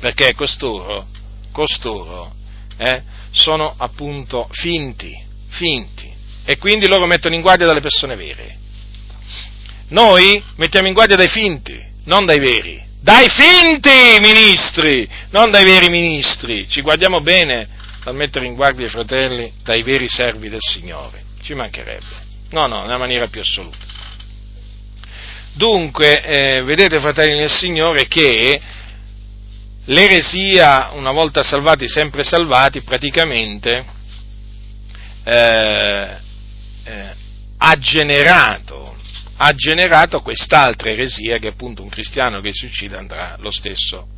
[0.00, 1.06] perché costoro,
[1.52, 2.34] costoro,
[2.76, 5.16] eh, sono appunto finti,
[5.48, 6.12] finti,
[6.44, 8.58] e quindi loro mettono in guardia dalle persone vere.
[9.90, 12.82] Noi mettiamo in guardia dai finti, non dai veri.
[13.02, 16.68] Dai finti ministri, non dai veri ministri.
[16.68, 17.66] Ci guardiamo bene
[18.04, 21.22] dal mettere in guardia i fratelli dai veri servi del Signore.
[21.42, 22.28] Ci mancherebbe.
[22.50, 23.78] No, no, nella maniera più assoluta.
[25.54, 28.60] Dunque, eh, vedete fratelli del Signore che
[29.86, 33.84] l'eresia, una volta salvati, sempre salvati, praticamente
[35.24, 36.16] eh,
[36.84, 37.14] eh,
[37.56, 38.96] ha generato
[39.42, 44.08] ha generato quest'altra eresia che appunto un cristiano che si uccide andrà lo stesso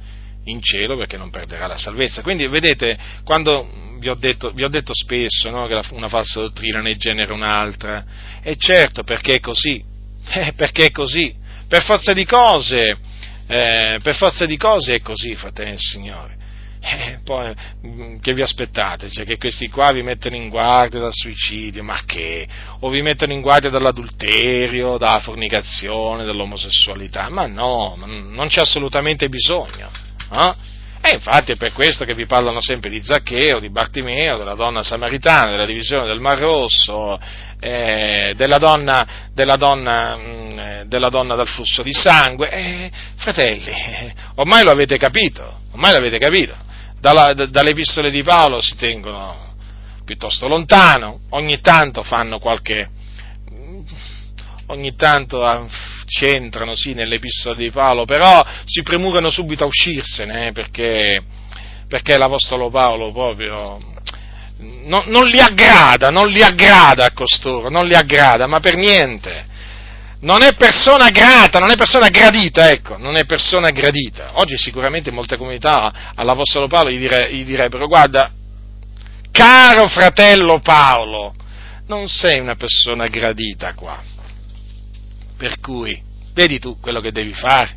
[0.46, 2.22] in cielo perché non perderà la salvezza.
[2.22, 6.80] Quindi vedete, quando vi ho detto, vi ho detto spesso no, che una falsa dottrina
[6.80, 8.04] ne genera un'altra,
[8.42, 9.80] e certo perché è così,
[10.34, 11.32] eh, perché è così,
[11.68, 12.96] per forza di cose,
[13.46, 16.36] eh, per forza di cose è così, fratelli del Signore.
[16.84, 17.54] Eh, poi
[17.86, 19.08] mm, che vi aspettate?
[19.08, 22.48] Cioè che questi qua vi mettono in guardia dal suicidio, ma che?
[22.80, 27.30] O vi mettono in guardia dall'adulterio, dalla fornicazione, dall'omosessualità?
[27.30, 29.88] Ma no, non c'è assolutamente bisogno.
[30.32, 30.70] Eh?
[31.04, 34.82] E infatti è per questo che vi parlano sempre di Zaccheo, di Bartimeo, della donna
[34.82, 37.18] samaritana, della divisione del Mar Rosso,
[37.60, 42.50] eh, della, donna, della, donna, mh, mm, eh, della, donna, dal flusso di sangue.
[42.50, 43.72] Eh, fratelli,
[44.34, 46.70] ormai lo avete capito, ormai l'avete capito
[47.02, 49.54] dalla, dalle epistole di Paolo si tengono
[50.04, 52.88] piuttosto lontano, ogni tanto fanno qualche,
[54.66, 55.66] ogni tanto ah,
[56.06, 61.20] c'entrano sì nelle epistole di Paolo, però si premurano subito a uscirsene, eh, perché,
[61.88, 63.78] perché l'Apostolo Paolo proprio
[64.84, 69.50] non, non, li aggrada, non li aggrada a costoro, non li aggrada, ma per niente
[70.22, 74.32] non è persona grata, non è persona gradita, ecco, non è persona gradita.
[74.34, 78.30] Oggi sicuramente molte comunità all'Apostolo Paolo gli, dire, gli direbbero, guarda,
[79.32, 81.34] caro fratello Paolo,
[81.86, 84.00] non sei una persona gradita qua.
[85.36, 86.00] Per cui,
[86.34, 87.76] vedi tu quello che devi fare.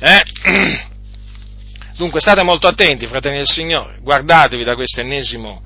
[0.00, 0.22] Eh?
[1.96, 5.62] Dunque state molto attenti, fratelli del Signore, guardatevi da questo ennesimo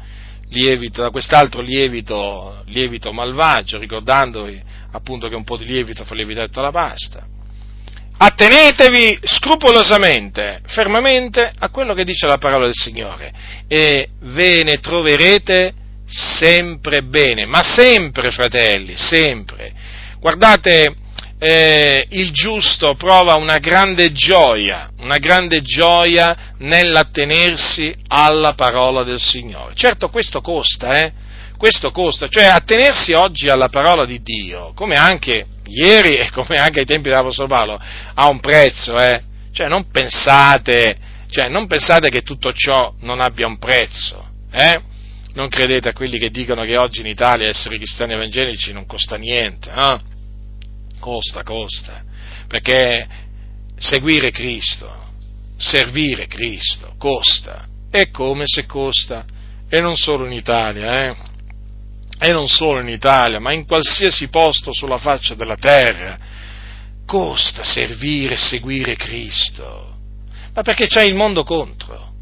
[0.48, 4.62] lievito, da quest'altro lievito, lievito malvagio, ricordandovi
[4.92, 7.26] appunto che un po' di lievito fa lievitare tutta la pasta.
[8.16, 13.32] Attenetevi scrupolosamente, fermamente a quello che dice la parola del Signore
[13.66, 15.74] e ve ne troverete
[16.06, 19.72] sempre bene, ma sempre fratelli, sempre.
[20.20, 20.94] Guardate,
[21.38, 29.74] eh, il giusto prova una grande gioia, una grande gioia nell'attenersi alla parola del Signore.
[29.74, 31.12] Certo questo costa, eh?
[31.56, 36.80] questo costa, cioè attenersi oggi alla parola di Dio, come anche ieri e come anche
[36.80, 37.80] ai tempi dell'Apostolo Paolo,
[38.14, 39.22] ha un prezzo, eh?
[39.52, 40.96] Cioè non pensate,
[41.30, 44.80] cioè non pensate che tutto ciò non abbia un prezzo, eh?
[45.34, 49.16] Non credete a quelli che dicono che oggi in Italia essere cristiani evangelici non costa
[49.16, 50.12] niente, eh?
[51.04, 52.02] Costa, costa,
[52.48, 53.06] perché
[53.76, 55.10] seguire Cristo,
[55.58, 59.26] servire Cristo, costa, è come se costa,
[59.68, 61.14] e non solo in Italia, eh?
[62.18, 66.16] e non solo in Italia, ma in qualsiasi posto sulla faccia della terra,
[67.04, 69.98] costa servire e seguire Cristo.
[70.54, 72.14] Ma perché c'è il mondo contro.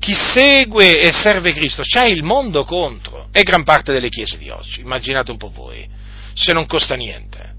[0.00, 3.28] Chi segue e serve Cristo c'è il mondo contro.
[3.30, 5.88] E gran parte delle chiese di oggi, immaginate un po' voi,
[6.34, 7.53] se non costa niente.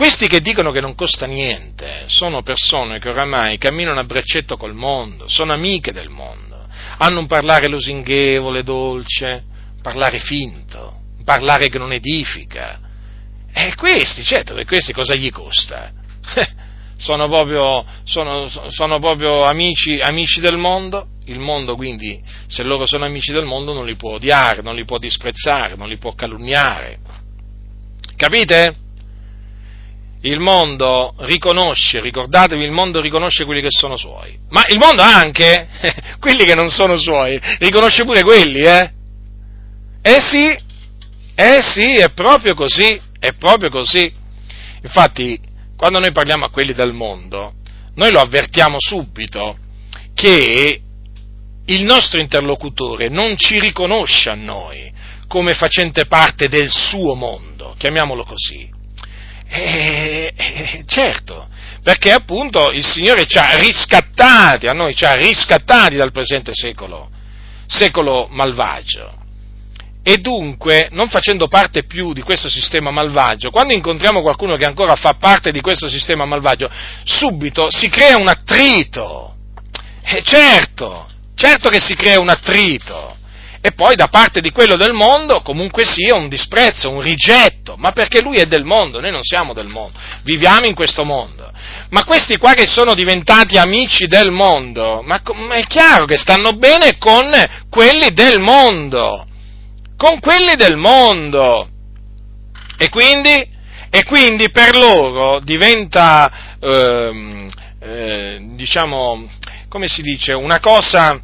[0.00, 4.72] Questi che dicono che non costa niente sono persone che oramai camminano a braccetto col
[4.72, 6.56] mondo, sono amiche del mondo,
[6.96, 9.44] hanno un parlare lusinghevole, dolce,
[9.82, 12.80] parlare finto, parlare che non edifica.
[13.52, 15.92] E questi, certo, e questi cosa gli costa?
[16.96, 23.04] sono proprio, sono, sono proprio amici, amici del mondo, il mondo quindi, se loro sono
[23.04, 27.00] amici del mondo, non li può odiare, non li può disprezzare, non li può calunniare.
[28.16, 28.88] Capite?
[30.22, 35.68] Il mondo riconosce, ricordatevi, il mondo riconosce quelli che sono suoi, ma il mondo anche,
[36.20, 38.92] quelli che non sono suoi, riconosce pure quelli, eh?
[40.02, 40.56] Eh sì,
[41.34, 44.12] eh sì, è proprio così, è proprio così.
[44.82, 45.40] Infatti,
[45.76, 47.54] quando noi parliamo a quelli del mondo,
[47.94, 49.56] noi lo avvertiamo subito
[50.14, 50.80] che
[51.64, 54.92] il nostro interlocutore non ci riconosce a noi
[55.28, 58.68] come facente parte del suo mondo, chiamiamolo così.
[59.52, 61.48] E, e, certo,
[61.82, 67.10] perché appunto il Signore ci ha riscattati, a noi ci ha riscattati dal presente secolo,
[67.66, 69.18] secolo malvagio.
[70.02, 74.94] E dunque, non facendo parte più di questo sistema malvagio, quando incontriamo qualcuno che ancora
[74.94, 76.70] fa parte di questo sistema malvagio,
[77.04, 79.34] subito si crea un attrito.
[80.02, 83.18] E certo, certo che si crea un attrito
[83.62, 87.92] e poi da parte di quello del mondo comunque sia un disprezzo, un rigetto, ma
[87.92, 91.50] perché lui è del mondo, noi non siamo del mondo, viviamo in questo mondo.
[91.90, 96.52] Ma questi qua che sono diventati amici del mondo, ma, ma è chiaro che stanno
[96.52, 97.30] bene con
[97.68, 99.26] quelli del mondo,
[99.96, 101.68] con quelli del mondo.
[102.78, 103.46] E quindi,
[103.90, 109.28] e quindi per loro diventa, eh, eh, diciamo,
[109.68, 111.20] come si dice, una cosa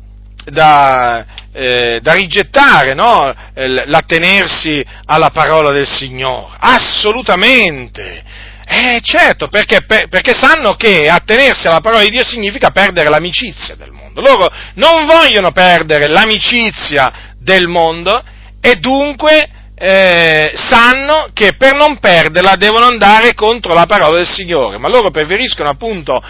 [0.51, 3.33] da, eh, da rigettare, no?
[3.55, 6.55] l'attenersi alla parola del Signore.
[6.59, 8.23] Assolutamente.
[8.69, 13.77] Eh, certo, perché, per, perché sanno che attenersi alla parola di Dio significa perdere l'amicizia
[13.77, 14.21] del mondo.
[14.21, 18.23] Loro non vogliono perdere l'amicizia del mondo
[18.61, 19.49] e dunque
[19.79, 25.11] eh, sanno che per non perderla devono andare contro la parola del Signore, ma loro
[25.11, 26.23] preferiscono appunto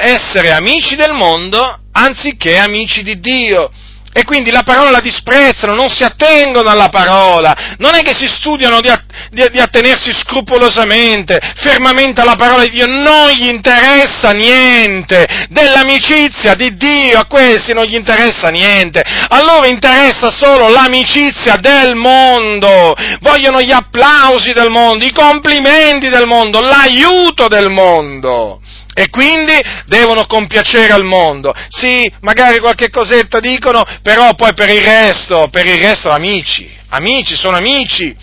[0.00, 3.70] essere amici del mondo anziché amici di Dio.
[4.16, 8.28] E quindi la parola la disprezzano, non si attengono alla parola, non è che si
[8.28, 8.88] studiano di,
[9.30, 15.26] di, di, attenersi scrupolosamente, fermamente alla parola di Dio, non gli interessa niente.
[15.48, 21.96] Dell'amicizia di Dio, a questi non gli interessa niente, a loro interessa solo l'amicizia del
[21.96, 28.60] mondo, vogliono gli applausi del mondo, i complimenti del mondo, l'aiuto del mondo
[28.94, 29.52] e quindi
[29.86, 31.52] devono compiacere al mondo.
[31.68, 37.36] Sì, magari qualche cosetta dicono, però poi per il resto, per il resto amici, amici
[37.36, 38.16] sono amici,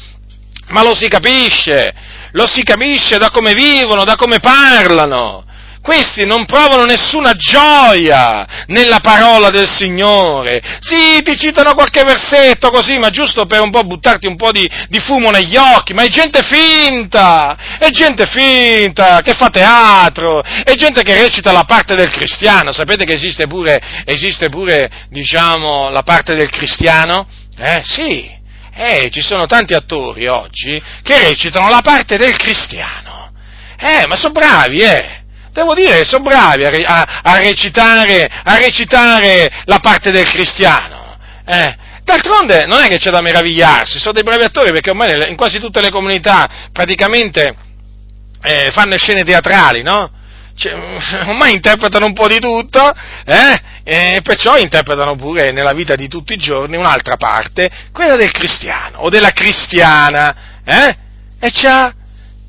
[0.69, 1.93] ma lo si capisce,
[2.31, 5.45] lo si capisce da come vivono, da come parlano
[5.81, 10.61] questi non provano nessuna gioia nella parola del Signore.
[10.79, 14.69] Sì, ti citano qualche versetto così, ma giusto per un po' buttarti un po' di,
[14.87, 20.73] di fumo negli occhi, ma è gente finta, è gente finta, che fa teatro, è
[20.75, 22.71] gente che recita la parte del cristiano.
[22.71, 27.27] Sapete che esiste pure, esiste pure diciamo, la parte del cristiano?
[27.57, 28.39] Eh, sì.
[28.73, 33.31] Eh, ci sono tanti attori oggi che recitano la parte del cristiano.
[33.77, 35.20] Eh, ma sono bravi, eh
[35.51, 41.17] devo dire che sono bravi a, a, recitare, a, recitare, la parte del cristiano.
[41.45, 41.75] Eh.
[42.03, 45.59] D'altronde non è che c'è da meravigliarsi, sono dei bravi attori perché ormai in quasi
[45.59, 47.55] tutte le comunità praticamente
[48.41, 50.09] eh, fanno scene teatrali, no?
[50.55, 50.73] Cioè,
[51.27, 52.91] ormai interpretano un po' di tutto,
[53.25, 53.69] eh?
[53.83, 58.99] e perciò interpretano pure nella vita di tutti i giorni un'altra parte, quella del cristiano
[58.99, 60.97] o della cristiana, eh?
[61.39, 61.93] e c'ha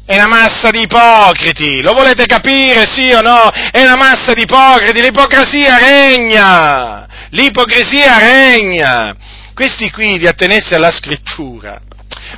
[0.04, 3.50] è una massa di ipocriti, lo volete capire, sì o no?
[3.50, 9.16] È una massa di ipocriti, l'ipocrisia regna, l'ipocrisia regna.
[9.54, 11.80] Questi qui di attenersi alla scrittura,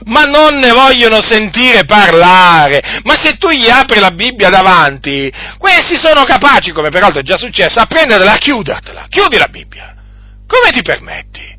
[0.05, 3.01] ma non ne vogliono sentire parlare.
[3.05, 7.37] Ma se tu gli apri la Bibbia davanti, questi sono capaci, come peraltro è già
[7.37, 9.95] successo, a prenderla, a chiudertela, chiudi la Bibbia.
[10.47, 11.54] Come ti permetti?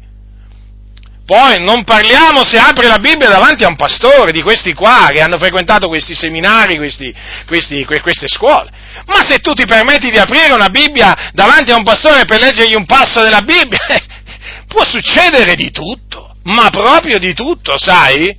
[1.25, 5.21] Poi non parliamo se apri la Bibbia davanti a un pastore di questi qua che
[5.21, 7.11] hanno frequentato questi seminari, questi,
[7.47, 8.69] questi, queste scuole.
[9.07, 12.75] Ma se tu ti permetti di aprire una Bibbia davanti a un pastore per leggergli
[12.75, 13.79] un passo della Bibbia,
[14.69, 18.37] può succedere di tutto, ma proprio di tutto, sai?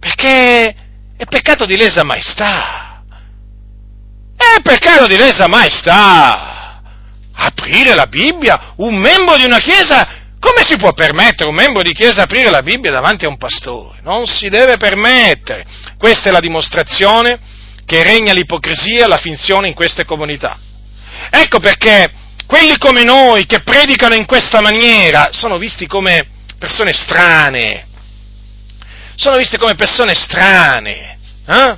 [0.00, 0.74] Perché
[1.14, 3.02] è peccato di lesa maestà.
[4.34, 6.80] È peccato di lesa maestà.
[7.34, 10.15] Aprire la Bibbia, un membro di una chiesa
[10.46, 13.98] come si può permettere un membro di chiesa aprire la Bibbia davanti a un pastore?
[14.04, 15.66] Non si deve permettere.
[15.98, 17.40] Questa è la dimostrazione
[17.84, 20.56] che regna l'ipocrisia, la finzione in queste comunità.
[21.30, 22.12] Ecco perché
[22.46, 26.28] quelli come noi che predicano in questa maniera sono visti come
[26.58, 27.86] persone strane.
[29.16, 31.18] Sono visti come persone strane.
[31.44, 31.76] Eh?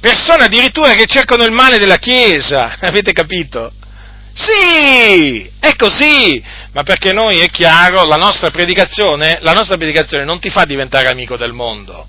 [0.00, 3.72] Persone addirittura che cercano il male della Chiesa, avete capito?
[4.38, 10.40] Sì, è così, ma perché noi è chiaro, la nostra predicazione, la nostra predicazione non
[10.40, 12.06] ti fa diventare amico del mondo,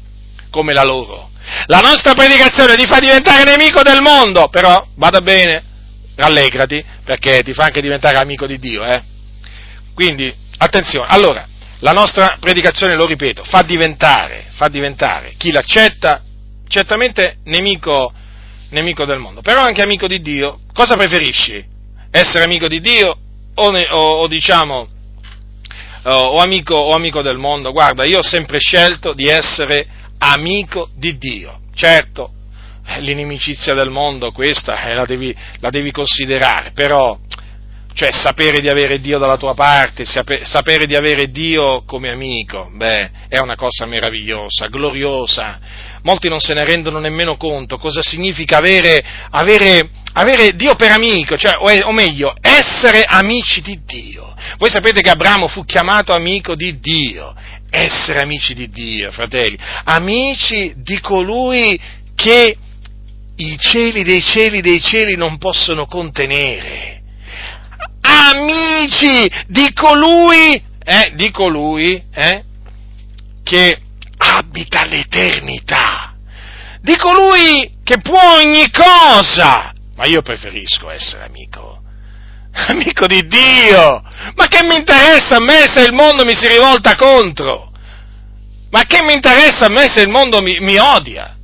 [0.49, 1.29] come la loro.
[1.67, 5.63] La nostra predicazione ti fa diventare nemico del mondo, però vada bene,
[6.15, 9.01] rallegrati, perché ti fa anche diventare amico di Dio, eh?
[9.93, 11.47] Quindi, attenzione, allora,
[11.79, 16.21] la nostra predicazione, lo ripeto, fa diventare, fa diventare chi l'accetta,
[16.67, 18.11] certamente nemico,
[18.71, 20.59] nemico del mondo, però anche amico di Dio.
[20.73, 21.75] Cosa preferisci?
[22.17, 23.15] Essere amico di Dio
[23.53, 24.87] o, o, o diciamo,
[26.03, 29.87] o amico, o amico del mondo, guarda, io ho sempre scelto di essere
[30.19, 31.59] amico di Dio.
[31.73, 32.31] Certo,
[32.99, 37.17] l'inimicizia del mondo, questa eh, la devi, la devi considerare, però
[37.93, 43.09] cioè sapere di avere Dio dalla tua parte, sapere di avere Dio come amico, beh,
[43.27, 45.59] è una cosa meravigliosa, gloriosa.
[46.07, 51.35] Molti non se ne rendono nemmeno conto cosa significa avere, avere, avere Dio per amico,
[51.35, 54.33] cioè, o, o meglio, essere amici di Dio.
[54.57, 57.35] Voi sapete che Abramo fu chiamato amico di Dio,
[57.69, 61.77] essere amici di Dio, fratelli, amici di colui
[62.15, 62.55] che
[63.35, 67.01] i cieli dei cieli dei cieli non possono contenere.
[67.99, 70.53] Amici di colui,
[70.85, 72.43] eh, di colui eh,
[73.43, 73.79] che
[74.17, 76.13] abita l'eternità,
[76.81, 79.73] di colui che può ogni cosa.
[79.95, 81.81] Ma io preferisco essere amico,
[82.67, 84.03] amico di Dio.
[84.35, 87.71] Ma che mi interessa a me se il mondo mi si rivolta contro?
[88.69, 91.35] Ma che mi interessa a me se il mondo mi, mi odia?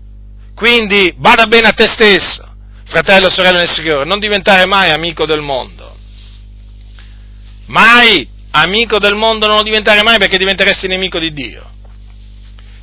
[0.56, 2.48] Quindi bada bene a te stesso,
[2.86, 5.84] fratello sorella nel Signore, non diventare mai amico del mondo
[7.68, 11.72] Mai amico del mondo non lo diventare mai perché diventeresti nemico di Dio.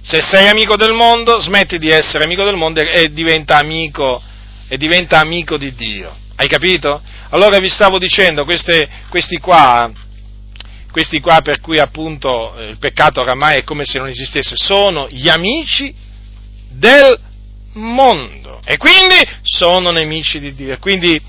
[0.02, 4.22] Se sei amico del mondo, smetti di essere amico del mondo e diventa amico,
[4.66, 6.16] e diventa amico di Dio.
[6.36, 7.02] Hai capito?
[7.30, 9.90] Allora vi stavo dicendo, queste, questi qua,
[10.90, 15.28] questi qua per cui appunto il peccato oramai è come se non esistesse, sono gli
[15.28, 15.94] amici
[16.70, 17.18] del
[17.74, 20.78] mondo e quindi sono nemici di Dio.
[20.78, 21.20] Quindi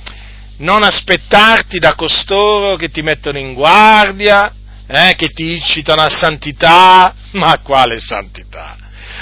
[0.57, 4.53] non aspettarti da costoro che ti mettono in guardia,
[4.91, 8.77] eh, che ti incitano a santità, ma quale santità?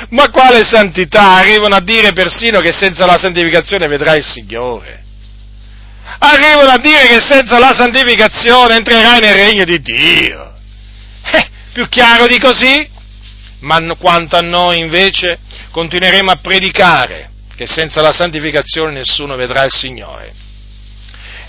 [0.09, 1.35] Ma quale santità?
[1.35, 5.03] Arrivano a dire persino che senza la santificazione vedrai il Signore.
[6.19, 10.53] Arrivano a dire che senza la santificazione entrerai nel regno di Dio.
[11.31, 12.87] Eh, più chiaro di così?
[13.59, 15.39] Ma quanto a noi invece
[15.71, 20.47] continueremo a predicare che senza la santificazione nessuno vedrà il Signore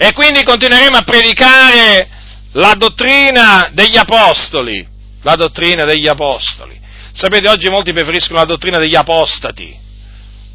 [0.03, 2.09] e quindi continueremo a predicare
[2.53, 4.87] la dottrina degli apostoli,
[5.23, 6.79] la dottrina degli apostoli.
[7.13, 9.77] Sapete, oggi molti preferiscono la dottrina degli apostati.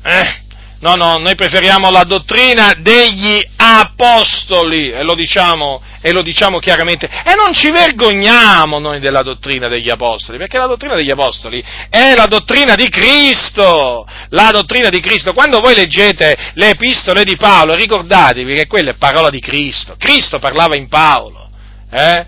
[0.04, 0.44] Eh?
[0.80, 7.08] No, no, noi preferiamo la dottrina degli apostoli e lo diciamo e lo diciamo chiaramente,
[7.08, 12.14] e non ci vergogniamo noi della dottrina degli apostoli, perché la dottrina degli apostoli è
[12.14, 15.34] la dottrina di Cristo, la dottrina di Cristo.
[15.34, 20.38] Quando voi leggete le epistole di Paolo, ricordatevi che quella è parola di Cristo, Cristo
[20.38, 21.45] parlava in Paolo,
[21.90, 22.26] eh?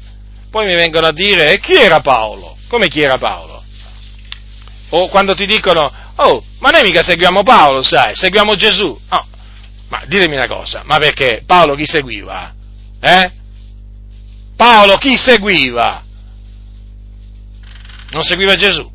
[0.49, 2.57] Poi mi vengono a dire, e chi era Paolo?
[2.67, 3.63] Come chi era Paolo?
[4.89, 8.97] O quando ti dicono, oh, ma noi mica seguiamo Paolo, sai, seguiamo Gesù.
[9.09, 9.27] No,
[9.89, 12.53] ma ditemi una cosa, ma perché Paolo chi seguiva?
[12.99, 13.31] Eh?
[14.55, 16.03] Paolo chi seguiva?
[18.09, 18.89] Non seguiva Gesù?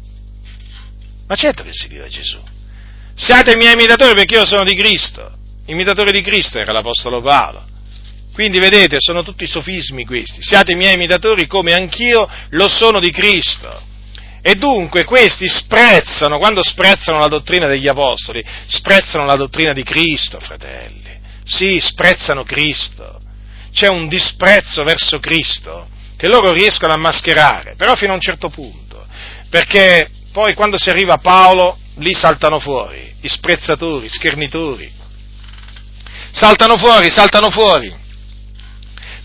[1.27, 2.41] Ma certo che seguiva Gesù.
[3.15, 5.31] Siate miei imitatori perché io sono di Cristo.
[5.67, 7.65] Imitatore di Cristo era l'Apostolo Paolo.
[8.33, 10.43] Quindi vedete, sono tutti sofismi questi.
[10.43, 13.91] Siate miei imitatori come anch'io lo sono di Cristo.
[14.41, 20.41] E dunque questi sprezzano, quando sprezzano la dottrina degli Apostoli, sprezzano la dottrina di Cristo,
[20.41, 21.21] fratelli.
[21.45, 23.21] Sì, sprezzano Cristo
[23.73, 28.49] c'è un disprezzo verso Cristo che loro riescono a mascherare, però fino a un certo
[28.49, 29.05] punto,
[29.49, 34.91] perché poi quando si arriva a Paolo, lì saltano fuori, i sprezzatori, i schernitori,
[36.31, 37.93] saltano fuori, saltano fuori,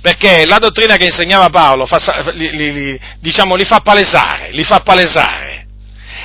[0.07, 1.97] perché la dottrina che insegnava Paolo fa,
[2.31, 5.65] li, li, diciamo, li fa palesare, li fa palesare.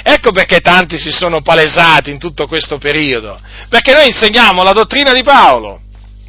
[0.05, 5.13] Ecco perché tanti si sono palesati in tutto questo periodo, perché noi insegniamo la dottrina
[5.13, 5.81] di Paolo,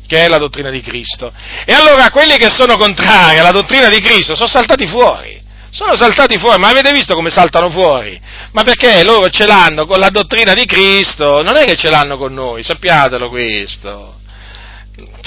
[0.07, 1.31] che è la dottrina di Cristo.
[1.63, 5.39] E allora quelli che sono contrari alla dottrina di Cristo sono saltati fuori.
[5.69, 8.19] Sono saltati fuori, ma avete visto come saltano fuori?
[8.53, 12.17] Ma perché loro ce l'hanno con la dottrina di Cristo, non è che ce l'hanno
[12.17, 14.21] con noi, sappiatelo questo.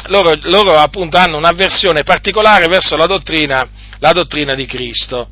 [0.08, 3.68] Loro, loro appunto hanno un'avversione particolare verso la dottrina,
[3.98, 5.28] la dottrina di Cristo.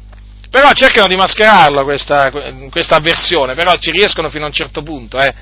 [0.51, 2.31] Però cercano di mascherarla questa,
[2.71, 5.35] questa avversione, però ci riescono fino a un certo punto, eh.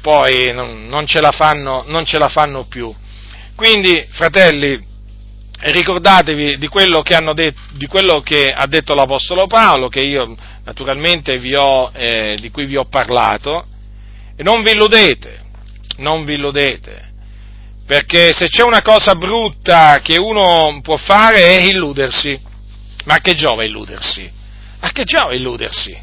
[0.00, 2.92] poi non, non, ce fanno, non ce la fanno più.
[3.56, 4.80] Quindi, fratelli,
[5.58, 7.02] ricordatevi di quello,
[7.34, 12.64] detto, di quello che, ha detto l'Apostolo Paolo, che io naturalmente ho, eh, di cui
[12.66, 13.66] vi ho parlato,
[14.36, 15.42] e non vi illudete,
[15.98, 17.11] non vi illudete,
[17.92, 22.40] perché se c'è una cosa brutta che uno può fare è illudersi.
[23.04, 24.30] Ma a che giova illudersi?
[24.80, 25.94] A che giova illudersi?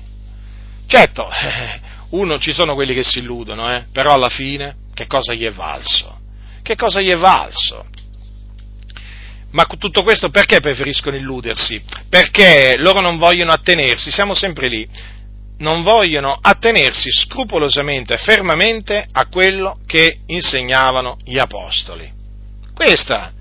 [0.86, 1.28] Certo,
[2.12, 5.50] uno ci sono quelli che si illudono, eh, però alla fine che cosa gli è
[5.50, 6.20] valso?
[6.62, 7.88] che cosa gli è valso?
[9.54, 11.82] Ma tutto questo perché preferiscono illudersi?
[12.08, 14.88] Perché loro non vogliono attenersi, siamo sempre lì,
[15.60, 22.12] non vogliono attenersi scrupolosamente e fermamente a quello che insegnavano gli apostoli.
[22.74, 23.32] Questa,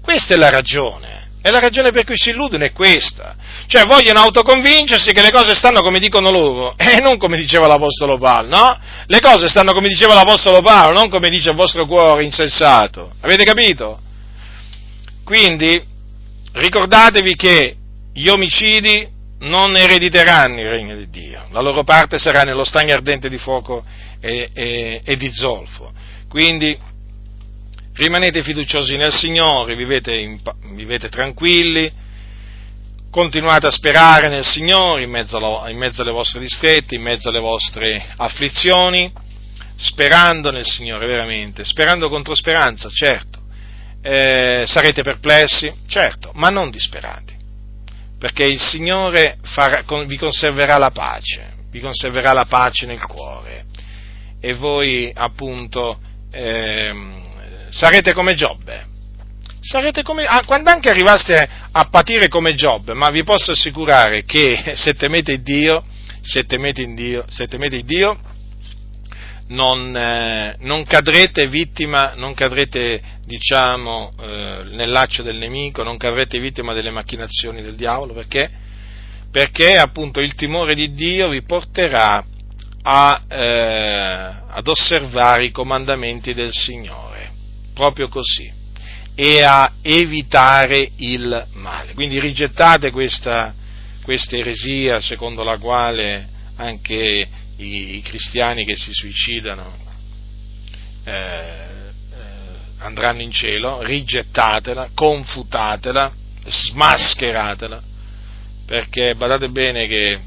[0.00, 1.22] questa è la ragione.
[1.42, 3.34] E la ragione per cui si illudono è questa.
[3.66, 8.16] Cioè vogliono autoconvincersi che le cose stanno come dicono loro e non come diceva l'Apostolo
[8.16, 8.78] Paolo, no?
[9.06, 13.12] Le cose stanno come diceva l'Apostolo Paolo, non come dice il vostro cuore insensato.
[13.20, 14.00] Avete capito?
[15.22, 15.82] Quindi
[16.52, 17.76] ricordatevi che
[18.14, 19.06] gli omicidi
[19.44, 23.84] non erediteranno il regno di Dio, la loro parte sarà nello stagno ardente di fuoco
[24.20, 25.92] e, e, e di zolfo.
[26.28, 26.76] Quindi
[27.94, 30.40] rimanete fiduciosi nel Signore, vivete, in,
[30.74, 31.90] vivete tranquilli,
[33.10, 37.28] continuate a sperare nel Signore in mezzo, alla, in mezzo alle vostre distretti, in mezzo
[37.28, 39.12] alle vostre afflizioni,
[39.76, 43.42] sperando nel Signore veramente, sperando contro speranza, certo.
[44.02, 47.34] Eh, sarete perplessi, certo, ma non disperati,
[48.24, 53.66] perché il Signore farà, vi conserverà la pace, vi conserverà la pace nel cuore
[54.40, 55.98] e voi appunto
[56.32, 56.90] eh,
[57.68, 58.86] sarete come Giobbe.
[59.60, 64.72] Sarete come, ah, quando anche arrivaste a patire come Giobbe, ma vi posso assicurare che
[64.74, 65.84] se temete Dio,
[66.22, 68.18] se temete Dio, se temete Dio,
[69.48, 76.38] non, eh, non, cadrete vittima, non cadrete, diciamo, eh, nel laccio del nemico, non cadrete
[76.38, 78.50] vittima delle macchinazioni del diavolo, perché?
[79.30, 82.24] Perché appunto il timore di Dio vi porterà
[82.82, 87.14] a, eh, ad osservare i comandamenti del Signore
[87.74, 88.50] proprio così,
[89.14, 91.92] e a evitare il male.
[91.92, 93.52] Quindi rigettate questa,
[94.02, 99.84] questa eresia secondo la quale anche i, i cristiani che si suicidano
[101.04, 101.64] eh, eh,
[102.78, 106.12] andranno in cielo, rigettatela, confutatela,
[106.46, 107.82] smascheratela,
[108.66, 110.20] perché badate bene che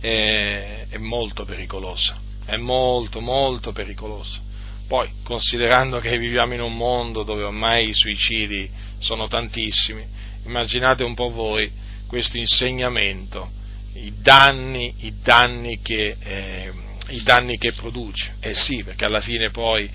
[0.00, 4.40] è, è molto pericolosa, è molto, molto pericolosa.
[4.88, 10.04] Poi, considerando che viviamo in un mondo dove ormai i suicidi sono tantissimi,
[10.44, 11.70] immaginate un po' voi
[12.06, 13.50] questo insegnamento,
[13.94, 16.72] i danni, i danni, che, eh,
[17.08, 18.34] i danni che produce.
[18.40, 19.88] Eh sì, perché alla fine poi,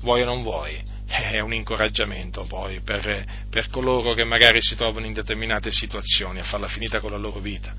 [0.00, 5.06] vuoi o non vuoi, è un incoraggiamento poi per, per coloro che magari si trovano
[5.06, 7.74] in determinate situazioni a farla finita con la loro vita.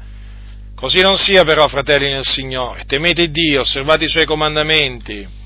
[0.75, 5.39] Così non sia però, fratelli nel Signore, temete Dio, osservate i Suoi comandamenti,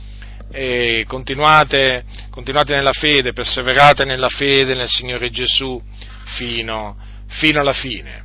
[0.51, 5.81] e continuate, continuate nella fede, perseverate nella fede nel Signore Gesù
[6.37, 6.97] fino,
[7.27, 8.24] fino alla fine.